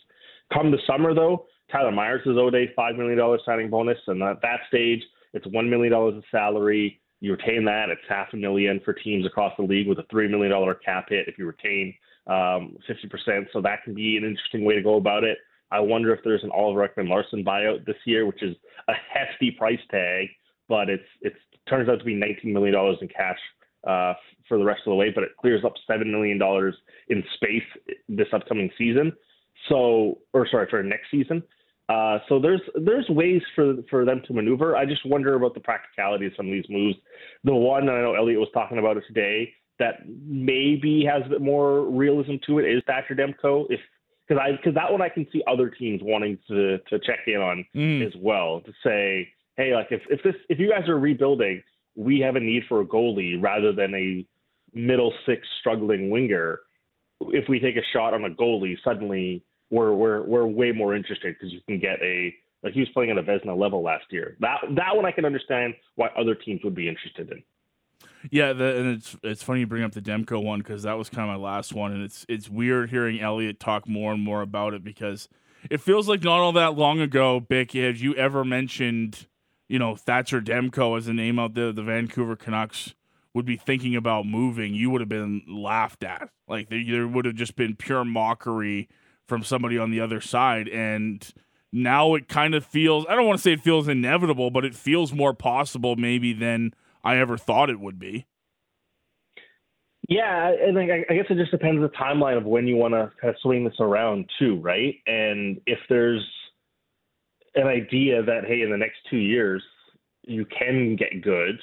Come 0.52 0.70
the 0.70 0.78
summer, 0.86 1.14
though, 1.14 1.46
Tyler 1.72 1.92
Myers 1.92 2.22
is 2.26 2.36
owed 2.36 2.54
a 2.54 2.66
five 2.76 2.96
million 2.96 3.18
dollars 3.18 3.40
signing 3.44 3.70
bonus, 3.70 3.98
and 4.06 4.22
at 4.22 4.42
that 4.42 4.60
stage, 4.68 5.02
it's 5.32 5.46
one 5.48 5.68
million 5.68 5.92
dollars 5.92 6.16
of 6.16 6.24
salary. 6.30 7.00
You 7.20 7.32
retain 7.32 7.64
that; 7.64 7.88
it's 7.88 8.00
half 8.08 8.28
a 8.32 8.36
million 8.36 8.80
for 8.84 8.92
teams 8.92 9.26
across 9.26 9.52
the 9.56 9.64
league 9.64 9.88
with 9.88 9.98
a 9.98 10.04
three 10.10 10.28
million 10.28 10.50
dollar 10.50 10.74
cap 10.74 11.06
hit 11.08 11.28
if 11.28 11.38
you 11.38 11.46
retain 11.46 11.94
um, 12.26 12.76
50%. 12.88 13.46
So 13.52 13.60
that 13.62 13.82
can 13.84 13.94
be 13.94 14.16
an 14.16 14.24
interesting 14.24 14.64
way 14.64 14.74
to 14.74 14.82
go 14.82 14.96
about 14.96 15.24
it. 15.24 15.38
I 15.70 15.80
wonder 15.80 16.12
if 16.12 16.20
there's 16.24 16.44
an 16.44 16.50
Oliver 16.54 16.86
Ekman-Larsson 16.86 17.44
buyout 17.44 17.86
this 17.86 17.96
year, 18.04 18.26
which 18.26 18.42
is 18.42 18.56
a 18.88 18.92
hefty 19.12 19.50
price 19.50 19.80
tag, 19.90 20.28
but 20.68 20.88
it's 20.88 21.08
it's 21.20 21.36
turns 21.68 21.88
out 21.88 21.98
to 21.98 22.04
be 22.04 22.14
19 22.14 22.52
million 22.52 22.74
dollars 22.74 22.98
in 23.00 23.08
cash 23.08 23.38
uh, 23.86 24.14
for 24.48 24.58
the 24.58 24.64
rest 24.64 24.80
of 24.86 24.90
the 24.90 24.96
way, 24.96 25.10
but 25.12 25.24
it 25.24 25.36
clears 25.40 25.64
up 25.64 25.74
seven 25.86 26.10
million 26.10 26.38
dollars 26.38 26.74
in 27.08 27.22
space 27.34 27.62
this 28.08 28.28
upcoming 28.32 28.70
season. 28.78 29.12
So, 29.68 30.18
or 30.32 30.46
sorry, 30.48 30.66
for 30.68 30.82
next 30.82 31.10
season. 31.10 31.42
Uh, 31.88 32.18
so 32.28 32.40
there's 32.40 32.60
there's 32.74 33.08
ways 33.08 33.42
for 33.54 33.74
for 33.88 34.04
them 34.04 34.20
to 34.26 34.32
maneuver. 34.32 34.76
I 34.76 34.86
just 34.86 35.06
wonder 35.06 35.34
about 35.34 35.54
the 35.54 35.60
practicality 35.60 36.26
of 36.26 36.32
some 36.36 36.46
of 36.46 36.52
these 36.52 36.66
moves. 36.68 36.96
The 37.44 37.54
one 37.54 37.86
that 37.86 37.92
I 37.92 38.02
know 38.02 38.14
Elliot 38.14 38.40
was 38.40 38.48
talking 38.52 38.78
about 38.78 38.96
it 38.96 39.04
today 39.06 39.52
that 39.78 40.00
maybe 40.06 41.04
has 41.04 41.22
a 41.26 41.28
bit 41.28 41.40
more 41.40 41.82
realism 41.84 42.34
to 42.46 42.58
it 42.58 42.64
is 42.64 42.82
Thatcher 42.86 43.14
Demko. 43.14 43.66
If 43.68 43.80
because 44.26 44.42
I 44.42 44.56
because 44.56 44.74
that 44.74 44.90
one 44.90 45.02
I 45.02 45.08
can 45.08 45.26
see 45.32 45.42
other 45.46 45.70
teams 45.70 46.00
wanting 46.02 46.38
to 46.48 46.78
to 46.78 46.98
check 46.98 47.20
in 47.26 47.36
on 47.36 47.64
mm. 47.74 48.04
as 48.04 48.12
well 48.20 48.62
to 48.62 48.72
say, 48.84 49.28
hey, 49.56 49.74
like 49.74 49.88
if 49.90 50.02
if 50.10 50.22
this 50.22 50.34
if 50.48 50.58
you 50.58 50.70
guys 50.70 50.88
are 50.88 50.98
rebuilding, 50.98 51.62
we 51.94 52.20
have 52.20 52.36
a 52.36 52.40
need 52.40 52.64
for 52.68 52.80
a 52.80 52.84
goalie 52.84 53.40
rather 53.40 53.72
than 53.72 53.94
a 53.94 54.26
middle 54.74 55.12
six 55.24 55.46
struggling 55.60 56.10
winger. 56.10 56.60
If 57.20 57.48
we 57.48 57.60
take 57.60 57.76
a 57.76 57.86
shot 57.92 58.12
on 58.12 58.24
a 58.24 58.30
goalie, 58.30 58.76
suddenly 58.84 59.42
we're 59.70 59.92
we're 59.92 60.22
we're 60.22 60.46
way 60.46 60.72
more 60.72 60.94
interested 60.94 61.34
because 61.38 61.52
you 61.52 61.60
can 61.66 61.78
get 61.78 62.00
a 62.02 62.34
like 62.62 62.72
he 62.74 62.80
was 62.80 62.88
playing 62.90 63.10
at 63.10 63.18
a 63.18 63.22
Vezina 63.22 63.56
level 63.56 63.82
last 63.82 64.04
year. 64.10 64.36
That 64.40 64.60
that 64.76 64.96
one 64.96 65.06
I 65.06 65.12
can 65.12 65.24
understand 65.24 65.74
why 65.94 66.08
other 66.18 66.34
teams 66.34 66.60
would 66.64 66.74
be 66.74 66.88
interested 66.88 67.30
in. 67.30 67.42
Yeah, 68.30 68.52
the, 68.52 68.76
and 68.76 68.96
it's 68.96 69.16
it's 69.22 69.42
funny 69.42 69.60
you 69.60 69.66
bring 69.66 69.82
up 69.82 69.92
the 69.92 70.02
Demko 70.02 70.42
one 70.42 70.60
because 70.60 70.82
that 70.82 70.94
was 70.98 71.08
kind 71.08 71.30
of 71.30 71.40
my 71.40 71.42
last 71.42 71.72
one, 71.72 71.92
and 71.92 72.02
it's 72.02 72.26
it's 72.28 72.48
weird 72.48 72.90
hearing 72.90 73.20
Elliot 73.20 73.60
talk 73.60 73.88
more 73.88 74.12
and 74.12 74.22
more 74.22 74.42
about 74.42 74.74
it 74.74 74.82
because 74.82 75.28
it 75.70 75.80
feels 75.80 76.08
like 76.08 76.22
not 76.22 76.40
all 76.40 76.52
that 76.52 76.76
long 76.76 77.00
ago, 77.00 77.40
Bik, 77.40 77.72
had 77.72 78.00
you 78.00 78.14
ever 78.14 78.44
mentioned, 78.44 79.26
you 79.68 79.78
know, 79.78 79.96
Thatcher 79.96 80.40
Demko 80.40 80.96
as 80.96 81.08
a 81.08 81.12
name 81.12 81.38
out 81.38 81.54
there, 81.54 81.72
the 81.72 81.82
Vancouver 81.82 82.36
Canucks 82.36 82.94
would 83.34 83.46
be 83.46 83.56
thinking 83.56 83.94
about 83.94 84.26
moving, 84.26 84.74
you 84.74 84.88
would 84.90 85.02
have 85.02 85.10
been 85.10 85.42
laughed 85.46 86.02
at. 86.02 86.30
Like 86.48 86.70
there, 86.70 86.82
there 86.84 87.06
would 87.06 87.26
have 87.26 87.34
just 87.34 87.54
been 87.54 87.76
pure 87.76 88.04
mockery 88.04 88.88
from 89.26 89.42
somebody 89.42 89.78
on 89.78 89.90
the 89.90 90.00
other 90.00 90.20
side, 90.20 90.68
and 90.68 91.32
now 91.72 92.14
it 92.14 92.28
kind 92.28 92.54
of 92.54 92.64
feels. 92.64 93.06
I 93.08 93.14
don't 93.14 93.26
want 93.26 93.38
to 93.38 93.42
say 93.42 93.52
it 93.52 93.60
feels 93.60 93.88
inevitable, 93.88 94.50
but 94.50 94.64
it 94.64 94.74
feels 94.74 95.12
more 95.12 95.34
possible 95.34 95.96
maybe 95.96 96.32
than 96.32 96.74
I 97.04 97.18
ever 97.18 97.36
thought 97.36 97.70
it 97.70 97.80
would 97.80 97.98
be. 97.98 98.26
Yeah, 100.08 100.52
and 100.52 100.78
I, 100.78 101.04
I 101.10 101.14
guess 101.14 101.26
it 101.28 101.36
just 101.36 101.50
depends 101.50 101.78
on 101.78 101.82
the 101.82 101.88
timeline 101.88 102.36
of 102.36 102.44
when 102.44 102.66
you 102.66 102.76
want 102.76 102.94
to 102.94 103.10
kind 103.20 103.34
of 103.34 103.40
swing 103.42 103.64
this 103.64 103.74
around 103.80 104.30
too, 104.38 104.60
right? 104.60 104.94
And 105.06 105.60
if 105.66 105.78
there's 105.88 106.24
an 107.56 107.66
idea 107.66 108.22
that 108.22 108.44
hey, 108.46 108.62
in 108.62 108.70
the 108.70 108.76
next 108.76 108.98
two 109.10 109.16
years 109.16 109.62
you 110.22 110.46
can 110.46 110.96
get 110.96 111.22
good, 111.22 111.60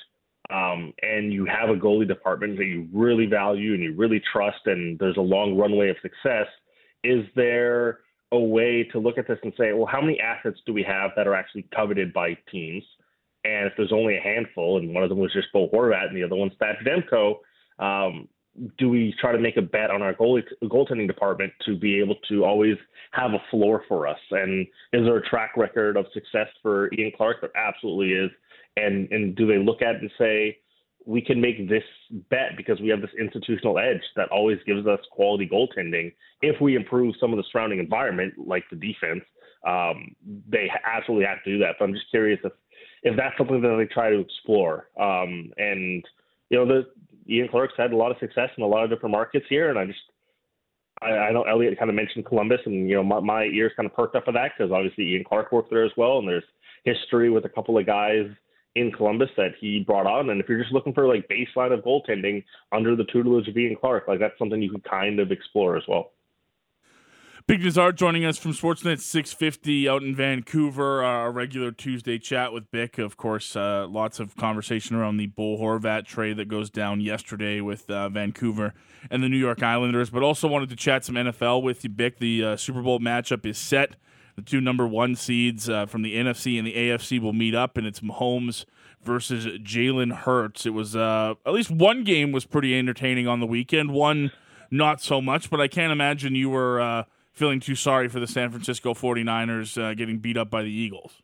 um, 0.49 0.93
and 1.01 1.31
you 1.31 1.45
have 1.45 1.69
a 1.69 1.79
goalie 1.79 2.07
department 2.07 2.57
that 2.57 2.65
you 2.65 2.87
really 2.91 3.25
value 3.25 3.73
and 3.73 3.81
you 3.81 3.95
really 3.95 4.21
trust, 4.31 4.59
and 4.65 4.99
there's 4.99 5.17
a 5.17 5.21
long 5.21 5.57
runway 5.57 5.89
of 5.89 5.95
success, 6.01 6.47
is 7.03 7.25
there 7.35 7.99
a 8.31 8.39
way 8.39 8.83
to 8.91 8.99
look 8.99 9.17
at 9.17 9.27
this 9.27 9.37
and 9.43 9.53
say, 9.57 9.73
well, 9.73 9.85
how 9.85 10.01
many 10.01 10.19
assets 10.19 10.59
do 10.65 10.73
we 10.73 10.83
have 10.83 11.11
that 11.15 11.27
are 11.27 11.35
actually 11.35 11.67
coveted 11.75 12.11
by 12.13 12.37
teams? 12.51 12.83
And 13.45 13.67
if 13.67 13.73
there's 13.77 13.91
only 13.91 14.17
a 14.17 14.21
handful, 14.21 14.77
and 14.77 14.93
one 14.93 15.03
of 15.03 15.09
them 15.09 15.19
was 15.19 15.33
just 15.33 15.51
Bo 15.53 15.69
Horvat 15.69 16.07
and 16.07 16.17
the 16.17 16.23
other 16.23 16.35
one's 16.35 16.53
Thad 16.59 16.77
Demko, 16.85 17.35
um, 17.79 18.27
do 18.77 18.89
we 18.89 19.13
try 19.19 19.31
to 19.31 19.39
make 19.39 19.57
a 19.57 19.61
bet 19.61 19.91
on 19.91 20.01
our 20.01 20.13
goalie, 20.13 20.43
goaltending 20.63 21.07
department 21.07 21.51
to 21.65 21.75
be 21.75 21.99
able 21.99 22.15
to 22.29 22.45
always 22.45 22.77
have 23.11 23.31
a 23.31 23.43
floor 23.49 23.83
for 23.87 24.07
us? 24.07 24.19
And 24.31 24.65
is 24.93 25.05
there 25.05 25.17
a 25.17 25.29
track 25.29 25.57
record 25.57 25.97
of 25.97 26.05
success 26.13 26.47
for 26.61 26.93
Ian 26.93 27.11
Clark? 27.17 27.41
There 27.41 27.55
absolutely 27.57 28.13
is. 28.13 28.31
And 28.77 29.11
and 29.11 29.35
do 29.35 29.45
they 29.45 29.57
look 29.57 29.81
at 29.81 29.95
it 29.95 30.01
and 30.01 30.11
say 30.17 30.57
we 31.05 31.21
can 31.21 31.39
make 31.41 31.69
this 31.69 31.83
bet 32.29 32.55
because 32.57 32.79
we 32.79 32.89
have 32.89 33.01
this 33.01 33.09
institutional 33.19 33.77
edge 33.77 34.01
that 34.15 34.29
always 34.29 34.57
gives 34.65 34.87
us 34.87 34.99
quality 35.11 35.47
goaltending 35.47 36.13
if 36.41 36.59
we 36.61 36.75
improve 36.75 37.15
some 37.19 37.31
of 37.31 37.37
the 37.37 37.43
surrounding 37.51 37.79
environment, 37.79 38.33
like 38.37 38.63
the 38.69 38.75
defense? 38.75 39.23
Um, 39.67 40.15
they 40.49 40.69
absolutely 40.85 41.25
have 41.25 41.43
to 41.43 41.51
do 41.51 41.59
that. 41.59 41.75
So 41.77 41.85
I'm 41.85 41.93
just 41.93 42.09
curious 42.09 42.39
if 42.43 42.51
if 43.03 43.17
that's 43.17 43.37
something 43.37 43.61
that 43.61 43.75
they 43.77 43.93
try 43.93 44.09
to 44.09 44.19
explore. 44.19 44.89
Um, 44.99 45.51
and 45.57 46.03
you 46.49 46.57
know, 46.57 46.65
the 46.65 46.85
Ian 47.29 47.49
Clark's 47.49 47.73
had 47.77 47.91
a 47.91 47.97
lot 47.97 48.11
of 48.11 48.17
success 48.19 48.49
in 48.57 48.63
a 48.63 48.67
lot 48.67 48.83
of 48.83 48.89
different 48.89 49.11
markets 49.11 49.45
here, 49.49 49.69
and 49.69 49.79
I 49.79 49.85
just 49.85 49.99
I, 51.01 51.09
I 51.11 51.31
know 51.31 51.43
Elliot 51.43 51.77
kind 51.77 51.89
of 51.89 51.95
mentioned 51.95 52.25
Columbus, 52.25 52.59
and 52.65 52.89
you 52.89 52.95
know 52.95 53.03
my, 53.03 53.19
my 53.19 53.43
ears 53.45 53.71
kind 53.75 53.85
of 53.85 53.95
perked 53.95 54.15
up 54.15 54.25
for 54.25 54.33
that 54.33 54.51
because 54.57 54.71
obviously 54.71 55.13
Ian 55.13 55.23
Clark 55.23 55.51
worked 55.51 55.69
there 55.69 55.85
as 55.85 55.91
well, 55.97 56.19
and 56.19 56.27
there's 56.27 56.43
history 56.83 57.29
with 57.29 57.45
a 57.45 57.49
couple 57.49 57.77
of 57.77 57.85
guys 57.85 58.27
in 58.75 58.91
Columbus 58.91 59.29
that 59.37 59.51
he 59.59 59.83
brought 59.85 60.07
on. 60.07 60.29
And 60.29 60.41
if 60.41 60.49
you're 60.49 60.61
just 60.61 60.73
looking 60.73 60.93
for 60.93 61.07
like 61.07 61.27
baseline 61.29 61.73
of 61.73 61.83
goaltending 61.83 62.43
under 62.71 62.95
the 62.95 63.05
tutelage 63.05 63.47
of 63.47 63.57
Ian 63.57 63.75
Clark, 63.75 64.07
like 64.07 64.19
that's 64.19 64.37
something 64.39 64.61
you 64.61 64.71
could 64.71 64.83
kind 64.83 65.19
of 65.19 65.31
explore 65.31 65.77
as 65.77 65.83
well. 65.87 66.11
Bik 67.45 67.61
Nizzar 67.61 67.93
joining 67.93 68.23
us 68.23 68.37
from 68.37 68.53
Sportsnet 68.53 69.01
650 69.01 69.89
out 69.89 70.01
in 70.01 70.15
Vancouver. 70.15 71.03
Uh, 71.03 71.25
a 71.25 71.29
regular 71.29 71.73
Tuesday 71.73 72.17
chat 72.17 72.53
with 72.53 72.71
Bik. 72.71 73.03
Of 73.03 73.17
course, 73.17 73.57
uh, 73.57 73.85
lots 73.89 74.21
of 74.21 74.37
conversation 74.37 74.95
around 74.95 75.17
the 75.17 75.27
Bo 75.27 75.57
Horvat 75.57 76.05
trade 76.05 76.37
that 76.37 76.47
goes 76.47 76.69
down 76.69 77.01
yesterday 77.01 77.59
with 77.59 77.89
uh, 77.89 78.07
Vancouver 78.07 78.73
and 79.11 79.21
the 79.21 79.27
New 79.27 79.37
York 79.37 79.61
Islanders. 79.61 80.09
But 80.09 80.23
also 80.23 80.47
wanted 80.47 80.69
to 80.69 80.77
chat 80.77 81.03
some 81.03 81.15
NFL 81.15 81.63
with 81.63 81.83
you, 81.83 81.89
Bik. 81.89 82.19
The 82.19 82.45
uh, 82.45 82.55
Super 82.55 82.81
Bowl 82.81 83.01
matchup 83.01 83.45
is 83.45 83.57
set. 83.57 83.97
The 84.35 84.41
two 84.41 84.61
number 84.61 84.87
one 84.87 85.15
seeds 85.15 85.69
uh, 85.69 85.85
from 85.85 86.01
the 86.01 86.15
NFC 86.15 86.57
and 86.57 86.65
the 86.65 86.73
AFC 86.73 87.21
will 87.21 87.33
meet 87.33 87.53
up, 87.53 87.77
and 87.77 87.85
it's 87.85 87.99
Mahomes 87.99 88.65
versus 89.03 89.45
Jalen 89.45 90.13
Hurts. 90.13 90.65
It 90.65 90.71
was 90.71 90.95
uh, 90.95 91.35
at 91.45 91.53
least 91.53 91.69
one 91.69 92.03
game 92.03 92.31
was 92.31 92.45
pretty 92.45 92.77
entertaining 92.77 93.27
on 93.27 93.39
the 93.39 93.45
weekend. 93.45 93.91
One 93.91 94.31
not 94.71 95.01
so 95.01 95.21
much, 95.21 95.49
but 95.49 95.61
I 95.61 95.67
can't 95.67 95.91
imagine 95.91 96.33
you 96.33 96.49
were 96.49 97.05
feeling 97.33 97.59
too 97.59 97.75
sorry 97.75 98.07
for 98.07 98.19
the 98.19 98.27
San 98.27 98.51
Francisco 98.51 98.93
49ers 98.93 99.81
uh, 99.81 99.93
getting 99.95 100.19
beat 100.19 100.37
up 100.37 100.49
by 100.49 100.61
the 100.61 100.71
Eagles. 100.71 101.21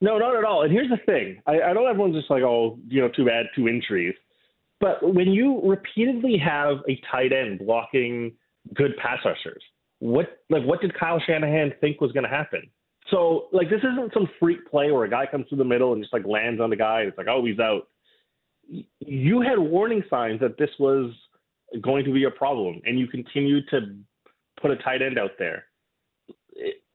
No, 0.00 0.18
not 0.18 0.36
at 0.36 0.44
all. 0.44 0.62
And 0.62 0.70
here's 0.70 0.90
the 0.90 0.98
thing 1.06 1.40
I, 1.46 1.60
I 1.60 1.72
know 1.72 1.86
everyone's 1.86 2.16
just 2.16 2.30
like, 2.30 2.42
oh, 2.42 2.78
you 2.86 3.00
know, 3.00 3.08
too 3.08 3.24
bad, 3.24 3.46
two 3.54 3.66
injuries. 3.66 4.14
But 4.78 5.14
when 5.14 5.28
you 5.32 5.62
repeatedly 5.64 6.36
have 6.36 6.78
a 6.86 7.00
tight 7.10 7.32
end 7.32 7.60
blocking 7.60 8.32
good 8.74 8.94
pass 8.98 9.18
rushers, 9.24 9.62
what 9.98 10.40
like 10.50 10.64
what 10.64 10.80
did 10.80 10.98
Kyle 10.98 11.20
Shanahan 11.26 11.72
think 11.80 12.00
was 12.00 12.12
going 12.12 12.24
to 12.24 12.30
happen? 12.30 12.62
So 13.10 13.46
like 13.52 13.70
this 13.70 13.80
isn't 13.80 14.12
some 14.12 14.28
freak 14.38 14.66
play 14.68 14.90
where 14.90 15.04
a 15.04 15.10
guy 15.10 15.26
comes 15.26 15.46
through 15.48 15.58
the 15.58 15.64
middle 15.64 15.92
and 15.92 16.02
just 16.02 16.12
like 16.12 16.26
lands 16.26 16.60
on 16.60 16.70
the 16.70 16.76
guy. 16.76 17.00
And 17.00 17.08
it's 17.08 17.18
like 17.18 17.28
oh 17.28 17.44
he's 17.44 17.58
out. 17.58 17.88
You 19.00 19.40
had 19.42 19.58
warning 19.58 20.02
signs 20.10 20.40
that 20.40 20.58
this 20.58 20.70
was 20.78 21.12
going 21.82 22.04
to 22.04 22.12
be 22.12 22.24
a 22.24 22.30
problem, 22.30 22.80
and 22.84 22.98
you 22.98 23.06
continued 23.06 23.64
to 23.70 23.96
put 24.60 24.70
a 24.70 24.76
tight 24.76 25.02
end 25.02 25.18
out 25.18 25.32
there. 25.38 25.66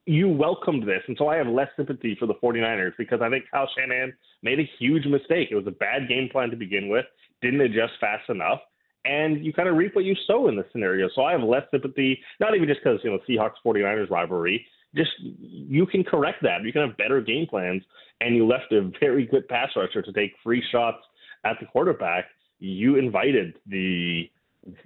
You 0.05 0.27
welcomed 0.27 0.83
this, 0.83 1.01
and 1.07 1.15
so 1.17 1.27
I 1.27 1.37
have 1.37 1.47
less 1.47 1.69
sympathy 1.77 2.17
for 2.19 2.25
the 2.25 2.33
49ers 2.35 2.93
because 2.97 3.21
I 3.21 3.29
think 3.29 3.45
Kyle 3.51 3.69
Shanahan 3.77 4.13
made 4.43 4.59
a 4.59 4.69
huge 4.79 5.05
mistake. 5.05 5.49
It 5.51 5.55
was 5.55 5.67
a 5.67 5.71
bad 5.71 6.09
game 6.09 6.27
plan 6.29 6.49
to 6.49 6.57
begin 6.57 6.89
with, 6.89 7.05
didn't 7.41 7.61
adjust 7.61 7.93
fast 8.01 8.29
enough, 8.29 8.59
and 9.05 9.43
you 9.43 9.53
kind 9.53 9.67
of 9.67 9.75
reap 9.75 9.95
what 9.95 10.05
you 10.05 10.15
sow 10.27 10.47
in 10.47 10.55
this 10.55 10.65
scenario. 10.71 11.09
So 11.15 11.23
I 11.23 11.31
have 11.31 11.41
less 11.41 11.63
sympathy, 11.71 12.19
not 12.39 12.55
even 12.55 12.67
just 12.67 12.81
because, 12.83 12.99
you 13.03 13.11
know, 13.11 13.19
Seahawks 13.27 13.55
49ers 13.65 14.09
rivalry, 14.09 14.65
just 14.95 15.11
you 15.19 15.85
can 15.85 16.03
correct 16.03 16.43
that. 16.43 16.63
You 16.63 16.71
can 16.71 16.87
have 16.87 16.97
better 16.97 17.21
game 17.21 17.47
plans, 17.47 17.83
and 18.19 18.35
you 18.35 18.45
left 18.45 18.71
a 18.71 18.91
very 18.99 19.25
good 19.25 19.47
pass 19.47 19.69
rusher 19.75 20.01
to 20.01 20.11
take 20.11 20.33
free 20.43 20.63
shots 20.71 20.99
at 21.45 21.57
the 21.59 21.65
quarterback. 21.65 22.25
You 22.59 22.97
invited 22.97 23.55
the 23.65 24.29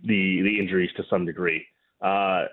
the 0.04 0.42
the 0.44 0.60
injuries 0.60 0.92
to 0.98 1.04
some 1.10 1.26
degree. 1.26 1.66
Uh, 2.02 2.46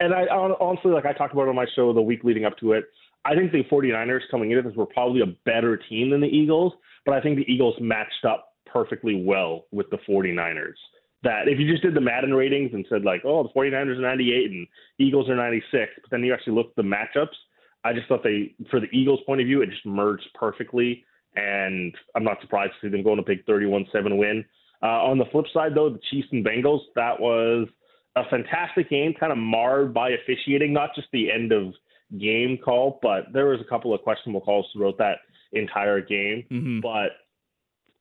and 0.00 0.12
I 0.12 0.26
honestly, 0.26 0.90
like 0.90 1.06
I 1.06 1.12
talked 1.12 1.32
about 1.32 1.48
on 1.48 1.54
my 1.54 1.66
show 1.76 1.92
the 1.92 2.02
week 2.02 2.24
leading 2.24 2.44
up 2.44 2.58
to 2.58 2.72
it, 2.72 2.84
I 3.24 3.34
think 3.34 3.52
the 3.52 3.62
49ers 3.64 4.20
coming 4.30 4.50
into 4.50 4.68
this 4.68 4.76
were 4.76 4.86
probably 4.86 5.22
a 5.22 5.34
better 5.46 5.76
team 5.76 6.10
than 6.10 6.20
the 6.20 6.26
Eagles, 6.26 6.72
but 7.06 7.14
I 7.14 7.20
think 7.20 7.36
the 7.36 7.50
Eagles 7.50 7.76
matched 7.80 8.24
up 8.28 8.53
perfectly 8.74 9.24
well 9.24 9.66
with 9.70 9.88
the 9.90 9.98
49ers. 10.08 10.74
That 11.22 11.48
if 11.48 11.58
you 11.58 11.70
just 11.70 11.82
did 11.82 11.94
the 11.94 12.00
Madden 12.00 12.34
ratings 12.34 12.72
and 12.74 12.84
said 12.90 13.04
like, 13.04 13.22
oh, 13.24 13.42
the 13.44 13.48
49ers 13.58 13.96
are 13.96 14.02
98 14.02 14.50
and 14.50 14.66
Eagles 14.98 15.30
are 15.30 15.36
96, 15.36 15.92
but 16.02 16.10
then 16.10 16.22
you 16.22 16.34
actually 16.34 16.54
looked 16.54 16.78
at 16.78 16.84
the 16.84 16.88
matchups, 16.88 17.36
I 17.84 17.92
just 17.92 18.08
thought 18.08 18.22
they, 18.22 18.54
for 18.70 18.80
the 18.80 18.88
Eagles' 18.92 19.20
point 19.24 19.40
of 19.40 19.46
view, 19.46 19.62
it 19.62 19.70
just 19.70 19.86
merged 19.86 20.28
perfectly, 20.34 21.04
and 21.36 21.94
I'm 22.14 22.24
not 22.24 22.40
surprised 22.40 22.72
to 22.80 22.86
see 22.86 22.90
them 22.90 23.02
going 23.02 23.18
a 23.18 23.22
big 23.22 23.46
31-7 23.46 24.18
win. 24.18 24.44
Uh, 24.82 24.86
on 24.86 25.18
the 25.18 25.24
flip 25.32 25.46
side, 25.54 25.72
though, 25.74 25.90
the 25.90 26.00
Chiefs 26.10 26.28
and 26.32 26.44
Bengals, 26.44 26.80
that 26.96 27.18
was– 27.20 27.68
a 28.16 28.22
fantastic 28.30 28.90
game, 28.90 29.14
kind 29.18 29.32
of 29.32 29.38
marred 29.38 29.92
by 29.92 30.10
officiating, 30.10 30.72
not 30.72 30.94
just 30.94 31.08
the 31.12 31.30
end 31.30 31.52
of 31.52 31.74
game 32.18 32.58
call, 32.64 32.98
but 33.02 33.32
there 33.32 33.46
was 33.46 33.60
a 33.60 33.68
couple 33.68 33.92
of 33.92 34.02
questionable 34.02 34.40
calls 34.40 34.66
throughout 34.72 34.98
that 34.98 35.18
entire 35.52 36.00
game. 36.00 36.44
Mm-hmm. 36.50 36.80
But 36.80 37.12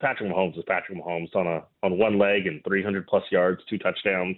Patrick 0.03 0.31
Mahomes 0.31 0.57
is 0.57 0.63
Patrick 0.67 0.97
Mahomes 0.97 1.33
on 1.35 1.47
a 1.47 1.63
on 1.81 1.97
one 1.97 2.19
leg 2.19 2.45
and 2.45 2.61
300 2.65 3.07
plus 3.07 3.23
yards, 3.31 3.61
two 3.69 3.77
touchdowns. 3.77 4.37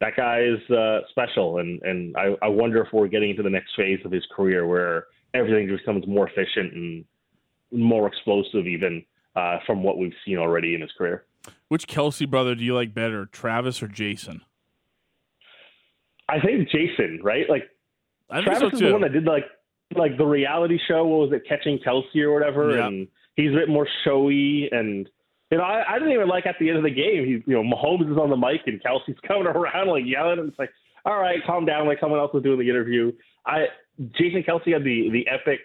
That 0.00 0.16
guy 0.16 0.42
is 0.42 0.70
uh, 0.70 1.00
special, 1.10 1.58
and 1.58 1.82
and 1.82 2.16
I, 2.16 2.36
I 2.42 2.48
wonder 2.48 2.82
if 2.82 2.88
we're 2.92 3.08
getting 3.08 3.30
into 3.30 3.42
the 3.42 3.50
next 3.50 3.70
phase 3.76 3.98
of 4.04 4.12
his 4.12 4.24
career 4.34 4.66
where 4.66 5.06
everything 5.34 5.68
just 5.68 5.84
becomes 5.84 6.06
more 6.06 6.28
efficient 6.28 6.72
and 6.72 7.04
more 7.72 8.06
explosive, 8.06 8.66
even 8.66 9.04
uh, 9.34 9.58
from 9.66 9.82
what 9.82 9.98
we've 9.98 10.14
seen 10.24 10.38
already 10.38 10.74
in 10.74 10.80
his 10.80 10.90
career. 10.96 11.24
Which 11.68 11.88
Kelce 11.88 12.28
brother 12.28 12.54
do 12.54 12.64
you 12.64 12.74
like 12.74 12.94
better, 12.94 13.26
Travis 13.26 13.82
or 13.82 13.88
Jason? 13.88 14.42
I 16.28 16.40
think 16.40 16.68
Jason, 16.68 17.20
right? 17.22 17.48
Like 17.48 17.64
I 18.30 18.40
Travis 18.40 18.60
so 18.60 18.68
is 18.68 18.80
the 18.80 18.92
one 18.92 19.02
that 19.02 19.12
did 19.12 19.24
like 19.24 19.44
like 19.96 20.16
the 20.16 20.26
reality 20.26 20.78
show. 20.86 21.04
What 21.04 21.30
was 21.30 21.32
it, 21.32 21.42
Catching 21.48 21.78
Kelce 21.78 22.22
or 22.22 22.32
whatever? 22.32 22.76
Yep. 22.76 22.86
And 22.86 23.08
he's 23.36 23.52
a 23.52 23.54
bit 23.54 23.68
more 23.68 23.86
showy. 24.04 24.68
And 24.72 25.08
you 25.50 25.58
know, 25.58 25.64
I, 25.64 25.94
I 25.94 25.98
didn't 25.98 26.14
even 26.14 26.28
like 26.28 26.46
at 26.46 26.56
the 26.58 26.68
end 26.68 26.78
of 26.78 26.84
the 26.84 26.90
game. 26.90 27.24
He's 27.24 27.42
you 27.46 27.54
know 27.54 27.62
Mahomes 27.62 28.10
is 28.10 28.18
on 28.18 28.30
the 28.30 28.36
mic 28.36 28.62
and 28.66 28.82
Kelce's 28.82 29.18
coming 29.26 29.46
around 29.46 29.88
like 29.88 30.04
yelling. 30.04 30.40
And 30.40 30.48
it's 30.48 30.58
like, 30.58 30.70
all 31.04 31.18
right, 31.18 31.38
calm 31.46 31.64
down. 31.64 31.86
Like 31.86 32.00
someone 32.00 32.18
else 32.18 32.32
was 32.34 32.42
doing 32.42 32.58
the 32.58 32.68
interview. 32.68 33.12
I 33.46 33.66
Jason 34.18 34.42
Kelce 34.42 34.72
had 34.72 34.84
the 34.84 35.10
the 35.10 35.26
epic 35.28 35.60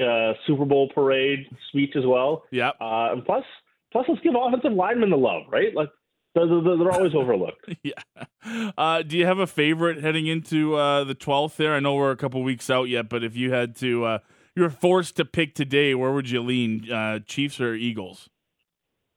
uh, 0.00 0.32
Super 0.46 0.64
Bowl 0.64 0.90
parade 0.94 1.46
speech 1.68 1.92
as 1.96 2.04
well. 2.04 2.44
Yeah. 2.50 2.70
Uh, 2.80 3.12
and 3.12 3.24
plus, 3.24 3.44
plus 3.92 4.06
let's 4.08 4.20
give 4.22 4.34
offensive 4.34 4.72
linemen 4.72 5.10
the 5.10 5.16
love, 5.16 5.44
right? 5.50 5.74
Like 5.74 5.88
they're, 6.34 6.46
they're 6.46 6.92
always 6.92 7.14
overlooked. 7.14 7.70
yeah. 7.82 7.92
Uh, 8.76 9.02
do 9.02 9.16
you 9.16 9.26
have 9.26 9.38
a 9.38 9.46
favorite 9.46 10.02
heading 10.02 10.26
into 10.26 10.74
uh, 10.74 11.04
the 11.04 11.14
12th 11.14 11.56
there? 11.56 11.74
I 11.74 11.80
know 11.80 11.94
we're 11.94 12.10
a 12.10 12.16
couple 12.16 12.42
weeks 12.42 12.68
out 12.68 12.84
yet, 12.84 13.08
but 13.08 13.24
if 13.24 13.36
you 13.36 13.52
had 13.52 13.74
to, 13.76 14.04
uh, 14.04 14.18
you're 14.56 14.70
forced 14.70 15.16
to 15.16 15.24
pick 15.24 15.54
today, 15.54 15.94
where 15.94 16.12
would 16.12 16.30
you 16.30 16.42
lean, 16.42 16.90
uh, 16.90 17.20
Chiefs 17.20 17.60
or 17.60 17.74
Eagles? 17.74 18.30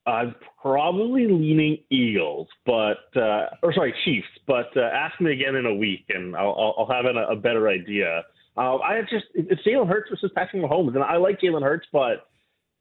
I'm 0.06 0.36
probably 0.62 1.28
leaning 1.28 1.78
Eagles, 1.90 2.48
but 2.66 2.98
uh, 3.16 3.48
or 3.64 3.74
sorry, 3.74 3.94
Chiefs. 4.06 4.28
But 4.48 4.76
uh, 4.76 4.82
ask 4.82 5.20
me 5.22 5.32
again 5.32 5.56
in 5.56 5.66
a 5.66 5.74
week, 5.74 6.06
and 6.10 6.36
I'll, 6.36 6.76
I'll 6.78 6.90
have 6.92 7.06
a, 7.06 7.32
a 7.32 7.36
better 7.36 7.70
idea. 7.70 8.24
Uh, 8.58 8.78
I 8.78 9.02
just 9.02 9.26
it's 9.34 9.62
Jalen 9.62 9.88
Hurts 9.88 10.10
versus 10.10 10.32
Patrick 10.36 10.64
Mahomes, 10.64 10.96
and 10.96 11.04
I 11.04 11.18
like 11.18 11.40
Jalen 11.40 11.62
Hurts, 11.62 11.88
but 11.94 12.28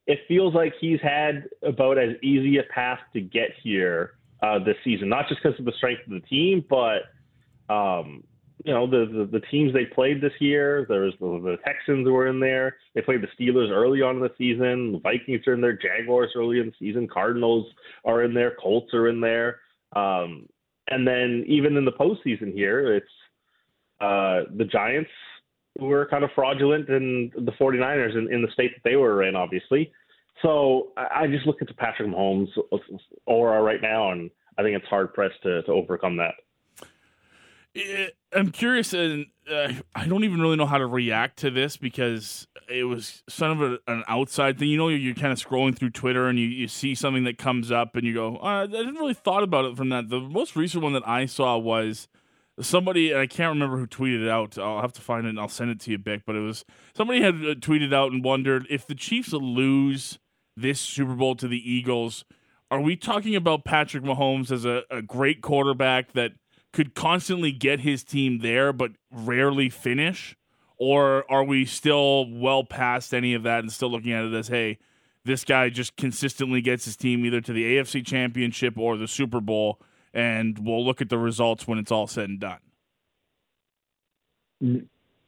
it 0.07 0.21
feels 0.27 0.55
like 0.55 0.73
he's 0.81 1.01
had 1.03 1.45
about 1.63 1.99
as 1.99 2.17
easy 2.23 2.59
a 2.59 2.63
path 2.75 2.99
to 3.13 3.21
get 3.21 3.51
here 3.63 4.15
uh, 4.43 4.59
this 4.59 4.77
season, 4.83 5.09
not 5.09 5.29
just 5.29 5.43
because 5.43 5.59
of 5.59 5.67
the 5.67 5.73
strength 5.77 6.03
of 6.07 6.13
the 6.13 6.27
team, 6.29 6.65
but 6.69 7.03
um, 7.73 8.25
you 8.65 8.73
know 8.73 8.87
the, 8.87 9.07
the, 9.07 9.39
the 9.39 9.47
teams 9.47 9.73
they 9.73 9.85
played 9.85 10.21
this 10.21 10.33
year. 10.41 10.85
There 10.89 11.03
was 11.03 11.15
the, 11.21 11.27
the 11.27 11.57
Texans 11.65 12.07
who 12.07 12.13
were 12.13 12.27
in 12.27 12.41
there. 12.41 12.77
They 12.95 13.03
played 13.03 13.23
the 13.23 13.29
Steelers 13.39 13.71
early 13.71 14.03
on 14.03 14.17
in 14.17 14.23
the 14.23 14.33
season. 14.37 14.93
The 14.93 14.99
Vikings 14.99 15.47
are 15.47 15.55
in 15.55 15.61
there. 15.61 15.79
Jaguars 15.79 16.33
early 16.35 16.59
in 16.59 16.67
the 16.67 16.73
season. 16.79 17.09
Cardinals 17.09 17.67
are 18.05 18.25
in 18.25 18.35
there. 18.35 18.57
Colts 18.61 18.93
are 18.95 19.09
in 19.09 19.21
there. 19.21 19.61
Um, 19.95 20.49
and 20.89 21.07
then 21.07 21.45
even 21.47 21.77
in 21.77 21.85
the 21.85 21.93
postseason 21.93 22.53
here, 22.53 22.97
it's 22.97 23.07
uh, 24.01 24.51
the 24.57 24.65
Giants 24.65 25.11
were 25.79 26.07
kind 26.07 26.25
of 26.25 26.31
fraudulent 26.35 26.89
and 26.89 27.33
the 27.33 27.53
49ers 27.53 28.17
in, 28.17 28.33
in 28.33 28.43
the 28.43 28.51
state 28.53 28.73
that 28.75 28.89
they 28.89 28.97
were 28.97 29.23
in, 29.23 29.37
obviously. 29.37 29.93
So 30.43 30.89
I, 30.97 31.23
I 31.23 31.27
just 31.27 31.47
look 31.47 31.63
at 31.63 31.69
the 31.69 31.75
Patrick 31.75 32.09
Mahomes 32.09 32.49
aura 33.27 33.63
right 33.63 33.83
now, 33.83 34.13
and 34.13 34.31
I 34.57 34.63
think 34.63 34.77
it's 34.77 34.89
hard 34.89 35.15
pressed 35.15 35.43
to, 35.45 35.63
to 35.63 35.73
overcome 35.73 36.17
that. 36.17 36.35
I'm 38.33 38.51
curious, 38.51 38.93
and 38.93 39.27
uh, 39.51 39.73
I 39.95 40.07
don't 40.07 40.25
even 40.25 40.41
really 40.41 40.57
know 40.57 40.67
how 40.67 40.79
to 40.79 40.87
react 40.87 41.39
to 41.39 41.51
this 41.51 41.77
because 41.77 42.47
it 42.69 42.85
was 42.85 43.23
sort 43.29 43.53
of 43.53 43.63
a, 43.63 43.79
an 43.87 44.05
outside 44.07 44.59
thing. 44.59 44.69
You 44.69 44.77
know, 44.77 44.89
you're, 44.89 44.99
you're, 44.99 45.15
kind 45.15 45.33
of 45.33 45.39
scrolling 45.39 45.77
through 45.77 45.91
Twitter 45.91 46.29
and 46.29 46.39
you, 46.39 46.47
you 46.47 46.69
see 46.69 46.95
something 46.95 47.25
that 47.25 47.39
comes 47.39 47.73
up 47.73 47.97
and 47.97 48.05
you 48.05 48.15
go, 48.15 48.37
uh, 48.37 48.65
I 48.65 48.67
didn't 48.67 48.97
really 48.97 49.15
thought 49.15 49.43
about 49.43 49.65
it 49.65 49.77
from 49.77 49.89
that. 49.89 50.09
The 50.09 50.21
most 50.21 50.57
recent 50.57 50.83
one 50.83 50.93
that 50.93 51.07
I 51.09 51.27
saw 51.27 51.57
was 51.57 52.09
somebody, 52.61 53.11
and 53.13 53.21
I 53.21 53.27
can't 53.27 53.55
remember 53.55 53.79
who 53.79 53.87
tweeted 53.87 54.23
it 54.23 54.29
out. 54.29 54.59
I'll 54.59 54.83
have 54.83 54.93
to 54.95 55.01
find 55.01 55.27
it 55.27 55.31
and 55.31 55.41
I'll 55.41 55.49
send 55.49 55.71
it 55.71 55.81
to 55.81 55.91
you, 55.91 55.99
Bik. 55.99 56.23
But 56.27 56.37
it 56.37 56.41
was 56.41 56.65
somebody 56.95 57.23
had 57.23 57.37
uh, 57.37 57.55
tweeted 57.55 57.95
out 57.95 58.13
and 58.13 58.23
wondered 58.23 58.67
if 58.69 58.87
the 58.87 58.95
Chiefs 58.95 59.33
lose 59.33 60.19
this 60.57 60.81
Super 60.81 61.15
Bowl 61.15 61.37
to 61.37 61.49
the 61.49 61.71
Eagles, 61.71 62.25
are 62.71 62.81
we 62.81 62.97
talking 62.97 63.35
about 63.35 63.65
Patrick 63.65 64.05
Mahomes 64.05 64.51
as 64.51 64.67
a, 64.67 64.83
a 64.91 65.01
great 65.01 65.41
quarterback 65.41 66.13
that– 66.13 66.33
could 66.79 66.95
constantly 66.95 67.51
get 67.51 67.81
his 67.81 68.05
team 68.05 68.39
there 68.39 68.73
but 68.73 68.93
rarely 69.11 69.69
finish? 69.69 70.37
Or 70.77 71.29
are 71.29 71.43
we 71.43 71.65
still 71.65 72.31
well 72.31 72.63
past 72.63 73.13
any 73.13 73.35
of 73.35 73.43
that 73.43 73.59
and 73.65 73.73
still 73.73 73.91
looking 73.91 74.13
at 74.13 74.25
it 74.25 74.33
as, 74.33 74.47
hey, 74.47 74.79
this 75.25 75.45
guy 75.45 75.71
just 75.71 75.97
consistently 75.97 76.61
gets 76.61 76.85
his 76.85 76.97
team 76.97 77.27
either 77.27 77.41
to 77.41 77.53
the 77.53 77.65
AFC 77.65 78.07
championship 78.07 78.79
or 78.79 78.97
the 78.97 79.09
Super 79.09 79.41
Bowl, 79.41 79.81
and 80.15 80.57
we'll 80.61 80.87
look 80.87 81.01
at 81.01 81.09
the 81.09 81.19
results 81.19 81.67
when 81.67 81.79
it's 81.79 81.91
all 81.91 82.07
said 82.07 82.29
and 82.29 82.39
done? 82.39 82.61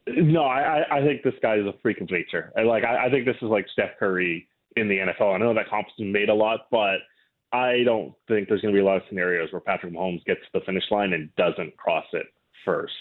No, 0.06 0.44
I, 0.44 0.84
I 0.88 1.02
think 1.02 1.24
this 1.24 1.34
guy 1.42 1.56
is 1.56 1.66
a 1.66 1.74
freak 1.82 2.00
of 2.00 2.12
nature. 2.12 2.52
like, 2.64 2.84
I, 2.84 3.06
I 3.06 3.10
think 3.10 3.26
this 3.26 3.34
is 3.42 3.48
like 3.48 3.66
Steph 3.72 3.98
Curry 3.98 4.46
in 4.76 4.86
the 4.86 4.98
NFL. 4.98 5.34
I 5.34 5.38
know 5.38 5.52
that 5.52 5.68
comp's 5.68 5.90
made 5.98 6.28
a 6.28 6.34
lot, 6.34 6.68
but 6.70 6.98
I 7.52 7.82
don't 7.84 8.14
think 8.28 8.48
there's 8.48 8.60
going 8.60 8.74
to 8.74 8.78
be 8.78 8.82
a 8.82 8.84
lot 8.84 8.96
of 8.96 9.02
scenarios 9.08 9.52
where 9.52 9.60
Patrick 9.60 9.92
Mahomes 9.92 10.24
gets 10.24 10.40
to 10.40 10.60
the 10.60 10.64
finish 10.64 10.84
line 10.90 11.12
and 11.12 11.34
doesn't 11.36 11.76
cross 11.76 12.06
it 12.12 12.26
first. 12.64 12.92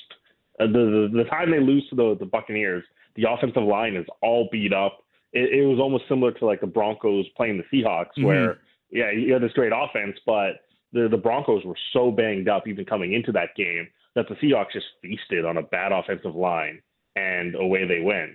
Uh, 0.60 0.66
the, 0.66 1.10
the, 1.14 1.24
the 1.24 1.30
time 1.30 1.52
they 1.52 1.60
lose 1.60 1.88
to 1.90 1.96
the, 1.96 2.18
the 2.20 2.26
Buccaneers, 2.26 2.84
the 3.16 3.26
offensive 3.30 3.64
line 3.64 3.96
is 3.96 4.06
all 4.22 4.50
beat 4.52 4.74
up. 4.74 5.04
It, 5.34 5.60
it 5.60 5.66
was 5.66 5.80
almost 5.80 6.06
similar 6.10 6.32
to 6.32 6.46
like 6.46 6.62
the 6.62 6.68
Broncos 6.68 7.26
playing 7.38 7.58
the 7.58 7.78
Seahawks, 7.78 8.08
mm-hmm. 8.18 8.26
where 8.26 8.60
yeah, 8.92 9.12
you 9.12 9.34
had 9.34 9.44
this 9.44 9.54
great 9.54 9.72
offense, 9.74 10.18
but 10.26 10.66
the 10.92 11.08
the 11.10 11.18
Broncos 11.18 11.64
were 11.64 11.78
so 11.94 12.12
banged 12.12 12.50
up 12.50 12.68
even 12.68 12.86
coming 12.86 13.14
into 13.14 13.32
that 13.34 13.56
game 13.56 13.88
that 14.16 14.26
the 14.28 14.36
Seahawks 14.36 14.74
just 14.74 14.88
feasted 15.02 15.46
on 15.46 15.58
a 15.58 15.62
bad 15.62 15.92
offensive 15.92 16.36
line 16.36 16.82
and 17.16 17.56
away 17.56 17.86
they 17.86 18.00
went. 18.00 18.32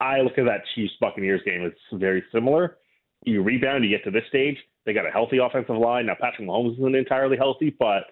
I 0.00 0.20
look 0.20 0.38
at 0.38 0.44
that 0.44 0.62
Chiefs 0.74 0.92
Buccaneers 1.00 1.40
game; 1.44 1.62
it's 1.62 1.80
very 1.92 2.22
similar. 2.32 2.76
You 3.24 3.42
rebound, 3.42 3.84
you 3.84 3.90
get 3.90 4.04
to 4.04 4.10
this 4.10 4.28
stage, 4.28 4.58
they 4.88 4.94
got 4.94 5.06
a 5.06 5.10
healthy 5.10 5.36
offensive 5.36 5.76
line. 5.76 6.06
Now 6.06 6.14
Patrick 6.18 6.48
Mahomes 6.48 6.78
isn't 6.78 6.94
entirely 6.94 7.36
healthy, 7.36 7.76
but 7.78 8.04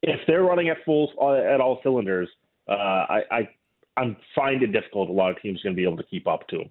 if 0.00 0.20
they're 0.28 0.44
running 0.44 0.68
at 0.68 0.76
full 0.84 1.10
at 1.44 1.60
all 1.60 1.80
cylinders, 1.82 2.28
uh, 2.68 2.72
I, 2.72 3.22
I 3.30 3.48
I 3.96 4.16
find 4.36 4.62
it 4.62 4.68
difficult. 4.68 5.10
A 5.10 5.12
lot 5.12 5.32
of 5.32 5.42
teams 5.42 5.60
are 5.60 5.64
going 5.64 5.74
to 5.74 5.76
be 5.76 5.84
able 5.84 5.96
to 5.96 6.04
keep 6.04 6.28
up 6.28 6.46
to 6.48 6.58
them. 6.58 6.70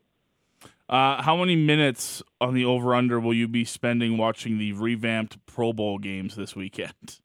Uh, 0.88 1.22
how 1.22 1.36
many 1.36 1.58
minutes 1.58 2.24
on 2.40 2.54
the 2.54 2.64
over 2.64 2.96
under 2.96 3.20
will 3.20 3.34
you 3.34 3.50
be 3.50 3.66
spending 3.66 4.18
watching 4.18 4.58
the 4.58 4.72
revamped 4.72 5.46
Pro 5.46 5.74
Bowl 5.74 6.00
games 6.00 6.36
this 6.36 6.56
weekend? 6.56 7.20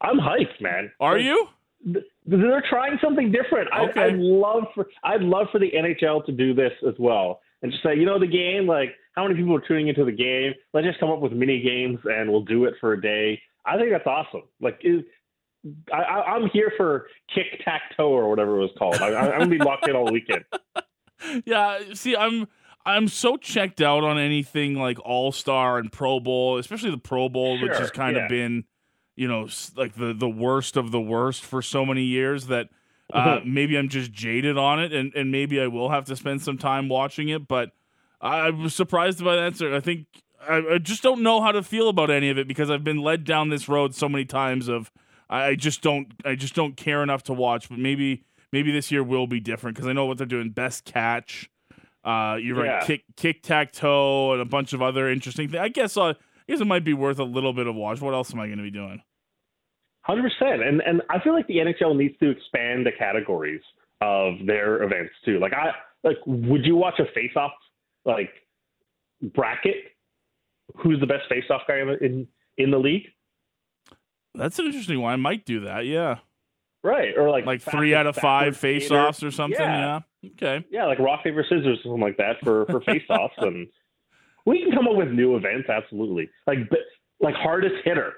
I'm 0.00 0.18
hyped, 0.18 0.60
man. 0.60 0.90
Are 0.98 1.18
you? 1.18 1.48
They're 2.24 2.64
trying 2.68 2.98
something 3.04 3.30
different. 3.30 3.68
Okay. 3.78 4.00
I, 4.00 4.06
would 4.06 4.18
love 4.18 4.64
for 4.74 4.86
I'd 5.04 5.20
love 5.20 5.48
for 5.52 5.58
the 5.58 5.70
NHL 5.70 6.24
to 6.24 6.32
do 6.32 6.54
this 6.54 6.72
as 6.88 6.94
well 6.98 7.40
and 7.62 7.70
just 7.70 7.84
say, 7.84 7.94
you 7.94 8.06
know, 8.06 8.18
the 8.18 8.26
game, 8.26 8.66
like 8.66 8.96
how 9.12 9.24
many 9.24 9.34
people 9.34 9.54
are 9.56 9.60
tuning 9.60 9.88
into 9.88 10.04
the 10.04 10.12
game? 10.12 10.54
Let's 10.72 10.86
just 10.86 11.00
come 11.00 11.10
up 11.10 11.20
with 11.20 11.32
mini 11.32 11.60
games 11.60 11.98
and 12.04 12.30
we'll 12.30 12.44
do 12.44 12.64
it 12.64 12.74
for 12.80 12.94
a 12.94 13.00
day. 13.00 13.40
I 13.64 13.76
think 13.76 13.90
that's 13.90 14.06
awesome. 14.06 14.42
Like, 14.60 14.78
is, 14.82 15.02
I, 15.92 16.36
am 16.36 16.50
here 16.52 16.72
for 16.76 17.06
kick 17.34 17.60
tack 17.64 17.82
toe 17.96 18.10
or 18.10 18.28
whatever 18.28 18.58
it 18.58 18.62
was 18.62 18.70
called. 18.78 18.96
I, 18.96 19.14
I'm 19.14 19.38
gonna 19.38 19.46
be 19.46 19.58
locked 19.58 19.88
in 19.88 19.96
all 19.96 20.10
weekend. 20.10 20.44
Yeah, 21.44 21.78
see, 21.94 22.16
I'm 22.16 22.48
I'm 22.84 23.08
so 23.08 23.36
checked 23.36 23.80
out 23.80 24.02
on 24.02 24.18
anything 24.18 24.74
like 24.74 24.98
All 25.04 25.32
Star 25.32 25.78
and 25.78 25.92
Pro 25.92 26.18
Bowl, 26.18 26.58
especially 26.58 26.90
the 26.90 26.98
Pro 26.98 27.28
Bowl, 27.28 27.58
sure, 27.58 27.68
which 27.68 27.78
has 27.78 27.90
kind 27.90 28.16
yeah. 28.16 28.24
of 28.24 28.28
been, 28.28 28.64
you 29.14 29.28
know, 29.28 29.48
like 29.76 29.94
the 29.94 30.12
the 30.12 30.28
worst 30.28 30.76
of 30.76 30.90
the 30.90 31.00
worst 31.00 31.44
for 31.44 31.62
so 31.62 31.86
many 31.86 32.02
years 32.02 32.46
that 32.46 32.70
uh, 33.12 33.38
mm-hmm. 33.38 33.54
maybe 33.54 33.76
I'm 33.76 33.88
just 33.88 34.12
jaded 34.12 34.58
on 34.58 34.82
it, 34.82 34.92
and, 34.92 35.14
and 35.14 35.30
maybe 35.30 35.60
I 35.60 35.68
will 35.68 35.90
have 35.90 36.06
to 36.06 36.16
spend 36.16 36.42
some 36.42 36.58
time 36.58 36.88
watching 36.88 37.28
it. 37.28 37.46
But 37.46 37.70
I 38.22 38.50
was 38.50 38.74
surprised 38.74 39.22
by 39.24 39.36
that 39.36 39.42
answer. 39.42 39.74
I 39.74 39.80
think 39.80 40.06
I, 40.48 40.74
I, 40.74 40.78
just 40.78 41.02
don't 41.02 41.22
know 41.22 41.40
how 41.40 41.52
to 41.52 41.62
feel 41.62 41.88
about 41.88 42.10
any 42.10 42.30
of 42.30 42.38
it 42.38 42.46
because 42.46 42.70
I've 42.70 42.84
been 42.84 42.98
led 42.98 43.24
down 43.24 43.48
this 43.48 43.68
road 43.68 43.94
so 43.94 44.08
many 44.08 44.24
times. 44.24 44.68
Of 44.68 44.92
I 45.28 45.56
just 45.56 45.82
don't 45.82 46.12
I 46.24 46.36
just 46.36 46.54
don't 46.54 46.76
care 46.76 47.02
enough 47.02 47.24
to 47.24 47.32
watch. 47.32 47.68
But 47.68 47.78
maybe 47.78 48.24
maybe 48.52 48.70
this 48.70 48.92
year 48.92 49.02
will 49.02 49.26
be 49.26 49.40
different 49.40 49.76
because 49.76 49.88
I 49.88 49.92
know 49.92 50.06
what 50.06 50.18
they're 50.18 50.26
doing. 50.26 50.50
Best 50.50 50.84
catch. 50.84 51.50
Uh, 52.04 52.36
you're 52.40 52.64
yeah. 52.64 52.72
right. 52.72 52.84
Kick 52.84 53.04
kick 53.16 53.42
tack 53.42 53.72
toe 53.72 54.32
and 54.32 54.40
a 54.40 54.44
bunch 54.44 54.72
of 54.72 54.82
other 54.82 55.10
interesting 55.10 55.48
things. 55.48 55.60
I 55.60 55.68
guess 55.68 55.96
uh, 55.96 56.10
I 56.10 56.14
guess 56.48 56.60
it 56.60 56.66
might 56.66 56.84
be 56.84 56.94
worth 56.94 57.18
a 57.18 57.24
little 57.24 57.52
bit 57.52 57.66
of 57.66 57.74
watch. 57.74 58.00
What 58.00 58.14
else 58.14 58.32
am 58.32 58.40
I 58.40 58.46
going 58.46 58.58
to 58.58 58.64
be 58.64 58.70
doing? 58.70 59.02
Hundred 60.02 60.22
percent, 60.30 60.62
and 60.62 60.80
and 60.80 61.02
I 61.10 61.20
feel 61.20 61.32
like 61.32 61.46
the 61.48 61.56
NHL 61.56 61.96
needs 61.96 62.14
to 62.18 62.30
expand 62.30 62.86
the 62.86 62.92
categories 62.96 63.60
of 64.00 64.34
their 64.46 64.82
events 64.82 65.12
too. 65.24 65.38
Like 65.38 65.52
I 65.52 65.70
like, 66.02 66.16
would 66.26 66.64
you 66.64 66.74
watch 66.76 66.98
a 66.98 67.04
face-off 67.14 67.52
like 68.04 68.30
bracket? 69.20 69.76
Who's 70.76 71.00
the 71.00 71.06
best 71.06 71.28
face-off 71.28 71.62
guy 71.68 71.80
in 72.00 72.26
in 72.56 72.70
the 72.70 72.78
league? 72.78 73.08
That's 74.34 74.58
an 74.58 74.66
interesting 74.66 75.00
one. 75.00 75.12
I 75.12 75.16
might 75.16 75.44
do 75.44 75.60
that. 75.60 75.86
Yeah. 75.86 76.18
Right, 76.84 77.16
or 77.16 77.30
like 77.30 77.46
like 77.46 77.62
three 77.62 77.94
out 77.94 78.06
of 78.06 78.16
five 78.16 78.56
face-offs 78.56 79.22
or 79.22 79.30
something. 79.30 79.60
Yeah. 79.60 80.00
yeah. 80.22 80.30
Okay. 80.32 80.66
Yeah, 80.70 80.86
like 80.86 80.98
rock 80.98 81.22
paper 81.22 81.44
scissors 81.48 81.78
or 81.78 81.82
something 81.82 82.00
like 82.00 82.16
that 82.16 82.40
for 82.42 82.66
for 82.66 82.80
face-offs, 82.86 83.34
and 83.38 83.68
we 84.46 84.62
can 84.62 84.72
come 84.72 84.88
up 84.88 84.96
with 84.96 85.10
new 85.10 85.36
events. 85.36 85.68
Absolutely, 85.68 86.28
like 86.46 86.58
like 87.20 87.34
hardest 87.36 87.76
hitter 87.84 88.14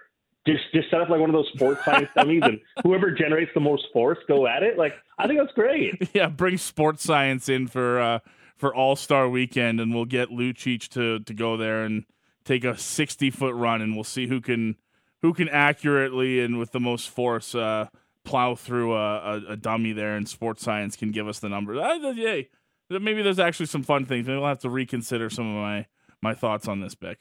just 0.46 0.62
just 0.74 0.90
set 0.90 1.00
up 1.00 1.08
like 1.08 1.20
one 1.20 1.30
of 1.30 1.34
those 1.34 1.48
sports 1.54 1.80
science 1.84 2.08
dummies 2.14 2.42
and 2.44 2.60
whoever 2.82 3.10
generates 3.10 3.50
the 3.54 3.60
most 3.60 3.84
force 3.92 4.18
go 4.28 4.46
at 4.46 4.62
it 4.62 4.76
like 4.78 4.94
i 5.18 5.26
think 5.26 5.38
that's 5.38 5.52
great 5.52 6.10
yeah 6.14 6.28
bring 6.28 6.58
sports 6.58 7.02
science 7.02 7.48
in 7.48 7.66
for 7.66 8.00
uh 8.00 8.18
for 8.56 8.74
all-star 8.74 9.28
weekend 9.28 9.80
and 9.80 9.94
we'll 9.94 10.04
get 10.04 10.30
lucic 10.30 10.88
to 10.88 11.18
to 11.20 11.34
go 11.34 11.56
there 11.56 11.82
and 11.84 12.04
take 12.44 12.64
a 12.64 12.76
60 12.76 13.30
foot 13.30 13.54
run 13.54 13.80
and 13.80 13.94
we'll 13.94 14.04
see 14.04 14.26
who 14.26 14.40
can 14.40 14.76
who 15.22 15.32
can 15.32 15.48
accurately 15.48 16.40
and 16.40 16.58
with 16.58 16.72
the 16.72 16.80
most 16.80 17.08
force 17.08 17.54
uh 17.54 17.86
plow 18.24 18.54
through 18.54 18.94
a, 18.94 19.16
a, 19.16 19.42
a 19.50 19.56
dummy 19.56 19.92
there 19.92 20.16
and 20.16 20.28
sports 20.28 20.62
science 20.62 20.96
can 20.96 21.10
give 21.10 21.28
us 21.28 21.40
the 21.40 21.48
number 21.48 21.78
uh, 21.80 22.10
yay 22.12 22.48
maybe 22.90 23.22
there's 23.22 23.38
actually 23.38 23.66
some 23.66 23.82
fun 23.82 24.04
things 24.04 24.26
maybe 24.26 24.38
we'll 24.38 24.48
have 24.48 24.58
to 24.58 24.70
reconsider 24.70 25.28
some 25.28 25.46
of 25.46 25.62
my 25.62 25.86
my 26.22 26.34
thoughts 26.34 26.68
on 26.68 26.80
this 26.80 26.94
Bik 26.94 27.16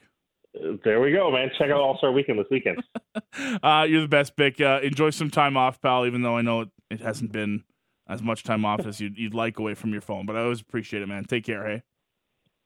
there 0.84 1.01
we 1.01 1.11
go, 1.11 1.31
man. 1.31 1.49
Check 1.57 1.71
out 1.71 1.79
All 1.79 1.97
Star 1.97 2.11
Weekend 2.11 2.38
this 2.38 2.45
weekend. 2.51 2.84
uh, 3.63 3.86
you're 3.89 4.01
the 4.01 4.07
best, 4.07 4.36
Bik. 4.36 4.61
Uh, 4.61 4.81
enjoy 4.81 5.09
some 5.09 5.29
time 5.29 5.57
off, 5.57 5.81
pal. 5.81 6.05
Even 6.05 6.21
though 6.21 6.38
I 6.38 6.41
know 6.41 6.61
it, 6.61 6.69
it 6.91 7.01
hasn't 7.01 7.31
been 7.31 7.63
as 8.07 8.21
much 8.21 8.43
time 8.43 8.65
off 8.65 8.85
as 8.85 8.99
you'd, 8.99 9.17
you'd 9.17 9.33
like 9.33 9.59
away 9.59 9.73
from 9.73 9.91
your 9.91 10.01
phone, 10.01 10.25
but 10.25 10.35
I 10.35 10.41
always 10.41 10.61
appreciate 10.61 11.01
it, 11.01 11.07
man. 11.07 11.23
Take 11.25 11.45
care, 11.45 11.65
hey. 11.65 11.83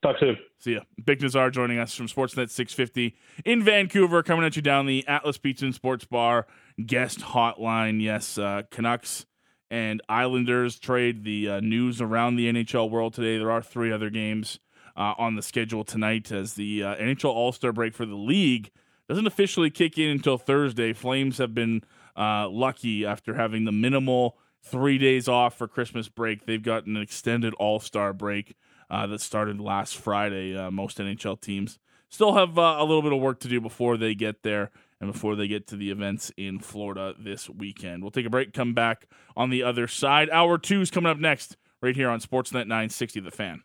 Talk 0.03 0.17
soon. 0.19 0.38
See 0.59 0.73
ya. 0.73 0.81
Bik 1.01 1.21
Nizzar 1.21 1.51
joining 1.51 1.79
us 1.79 1.95
from 1.95 2.07
Sportsnet 2.07 2.49
650 2.51 3.15
in 3.45 3.63
Vancouver, 3.63 4.21
coming 4.21 4.45
at 4.45 4.55
you 4.55 4.61
down 4.61 4.85
the 4.85 5.07
Atlas 5.07 5.38
Pizza 5.38 5.65
and 5.65 5.73
Sports 5.73 6.05
Bar 6.05 6.45
guest 6.85 7.19
hotline. 7.19 8.01
Yes, 8.01 8.38
uh, 8.38 8.63
Canucks 8.69 9.25
and 9.71 10.01
Islanders 10.07 10.77
trade 10.77 11.23
the 11.23 11.49
uh, 11.49 11.59
news 11.61 11.99
around 11.99 12.35
the 12.35 12.51
NHL 12.51 12.89
world 12.89 13.15
today. 13.15 13.38
There 13.39 13.51
are 13.51 13.61
three 13.61 13.91
other 13.91 14.11
games 14.11 14.59
uh, 14.95 15.13
on 15.17 15.35
the 15.35 15.41
schedule 15.41 15.83
tonight 15.83 16.31
as 16.31 16.53
the 16.53 16.83
uh, 16.83 16.95
NHL 16.95 17.33
All 17.33 17.51
Star 17.51 17.71
break 17.71 17.95
for 17.95 18.05
the 18.05 18.15
league 18.15 18.69
doesn't 19.09 19.27
officially 19.27 19.69
kick 19.69 19.97
in 19.97 20.09
until 20.09 20.38
Thursday. 20.38 20.93
Flames 20.93 21.38
have 21.38 21.53
been 21.53 21.81
uh, 22.15 22.49
lucky 22.49 23.05
after 23.05 23.33
having 23.35 23.63
the 23.63 23.71
minimal 23.71 24.38
three 24.64 24.97
days 24.97 25.28
off 25.28 25.58
for 25.58 25.68
Christmas 25.68 26.10
break. 26.10 26.45
They've 26.45 26.62
got 26.62 26.86
an 26.86 26.97
extended 26.97 27.53
All 27.55 27.80
Star 27.80 28.14
break 28.14 28.55
uh, 28.89 29.08
that 29.08 29.22
started 29.22 29.60
last 29.60 29.97
Friday. 29.97 30.55
Uh, 30.55 30.72
most 30.72 30.97
NHL 30.97 31.39
teams 31.39 31.80
still 32.10 32.34
have 32.34 32.58
uh, 32.58 32.78
a 32.80 32.84
little 32.84 33.01
bit 33.01 33.14
of 33.14 33.20
work 33.20 33.39
to 33.41 33.47
do 33.47 33.60
before 33.62 33.97
they 33.97 34.16
get 34.16 34.43
there 34.43 34.72
and 34.99 35.12
before 35.12 35.36
they 35.36 35.47
get 35.47 35.68
to 35.68 35.76
the 35.76 35.91
events 35.91 36.32
in 36.38 36.60
Florida 36.60 37.14
this 37.20 37.49
weekend. 37.49 38.01
We'll 38.01 38.12
take 38.12 38.26
a 38.26 38.30
break, 38.30 38.53
come 38.53 38.74
back 38.74 39.08
on 39.36 39.49
the 39.49 39.64
other 39.64 39.88
side. 39.88 40.30
Hour 40.30 40.58
two 40.58 40.82
is 40.82 40.91
coming 40.91 41.12
up 41.12 41.20
next, 41.20 41.58
right 41.82 41.95
here 41.95 42.10
on 42.10 42.20
Sportsnet 42.20 42.68
960, 42.68 43.20
The 43.20 43.32
Fan. 43.32 43.64